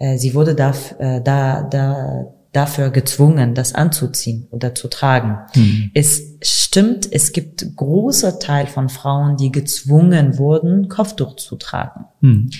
äh, 0.00 0.18
sie 0.18 0.34
wurde 0.34 0.56
da, 0.56 0.74
äh, 0.98 1.20
da, 1.20 1.62
da, 1.62 2.26
dafür 2.50 2.90
gezwungen, 2.90 3.54
das 3.54 3.76
anzuziehen 3.76 4.48
oder 4.50 4.74
zu 4.74 4.88
tragen. 4.88 5.38
Mhm. 5.54 5.92
Es 5.94 6.36
stimmt, 6.42 7.06
es 7.12 7.30
gibt 7.30 7.76
große 7.76 8.40
Teil 8.40 8.66
von 8.66 8.88
Frauen, 8.88 9.36
die 9.36 9.52
gezwungen 9.52 10.36
wurden, 10.36 10.88
Kopftuch 10.88 11.36
zu 11.36 11.54
tragen. 11.54 12.06
Mhm. 12.22 12.50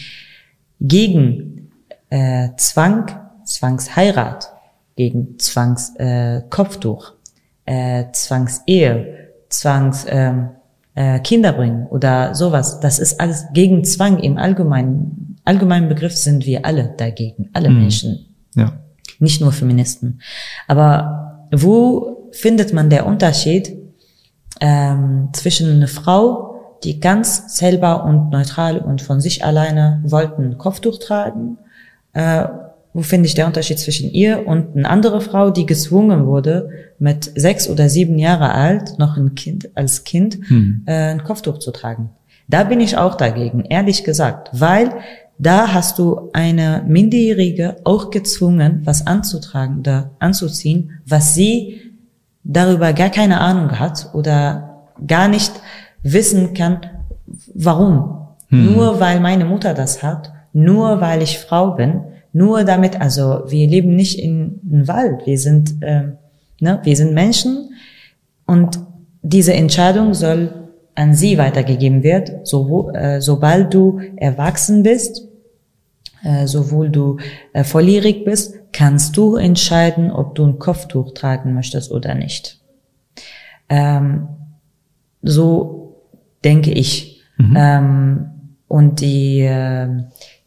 Gegen 0.79 1.73
äh, 2.09 2.51
Zwang, 2.57 3.11
Zwangsheirat, 3.45 4.53
gegen 4.95 5.41
Zwangskopftuch. 5.41 5.99
Äh, 5.99 6.43
Kopftuch 6.51 7.13
äh, 7.65 8.05
Zwangsehe, 8.13 9.22
Zwangs 9.53 10.07
ähm, 10.09 10.49
äh, 10.95 11.21
Kinder 11.21 11.53
bringen 11.53 11.87
oder 11.87 12.35
sowas. 12.35 12.81
Das 12.81 12.99
ist 12.99 13.21
alles 13.21 13.47
gegen 13.53 13.85
Zwang 13.85 14.19
im 14.19 14.39
allgemeinen 14.39 15.33
allgemeinen 15.45 15.89
Begriff 15.89 16.17
sind 16.17 16.47
wir 16.47 16.65
alle 16.65 16.95
dagegen, 16.97 17.51
alle 17.53 17.71
mhm. 17.71 17.81
Menschen. 17.81 18.27
Ja. 18.55 18.75
nicht 19.19 19.41
nur 19.41 19.53
Feministen. 19.53 20.21
Aber 20.69 21.49
wo 21.53 22.29
findet 22.33 22.73
man 22.75 22.91
der 22.91 23.07
Unterschied 23.07 23.75
ähm, 24.61 25.31
zwischen 25.33 25.71
einer 25.71 25.89
Frau, 25.89 26.77
die 26.85 27.01
ganz 27.01 27.57
selber 27.57 28.05
und 28.05 28.31
neutral 28.31 28.79
und 28.79 29.01
von 29.01 29.21
sich 29.21 29.45
alleine 29.45 30.03
wollten 30.05 30.59
Kopftuch 30.59 30.99
tragen, 30.99 31.57
äh, 32.13 32.47
wo 32.95 33.03
finde 33.03 33.27
ich 33.27 33.35
der 33.35 33.47
Unterschied 33.47 33.79
zwischen 33.79 34.11
ihr 34.11 34.47
und 34.47 34.77
eine 34.77 34.89
andere 34.89 35.21
Frau, 35.21 35.51
die 35.51 35.67
gezwungen 35.67 36.27
wurde, 36.27 36.71
mit 36.99 37.31
sechs 37.35 37.69
oder 37.69 37.89
sieben 37.89 38.19
Jahre 38.19 38.53
alt, 38.53 38.99
noch 38.99 39.17
ein 39.17 39.35
Kind, 39.35 39.71
als 39.75 40.05
Kind, 40.05 40.39
hm. 40.49 40.83
äh, 40.87 41.13
ein 41.13 41.25
Kopftuch 41.25 41.59
zu 41.59 41.71
tragen? 41.71 42.11
Da 42.49 42.65
bin 42.65 42.81
ich 42.81 42.97
auch 42.99 43.15
dagegen, 43.15 43.65
ehrlich 43.65 44.05
gesagt, 44.05 44.51
weil 44.53 44.91
da 45.39 45.73
hast 45.73 45.99
du 45.99 46.31
eine 46.35 46.85
Minderjährige 46.87 47.77
auch 47.85 48.11
gezwungen, 48.11 48.83
was 48.85 49.07
anzutragen 49.07 49.81
oder 49.81 50.11
anzuziehen, 50.19 51.01
was 51.07 51.35
sie 51.35 51.81
darüber 52.45 52.93
gar 52.93 53.11
keine 53.11 53.41
Ahnung 53.41 53.79
hat 53.79 54.11
oder 54.13 54.87
gar 55.07 55.29
nicht 55.29 55.53
wissen 56.03 56.53
kann, 56.53 56.81
warum. 57.55 58.29
Hm. 58.49 58.75
Nur 58.75 59.01
weil 59.01 59.21
meine 59.21 59.47
Mutter 59.47 59.73
das 59.73 60.03
hat, 60.03 60.33
nur 60.53 61.01
weil 61.01 61.23
ich 61.23 61.39
Frau 61.39 61.71
bin, 61.71 62.03
nur 62.33 62.65
damit, 62.65 63.01
also 63.01 63.43
wir 63.47 63.69
leben 63.69 63.95
nicht 63.95 64.19
in 64.19 64.61
einem 64.71 64.89
Wald, 64.89 65.27
wir 65.27 65.39
sind, 65.39 65.75
ähm, 65.83 66.17
ne, 66.61 66.81
wir 66.83 66.97
sind 66.97 67.15
Menschen 67.15 67.75
und 68.47 68.81
diese 69.23 69.55
Entscheidung 69.55 70.15
soll 70.15 70.69
an 70.95 71.15
sie 71.15 71.39
weitergegeben 71.39 72.03
wird, 72.03 72.47
so, 72.47 72.91
äh, 72.91 73.21
sobald 73.21 73.73
du 73.73 74.01
erwachsen 74.17 74.83
bist, 74.83 75.29
äh, 76.23 76.47
sowohl 76.47 76.91
du 76.91 77.19
äh, 77.53 77.65
volljährig 77.65 78.25
bist, 78.25 78.55
kannst 78.73 79.17
du 79.17 79.37
entscheiden, 79.37 80.11
ob 80.11 80.35
du 80.35 80.47
ein 80.47 80.59
Kopftuch 80.59 81.13
tragen 81.15 81.55
möchtest 81.55 81.91
oder 81.91 82.15
nicht. 82.15 82.61
Ähm, 83.69 84.29
so 85.23 86.03
denke 86.45 86.73
ich. 86.73 87.23
Mhm. 87.39 87.57
Ähm, 87.57 88.31
und 88.69 89.01
die, 89.01 89.41
äh, 89.41 89.89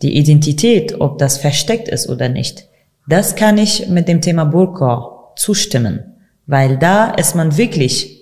die 0.05 0.17
Identität, 0.17 1.01
ob 1.01 1.17
das 1.17 1.39
versteckt 1.39 1.87
ist 1.87 2.07
oder 2.07 2.29
nicht, 2.29 2.67
das 3.07 3.35
kann 3.35 3.57
ich 3.57 3.89
mit 3.89 4.07
dem 4.07 4.21
Thema 4.21 4.45
Burqa 4.45 5.31
zustimmen, 5.35 6.03
weil 6.45 6.77
da 6.77 7.09
ist 7.09 7.35
man 7.35 7.57
wirklich 7.57 8.21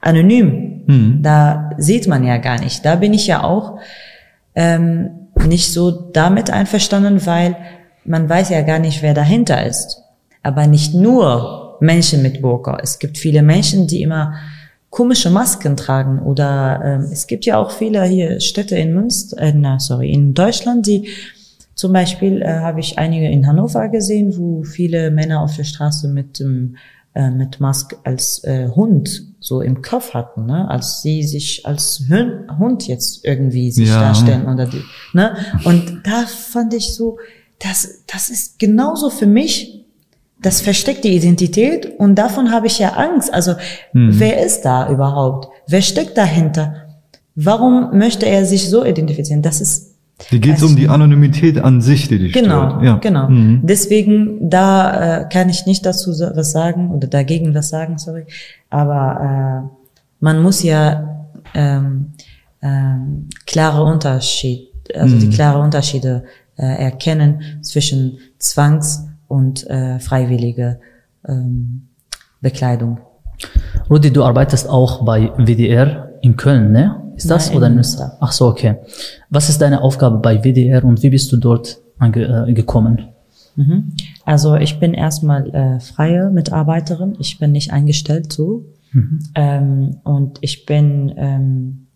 anonym. 0.00 0.84
Mhm. 0.86 1.18
Da 1.22 1.70
sieht 1.76 2.06
man 2.08 2.24
ja 2.24 2.38
gar 2.38 2.58
nicht. 2.58 2.84
Da 2.84 2.96
bin 2.96 3.12
ich 3.12 3.26
ja 3.26 3.44
auch 3.44 3.78
ähm, 4.54 5.28
nicht 5.46 5.70
so 5.70 5.90
damit 5.90 6.50
einverstanden, 6.50 7.26
weil 7.26 7.56
man 8.04 8.26
weiß 8.26 8.48
ja 8.48 8.62
gar 8.62 8.78
nicht, 8.78 9.02
wer 9.02 9.12
dahinter 9.12 9.64
ist. 9.66 10.02
Aber 10.42 10.66
nicht 10.66 10.94
nur 10.94 11.76
Menschen 11.80 12.22
mit 12.22 12.40
Burka. 12.40 12.78
Es 12.82 12.98
gibt 12.98 13.18
viele 13.18 13.42
Menschen, 13.42 13.86
die 13.86 14.00
immer 14.00 14.34
komische 14.92 15.30
Masken 15.30 15.74
tragen 15.78 16.18
oder 16.18 16.80
ähm, 16.84 17.08
es 17.10 17.26
gibt 17.26 17.46
ja 17.46 17.56
auch 17.56 17.70
viele 17.70 18.04
hier 18.04 18.40
Städte 18.40 18.76
in 18.76 18.92
Münster, 18.92 19.38
äh, 19.38 19.54
na, 19.56 19.80
sorry, 19.80 20.12
in 20.12 20.34
Deutschland, 20.34 20.86
die 20.86 21.08
zum 21.74 21.94
Beispiel 21.94 22.42
äh, 22.42 22.58
habe 22.58 22.80
ich 22.80 22.98
einige 22.98 23.26
in 23.26 23.46
Hannover 23.46 23.88
gesehen, 23.88 24.36
wo 24.36 24.62
viele 24.64 25.10
Männer 25.10 25.40
auf 25.40 25.56
der 25.56 25.64
Straße 25.64 26.08
mit 26.08 26.42
ähm, 26.42 26.76
äh, 27.14 27.30
mit 27.30 27.58
Mask 27.58 27.96
als 28.04 28.44
äh, 28.44 28.68
Hund 28.68 29.22
so 29.40 29.62
im 29.62 29.80
Kopf 29.80 30.12
hatten, 30.12 30.44
ne? 30.44 30.70
als 30.70 31.00
sie 31.00 31.22
sich 31.22 31.64
als 31.64 32.04
Hund 32.58 32.86
jetzt 32.86 33.24
irgendwie 33.24 33.70
sich 33.70 33.88
ja. 33.88 34.00
darstellen 34.00 34.46
oder 34.46 34.66
die, 34.66 34.82
ne? 35.14 35.36
Und 35.64 36.02
da 36.04 36.26
fand 36.26 36.74
ich 36.74 36.94
so, 36.94 37.18
das, 37.58 38.04
das 38.06 38.28
ist 38.28 38.58
genauso 38.58 39.08
für 39.08 39.26
mich, 39.26 39.81
das 40.42 40.60
versteckt 40.60 41.04
die 41.04 41.16
Identität 41.16 41.98
und 41.98 42.16
davon 42.16 42.50
habe 42.50 42.66
ich 42.66 42.78
ja 42.78 42.94
Angst. 42.94 43.32
Also 43.32 43.52
hm. 43.92 44.10
wer 44.18 44.44
ist 44.44 44.62
da 44.62 44.90
überhaupt? 44.90 45.48
Wer 45.68 45.82
steckt 45.82 46.18
dahinter? 46.18 46.74
Warum 47.34 47.96
möchte 47.96 48.26
er 48.26 48.44
sich 48.44 48.68
so 48.68 48.84
identifizieren? 48.84 49.42
Das 49.42 49.60
ist 49.60 49.92
die 50.30 50.40
geht 50.40 50.58
es 50.58 50.62
um 50.62 50.76
die 50.76 50.88
Anonymität 50.88 51.58
an 51.58 51.80
sich, 51.80 52.06
die 52.06 52.18
dich 52.18 52.32
genau, 52.32 52.68
stört. 52.68 52.82
Ja. 52.84 52.98
Genau, 52.98 53.28
mhm. 53.28 53.60
Deswegen, 53.64 54.50
da 54.50 55.22
äh, 55.22 55.28
kann 55.28 55.48
ich 55.48 55.66
nicht 55.66 55.84
dazu 55.84 56.10
was 56.10 56.52
sagen 56.52 56.92
oder 56.92 57.08
dagegen 57.08 57.54
was 57.54 57.70
sagen, 57.70 57.98
sorry. 57.98 58.26
Aber 58.70 59.68
äh, 59.68 59.96
man 60.20 60.40
muss 60.40 60.62
ja 60.62 61.26
ähm, 61.54 62.12
ähm, 62.60 63.28
klare 63.46 63.82
Unterschied, 63.82 64.68
also 64.94 65.16
mhm. 65.16 65.20
die 65.20 65.30
klare 65.30 65.60
Unterschiede 65.60 66.24
äh, 66.56 66.84
erkennen 66.84 67.58
zwischen 67.62 68.18
Zwangs- 68.38 69.08
und 69.32 69.66
äh, 69.68 69.98
freiwillige 69.98 70.78
ähm, 71.26 71.88
Bekleidung. 72.42 72.98
Rudi, 73.88 74.12
du 74.12 74.22
arbeitest 74.22 74.68
auch 74.68 75.04
bei 75.06 75.32
WDR 75.38 76.10
in 76.20 76.36
Köln, 76.36 76.70
ne? 76.70 77.02
Ist 77.16 77.30
das 77.30 77.48
Nein, 77.48 77.56
oder 77.56 77.66
in 77.68 77.74
Münster? 77.74 78.18
Ach 78.20 78.30
so, 78.30 78.46
okay. 78.46 78.76
Was 79.30 79.48
ist 79.48 79.62
deine 79.62 79.80
Aufgabe 79.80 80.18
bei 80.18 80.44
WDR 80.44 80.84
und 80.84 81.02
wie 81.02 81.08
bist 81.08 81.32
du 81.32 81.38
dort 81.38 81.78
angekommen? 81.98 82.98
Äh, 83.56 83.60
mhm. 83.60 83.92
Also 84.26 84.56
ich 84.56 84.78
bin 84.78 84.92
erstmal 84.92 85.48
äh, 85.54 85.80
freie 85.80 86.30
Mitarbeiterin. 86.30 87.16
Ich 87.18 87.38
bin 87.38 87.52
nicht 87.52 87.72
eingestellt 87.72 88.32
so. 88.32 88.66
Mhm. 88.92 89.18
Ähm, 89.34 89.96
und 90.04 90.38
ich 90.42 90.66
bin 90.66 91.12
ähm, 91.16 91.86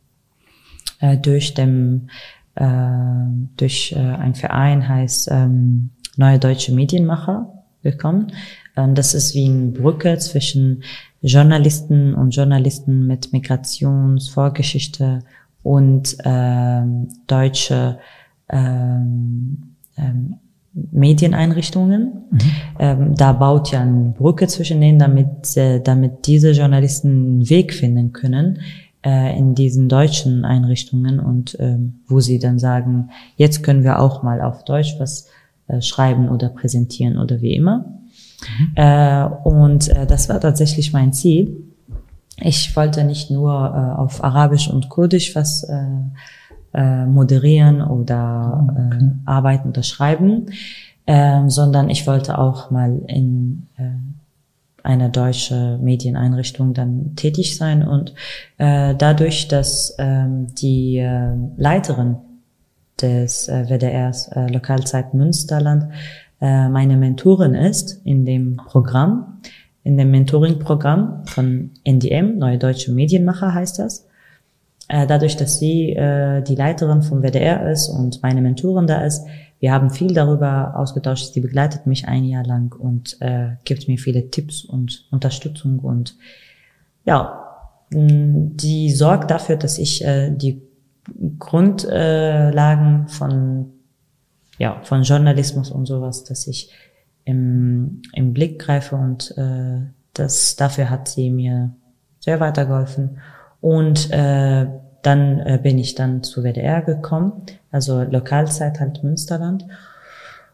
äh, 1.01 1.19
durch 1.19 1.53
dem 1.53 2.09
äh, 2.55 2.65
durch 3.59 3.93
äh, 3.93 3.99
ein 3.99 4.35
Verein 4.35 4.89
heißt 4.89 5.29
ähm, 5.31 5.91
Neue 6.17 6.39
Deutsche 6.39 6.73
Medienmacher 6.73 7.53
gekommen. 7.83 8.33
Ähm, 8.77 8.95
das 8.95 9.15
ist 9.15 9.35
wie 9.35 9.47
eine 9.47 9.69
Brücke 9.69 10.19
zwischen 10.19 10.83
Journalisten 11.23 12.15
und 12.15 12.31
Journalisten 12.31 13.07
mit 13.07 13.33
Migrationsvorgeschichte 13.33 15.21
und 15.63 16.17
ähm, 16.25 17.09
deutsche 17.27 17.99
ähm, 18.49 19.75
ähm, 19.97 20.37
Medieneinrichtungen. 20.93 22.25
Mhm. 22.31 22.41
Ähm, 22.79 23.15
da 23.15 23.33
baut 23.33 23.73
ja 23.73 23.81
eine 23.81 24.15
Brücke 24.17 24.47
zwischen 24.47 24.81
denen, 24.81 24.99
damit, 24.99 25.57
äh, 25.57 25.81
damit 25.81 26.27
diese 26.27 26.53
Journalisten 26.53 27.09
einen 27.09 27.51
Weg 27.51 27.73
finden 27.73 28.13
können 28.13 28.61
äh, 29.05 29.37
in 29.39 29.55
diesen 29.55 29.89
deutschen 29.89 30.45
Einrichtungen 30.45 31.19
und 31.19 31.57
ähm, 31.59 32.01
wo 32.07 32.21
sie 32.21 32.39
dann 32.39 32.59
sagen, 32.59 33.11
jetzt 33.37 33.63
können 33.63 33.85
wir 33.85 33.99
auch 34.01 34.23
mal 34.23 34.43
auf 34.43 34.65
Deutsch 34.65 34.97
was 34.99 35.29
äh, 35.69 35.81
schreiben 35.81 36.29
oder 36.29 36.49
präsentieren 36.49 37.19
oder 37.19 37.41
wie 37.41 37.55
immer. 37.55 37.85
Mhm. 38.59 38.73
Äh, 38.75 39.25
und 39.45 39.89
äh, 39.89 40.07
das 40.07 40.29
war 40.29 40.41
tatsächlich 40.41 40.93
mein 40.93 41.13
Ziel. 41.13 41.57
Ich 42.39 42.77
wollte 42.77 43.05
nicht 43.05 43.31
nur 43.31 43.53
äh, 43.53 43.99
auf 43.99 44.23
Arabisch 44.23 44.69
und 44.69 44.89
Kurdisch 44.89 45.35
was 45.35 45.65
äh, 45.65 45.87
äh, 46.75 47.07
moderieren 47.07 47.81
oder 47.81 48.67
äh, 48.69 48.95
okay. 48.95 49.11
arbeiten 49.25 49.71
oder 49.71 49.83
schreiben, 49.83 50.47
äh, 51.07 51.49
sondern 51.49 51.89
ich 51.89 52.07
wollte 52.07 52.39
auch 52.39 52.71
mal 52.71 53.01
in 53.07 53.69
äh, 53.79 54.87
einer 54.87 55.09
deutschen 55.09 55.83
Medieneinrichtung 55.83 56.75
dann 56.75 57.17
tätig 57.17 57.57
sein 57.57 57.87
und 57.87 58.15
äh, 58.59 58.95
dadurch, 58.95 59.49
dass 59.49 59.97
ähm, 59.99 60.47
die 60.55 60.99
äh, 60.99 61.33
Leiterin 61.57 62.17
des 63.01 63.49
äh, 63.49 63.69
WDRs 63.69 64.29
äh, 64.29 64.47
Lokalzeit 64.49 65.15
Münsterland 65.15 65.89
äh, 66.41 66.69
meine 66.69 66.97
Mentorin 66.97 67.55
ist 67.55 68.01
in 68.05 68.25
dem 68.25 68.57
Programm, 68.57 69.41
in 69.85 69.97
dem 69.97 70.11
Mentoring-Programm 70.11 71.25
von 71.27 71.71
NDM, 71.85 72.39
Neue 72.39 72.59
Deutsche 72.59 72.93
Medienmacher 72.93 73.55
heißt 73.55 73.79
das. 73.79 74.07
Äh, 74.89 75.07
dadurch, 75.07 75.37
dass 75.37 75.59
sie 75.59 75.93
äh, 75.93 76.43
die 76.43 76.55
Leiterin 76.55 77.03
vom 77.03 77.23
WDR 77.23 77.71
ist 77.71 77.89
und 77.89 78.23
meine 78.23 78.41
Mentorin 78.41 78.87
da 78.87 79.05
ist, 79.05 79.27
wir 79.59 79.73
haben 79.73 79.91
viel 79.91 80.13
darüber 80.13 80.77
ausgetauscht. 80.77 81.33
Sie 81.33 81.41
begleitet 81.41 81.87
mich 81.87 82.07
ein 82.07 82.25
Jahr 82.25 82.45
lang 82.45 82.75
und 82.79 83.17
äh, 83.21 83.53
gibt 83.65 83.89
mir 83.89 83.99
viele 83.99 84.31
Tipps 84.31 84.65
und 84.65 85.07
Unterstützung 85.11 85.79
und 85.79 86.17
ja, 87.05 87.43
die 87.91 88.91
sorgt 88.91 89.31
dafür, 89.31 89.57
dass 89.57 89.79
ich 89.79 90.05
äh, 90.05 90.31
die 90.31 90.61
Grundlagen 91.39 93.09
von 93.09 93.73
ja, 94.59 94.81
von 94.85 95.03
Journalismus 95.03 95.71
und 95.71 95.87
sowas, 95.87 96.25
dass 96.25 96.47
ich 96.47 96.71
im, 97.25 98.03
im 98.13 98.33
Blick 98.33 98.59
greife 98.59 98.97
und 98.97 99.37
äh, 99.37 99.83
das 100.15 100.57
dafür 100.57 100.89
hat 100.89 101.09
sie 101.09 101.31
mir 101.31 101.75
sehr 102.21 102.41
weitergeholfen. 102.41 103.19
Und 103.61 104.11
äh, 104.11 104.67
dann 105.03 105.41
äh, 105.41 105.59
bin 105.63 105.79
ich 105.79 105.95
dann 105.95 106.23
zu 106.23 106.43
WDR 106.43 106.83
gekommen, 106.83 107.43
also 107.71 108.03
Lokalzeit 108.03 108.81
halt 108.81 109.03
Münsterland. 109.05 109.67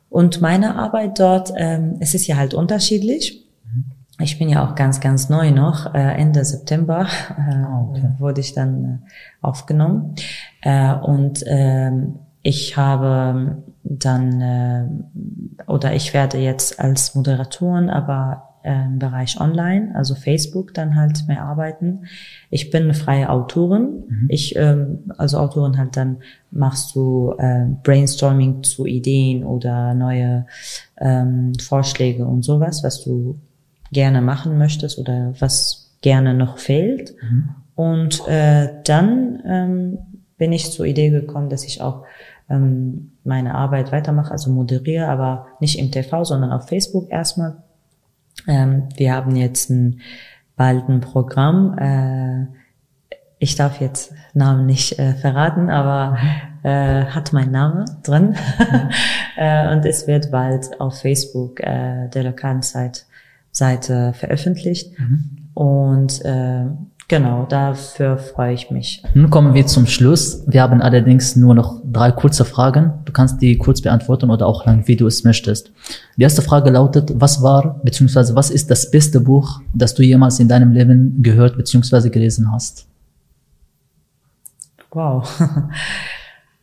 Und 0.09 0.41
meine 0.41 0.77
Arbeit 0.77 1.19
dort, 1.19 1.53
ähm, 1.57 1.97
es 2.01 2.15
ist 2.15 2.27
ja 2.27 2.37
halt 2.37 2.53
unterschiedlich. 2.53 3.41
Ich 4.20 4.39
bin 4.39 4.48
ja 4.48 4.64
auch 4.64 4.74
ganz, 4.74 5.01
ganz 5.01 5.28
neu 5.28 5.51
noch. 5.51 5.94
Äh, 5.94 6.20
Ende 6.20 6.44
September 6.44 7.06
äh, 7.30 7.55
ah, 7.55 7.89
okay. 7.89 8.10
wurde 8.18 8.40
ich 8.40 8.55
dann 8.55 8.84
äh, 8.84 8.98
aufgenommen. 9.40 10.14
Äh, 10.60 10.94
und 10.94 11.43
ähm, 11.47 12.18
ich 12.43 12.76
habe 12.76 13.62
dann 13.82 14.40
äh, 14.40 14.86
oder 15.66 15.94
ich 15.94 16.12
werde 16.14 16.39
jetzt 16.39 16.78
als 16.78 17.14
Moderatorin, 17.14 17.89
aber 17.89 18.52
äh, 18.62 18.84
im 18.84 18.98
Bereich 18.98 19.40
Online, 19.40 19.93
also 19.94 20.14
Facebook, 20.14 20.74
dann 20.74 20.94
halt 20.97 21.26
mehr 21.26 21.43
arbeiten. 21.43 22.05
Ich 22.51 22.70
bin 22.70 22.84
eine 22.84 22.94
freie 22.94 23.30
Autorin. 23.30 24.05
Mhm. 24.09 24.26
Ich, 24.28 24.56
ähm, 24.56 25.10
also 25.18 25.39
Autorin 25.39 25.78
halt 25.78 25.97
dann 25.97 26.18
machst 26.51 26.94
du 26.94 27.34
äh, 27.39 27.66
Brainstorming 27.82 28.62
zu 28.62 28.86
Ideen 28.86 29.44
oder 29.44 29.94
neue 29.94 30.47
ähm, 31.01 31.55
Vorschläge 31.60 32.26
und 32.26 32.43
sowas, 32.43 32.84
was 32.84 33.02
du 33.02 33.39
gerne 33.93 34.23
machen 34.23 34.59
möchtest 34.59 34.98
oder 34.98 35.35
was 35.39 35.93
gerne 36.01 36.35
noch 36.35 36.59
fehlt. 36.59 37.14
Mhm. 37.23 37.48
Und 37.74 38.27
äh, 38.28 38.69
dann 38.85 39.43
ähm, 39.47 39.98
bin 40.36 40.52
ich 40.52 40.73
zur 40.73 40.86
Idee 40.86 41.10
gekommen, 41.10 41.48
dass 41.48 41.64
ich 41.64 41.81
auch 41.81 42.05
ähm, 42.51 43.12
meine 43.24 43.55
Arbeit 43.55 43.93
weitermache, 43.93 44.32
also 44.32 44.51
moderiere, 44.51 45.09
aber 45.09 45.47
nicht 45.60 45.78
im 45.78 45.90
TV, 45.90 46.24
sondern 46.24 46.52
auf 46.52 46.69
Facebook 46.69 47.10
erstmal. 47.10 47.56
Ähm, 48.47 48.89
wir 48.97 49.14
haben 49.14 49.36
jetzt 49.36 49.70
ein, 49.70 50.01
bald 50.56 50.89
ein 50.89 51.01
Programm. 51.01 51.78
Äh, 51.78 52.47
ich 53.39 53.55
darf 53.56 53.81
jetzt 53.81 54.12
Namen 54.35 54.66
nicht 54.66 54.98
äh, 54.98 55.14
verraten, 55.14 55.70
aber 55.70 56.19
äh, 56.62 57.05
hat 57.05 57.32
mein 57.32 57.51
Name 57.51 57.85
drin. 58.02 58.35
äh, 59.36 59.73
und 59.73 59.85
es 59.85 60.06
wird 60.06 60.31
bald 60.31 60.81
auf 60.81 61.01
Facebook 61.01 61.60
äh, 61.60 62.09
der 62.09 62.24
lokalen 62.24 62.62
Zeit 62.62 63.06
Seite 63.53 64.12
veröffentlicht. 64.15 64.99
Mhm. 64.99 65.39
Und 65.55 66.24
äh, 66.24 66.65
Genau, 67.12 67.45
dafür 67.45 68.16
freue 68.16 68.55
ich 68.55 68.70
mich. 68.70 69.03
Nun 69.12 69.29
kommen 69.29 69.53
wir 69.53 69.66
zum 69.66 69.87
Schluss. 69.87 70.45
Wir 70.47 70.62
haben 70.62 70.81
allerdings 70.81 71.37
nur 71.37 71.55
noch 71.55 71.83
drei 71.85 72.11
kurze 72.11 72.47
Fragen. 72.47 72.95
Du 73.05 73.12
kannst 73.12 73.43
die 73.43 73.59
kurz 73.59 73.83
beantworten 73.83 74.31
oder 74.31 74.47
auch 74.47 74.65
lang, 74.65 74.89
wie 74.89 74.97
du 74.97 75.07
es 75.07 75.23
möchtest. 75.23 75.73
Die 76.16 76.23
erste 76.23 76.41
Frage 76.41 76.70
lautet, 76.70 77.12
was 77.15 77.43
war 77.43 77.83
bzw. 77.85 78.35
was 78.35 78.49
ist 78.49 78.70
das 78.70 78.91
beste 78.91 79.20
Buch, 79.20 79.61
das 79.74 79.95
du 79.95 80.03
jemals 80.03 80.41
in 80.41 80.49
deinem 80.49 80.73
Leben 80.73 81.23
gehört 81.23 81.59
bzw. 81.59 82.09
gelesen 82.09 82.51
hast? 82.51 82.87
Wow. 84.91 85.29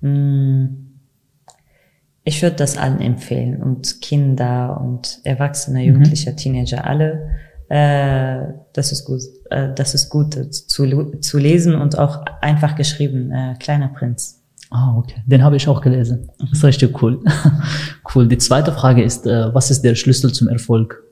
Hm. 0.01 0.85
ich 2.23 2.41
würde 2.41 2.57
das 2.57 2.77
allen 2.77 3.01
empfehlen 3.01 3.61
und 3.61 4.01
Kinder 4.01 4.79
und 4.81 5.19
Erwachsene, 5.23 5.83
Jugendliche, 5.83 6.31
mhm. 6.31 6.37
Teenager, 6.37 6.85
alle 6.85 7.29
äh, 7.69 8.47
das 8.73 8.91
ist 8.91 9.05
gut, 9.05 9.21
äh, 9.51 9.73
das 9.75 9.93
ist 9.93 10.09
gut 10.09 10.33
zu, 10.33 11.19
zu 11.19 11.37
lesen 11.37 11.75
und 11.75 11.97
auch 11.99 12.25
einfach 12.41 12.75
geschrieben, 12.75 13.31
äh, 13.31 13.55
Kleiner 13.59 13.89
Prinz. 13.89 14.41
Ah, 14.71 14.95
okay. 14.97 15.21
Den 15.25 15.43
habe 15.43 15.55
ich 15.55 15.67
auch 15.67 15.81
gelesen. 15.81 16.29
Das 16.39 16.51
ist 16.51 16.63
richtig 16.63 17.01
cool. 17.01 17.23
cool. 18.15 18.27
Die 18.27 18.37
zweite 18.37 18.71
Frage 18.71 19.03
ist, 19.03 19.25
äh, 19.25 19.53
was 19.53 19.71
ist 19.71 19.83
der 19.83 19.95
Schlüssel 19.95 20.31
zum 20.31 20.47
Erfolg? 20.47 21.03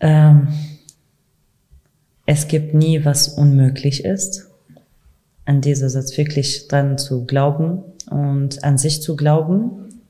Ähm, 0.00 0.48
es 2.24 2.48
gibt 2.48 2.74
nie, 2.74 3.04
was 3.04 3.28
unmöglich 3.28 4.04
ist. 4.04 4.48
An 5.44 5.60
dieser 5.60 5.88
Satz 5.88 6.16
wirklich 6.16 6.68
dran 6.68 6.98
zu 6.98 7.24
glauben 7.24 7.82
und 8.10 8.64
an 8.64 8.78
sich 8.78 9.02
zu 9.02 9.16
glauben 9.16 10.02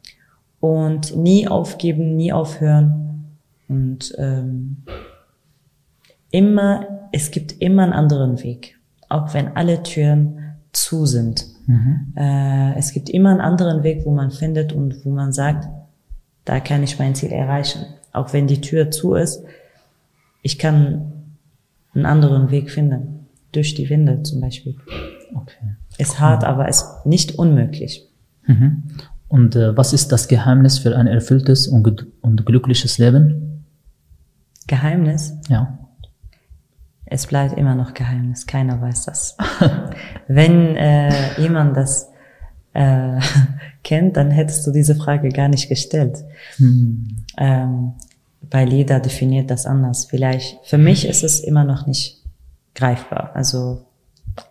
und 0.60 1.16
nie 1.16 1.48
aufgeben, 1.48 2.16
nie 2.16 2.32
aufhören 2.32 3.36
und 3.68 4.14
ähm, 4.18 4.78
immer, 6.30 7.08
es 7.12 7.30
gibt 7.30 7.60
immer 7.60 7.84
einen 7.84 7.92
anderen 7.92 8.42
Weg, 8.42 8.78
auch 9.08 9.34
wenn 9.34 9.56
alle 9.56 9.82
Türen 9.82 10.56
zu 10.72 11.06
sind. 11.06 11.46
Mhm. 11.66 12.14
Äh, 12.16 12.78
es 12.78 12.92
gibt 12.92 13.10
immer 13.10 13.30
einen 13.30 13.40
anderen 13.40 13.82
Weg, 13.82 14.04
wo 14.04 14.10
man 14.12 14.30
findet 14.30 14.72
und 14.72 15.04
wo 15.04 15.10
man 15.10 15.32
sagt, 15.32 15.68
da 16.44 16.60
kann 16.60 16.82
ich 16.82 16.98
mein 16.98 17.14
Ziel 17.14 17.30
erreichen. 17.30 17.84
Auch 18.12 18.32
wenn 18.32 18.46
die 18.46 18.60
Tür 18.60 18.90
zu 18.90 19.14
ist, 19.14 19.44
ich 20.42 20.58
kann 20.58 21.12
einen 21.94 22.06
anderen 22.06 22.50
Weg 22.50 22.70
finden. 22.70 23.26
Durch 23.52 23.74
die 23.74 23.88
Winde 23.88 24.22
zum 24.22 24.42
Beispiel. 24.42 24.76
Okay. 25.34 25.76
Ist 25.98 26.14
cool. 26.14 26.20
hart, 26.20 26.44
aber 26.44 26.68
ist 26.68 27.04
nicht 27.04 27.38
unmöglich. 27.38 28.08
Mhm. 28.46 28.84
Und 29.28 29.56
äh, 29.56 29.76
was 29.76 29.92
ist 29.92 30.10
das 30.10 30.28
Geheimnis 30.28 30.78
für 30.78 30.96
ein 30.96 31.06
erfülltes 31.06 31.68
und, 31.68 32.06
und 32.22 32.46
glückliches 32.46 32.98
Leben? 32.98 33.64
Geheimnis? 34.66 35.34
Ja. 35.48 35.78
Es 37.04 37.26
bleibt 37.26 37.56
immer 37.56 37.74
noch 37.74 37.94
Geheimnis. 37.94 38.46
Keiner 38.46 38.80
weiß 38.80 39.06
das. 39.06 39.36
Wenn 40.28 40.76
äh, 40.76 41.40
jemand 41.40 41.76
das 41.76 42.10
äh, 42.74 43.18
kennt, 43.82 44.16
dann 44.16 44.30
hättest 44.30 44.66
du 44.66 44.72
diese 44.72 44.94
Frage 44.94 45.28
gar 45.30 45.48
nicht 45.48 45.68
gestellt. 45.68 46.24
Hm. 46.56 47.24
Ähm, 47.36 47.92
weil 48.50 48.72
jeder 48.72 49.00
definiert 49.00 49.50
das 49.50 49.66
anders. 49.66 50.06
Vielleicht, 50.06 50.58
für 50.64 50.78
mich 50.78 51.06
ist 51.06 51.24
es 51.24 51.40
immer 51.40 51.64
noch 51.64 51.86
nicht 51.86 52.22
greifbar. 52.74 53.32
Also 53.34 53.87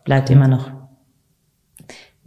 bleibt 0.03 0.29
immer 0.29 0.47
noch 0.47 0.71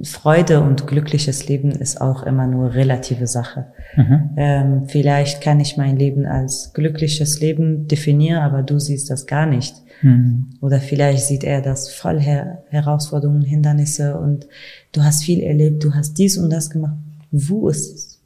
Freude 0.03 0.63
und 0.63 0.87
glückliches 0.87 1.49
Leben 1.49 1.73
ist 1.73 2.01
auch 2.01 2.23
immer 2.23 2.47
nur 2.47 2.75
relative 2.75 3.27
Sache. 3.27 3.67
Mhm. 3.97 4.31
Ähm, 4.37 4.87
vielleicht 4.87 5.43
kann 5.43 5.61
ich 5.61 5.77
mein 5.77 5.97
Leben 5.97 6.25
als 6.25 6.73
glückliches 6.73 7.41
Leben 7.41 7.87
definieren, 7.87 8.41
aber 8.41 8.63
du 8.63 8.79
siehst 8.79 9.11
das 9.11 9.27
gar 9.27 9.45
nicht. 9.45 9.75
Mhm. 10.03 10.51
Oder 10.63 10.81
vielleicht 10.81 11.27
sieht 11.27 11.45
er 11.45 11.61
das 11.61 11.91
voll 11.91 12.19
Her 12.19 12.65
Herausforderungen, 12.71 13.43
Hindernisse 13.43 14.19
und 14.19 14.47
du 14.93 15.03
hast 15.03 15.25
viel 15.25 15.41
erlebt, 15.41 15.85
du 15.85 15.93
hast 15.95 16.15
dies 16.15 16.39
und 16.39 16.51
das 16.51 16.71
gemacht. 16.71 16.97
Wo 17.31 17.69
ist 17.69 18.23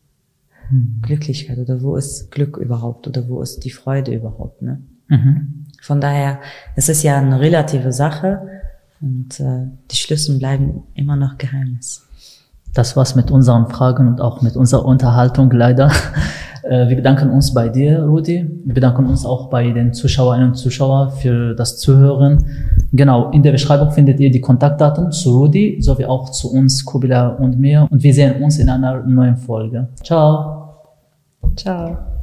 mhm. 0.70 1.00
Glücklichkeit 1.02 1.58
oder 1.58 1.82
wo 1.82 1.96
ist 1.96 2.30
Glück 2.30 2.56
überhaupt 2.56 3.08
oder 3.08 3.28
wo 3.28 3.42
ist 3.42 3.64
die 3.64 3.70
Freude 3.70 4.14
überhaupt? 4.14 4.62
Ne? 4.62 4.80
Mhm. 5.08 5.66
Von 5.82 6.00
daher, 6.00 6.40
es 6.76 6.88
ist 6.88 7.02
ja 7.02 7.18
eine 7.18 7.40
relative 7.40 7.92
Sache 7.92 8.48
und 9.04 9.38
äh, 9.38 9.68
die 9.90 9.96
Schlüssel 9.96 10.38
bleiben 10.38 10.82
immer 10.94 11.16
noch 11.16 11.36
Geheimnis. 11.36 12.06
Das 12.72 12.96
war's 12.96 13.14
mit 13.14 13.30
unseren 13.30 13.68
Fragen 13.68 14.08
und 14.08 14.20
auch 14.20 14.40
mit 14.40 14.56
unserer 14.56 14.84
Unterhaltung 14.84 15.50
leider. 15.50 15.90
Äh, 16.66 16.88
wir 16.88 16.96
bedanken 16.96 17.28
uns 17.28 17.52
bei 17.52 17.68
dir, 17.68 18.04
Rudi. 18.04 18.50
Wir 18.64 18.72
bedanken 18.72 19.04
uns 19.04 19.26
auch 19.26 19.50
bei 19.50 19.70
den 19.70 19.92
Zuschauerinnen 19.92 20.48
und 20.48 20.54
Zuschauern 20.54 21.10
für 21.10 21.54
das 21.54 21.76
Zuhören. 21.76 22.42
Genau, 22.90 23.30
in 23.32 23.42
der 23.42 23.52
Beschreibung 23.52 23.90
findet 23.90 24.18
ihr 24.18 24.30
die 24.30 24.40
Kontaktdaten 24.40 25.12
zu 25.12 25.40
Rudi 25.40 25.76
sowie 25.82 26.06
auch 26.06 26.30
zu 26.30 26.50
uns, 26.50 26.82
Kubila 26.82 27.34
und 27.34 27.58
mir. 27.60 27.86
Und 27.90 28.02
wir 28.02 28.14
sehen 28.14 28.42
uns 28.42 28.58
in 28.58 28.70
einer 28.70 29.02
neuen 29.02 29.36
Folge. 29.36 29.88
Ciao. 30.02 30.86
Ciao. 31.54 32.13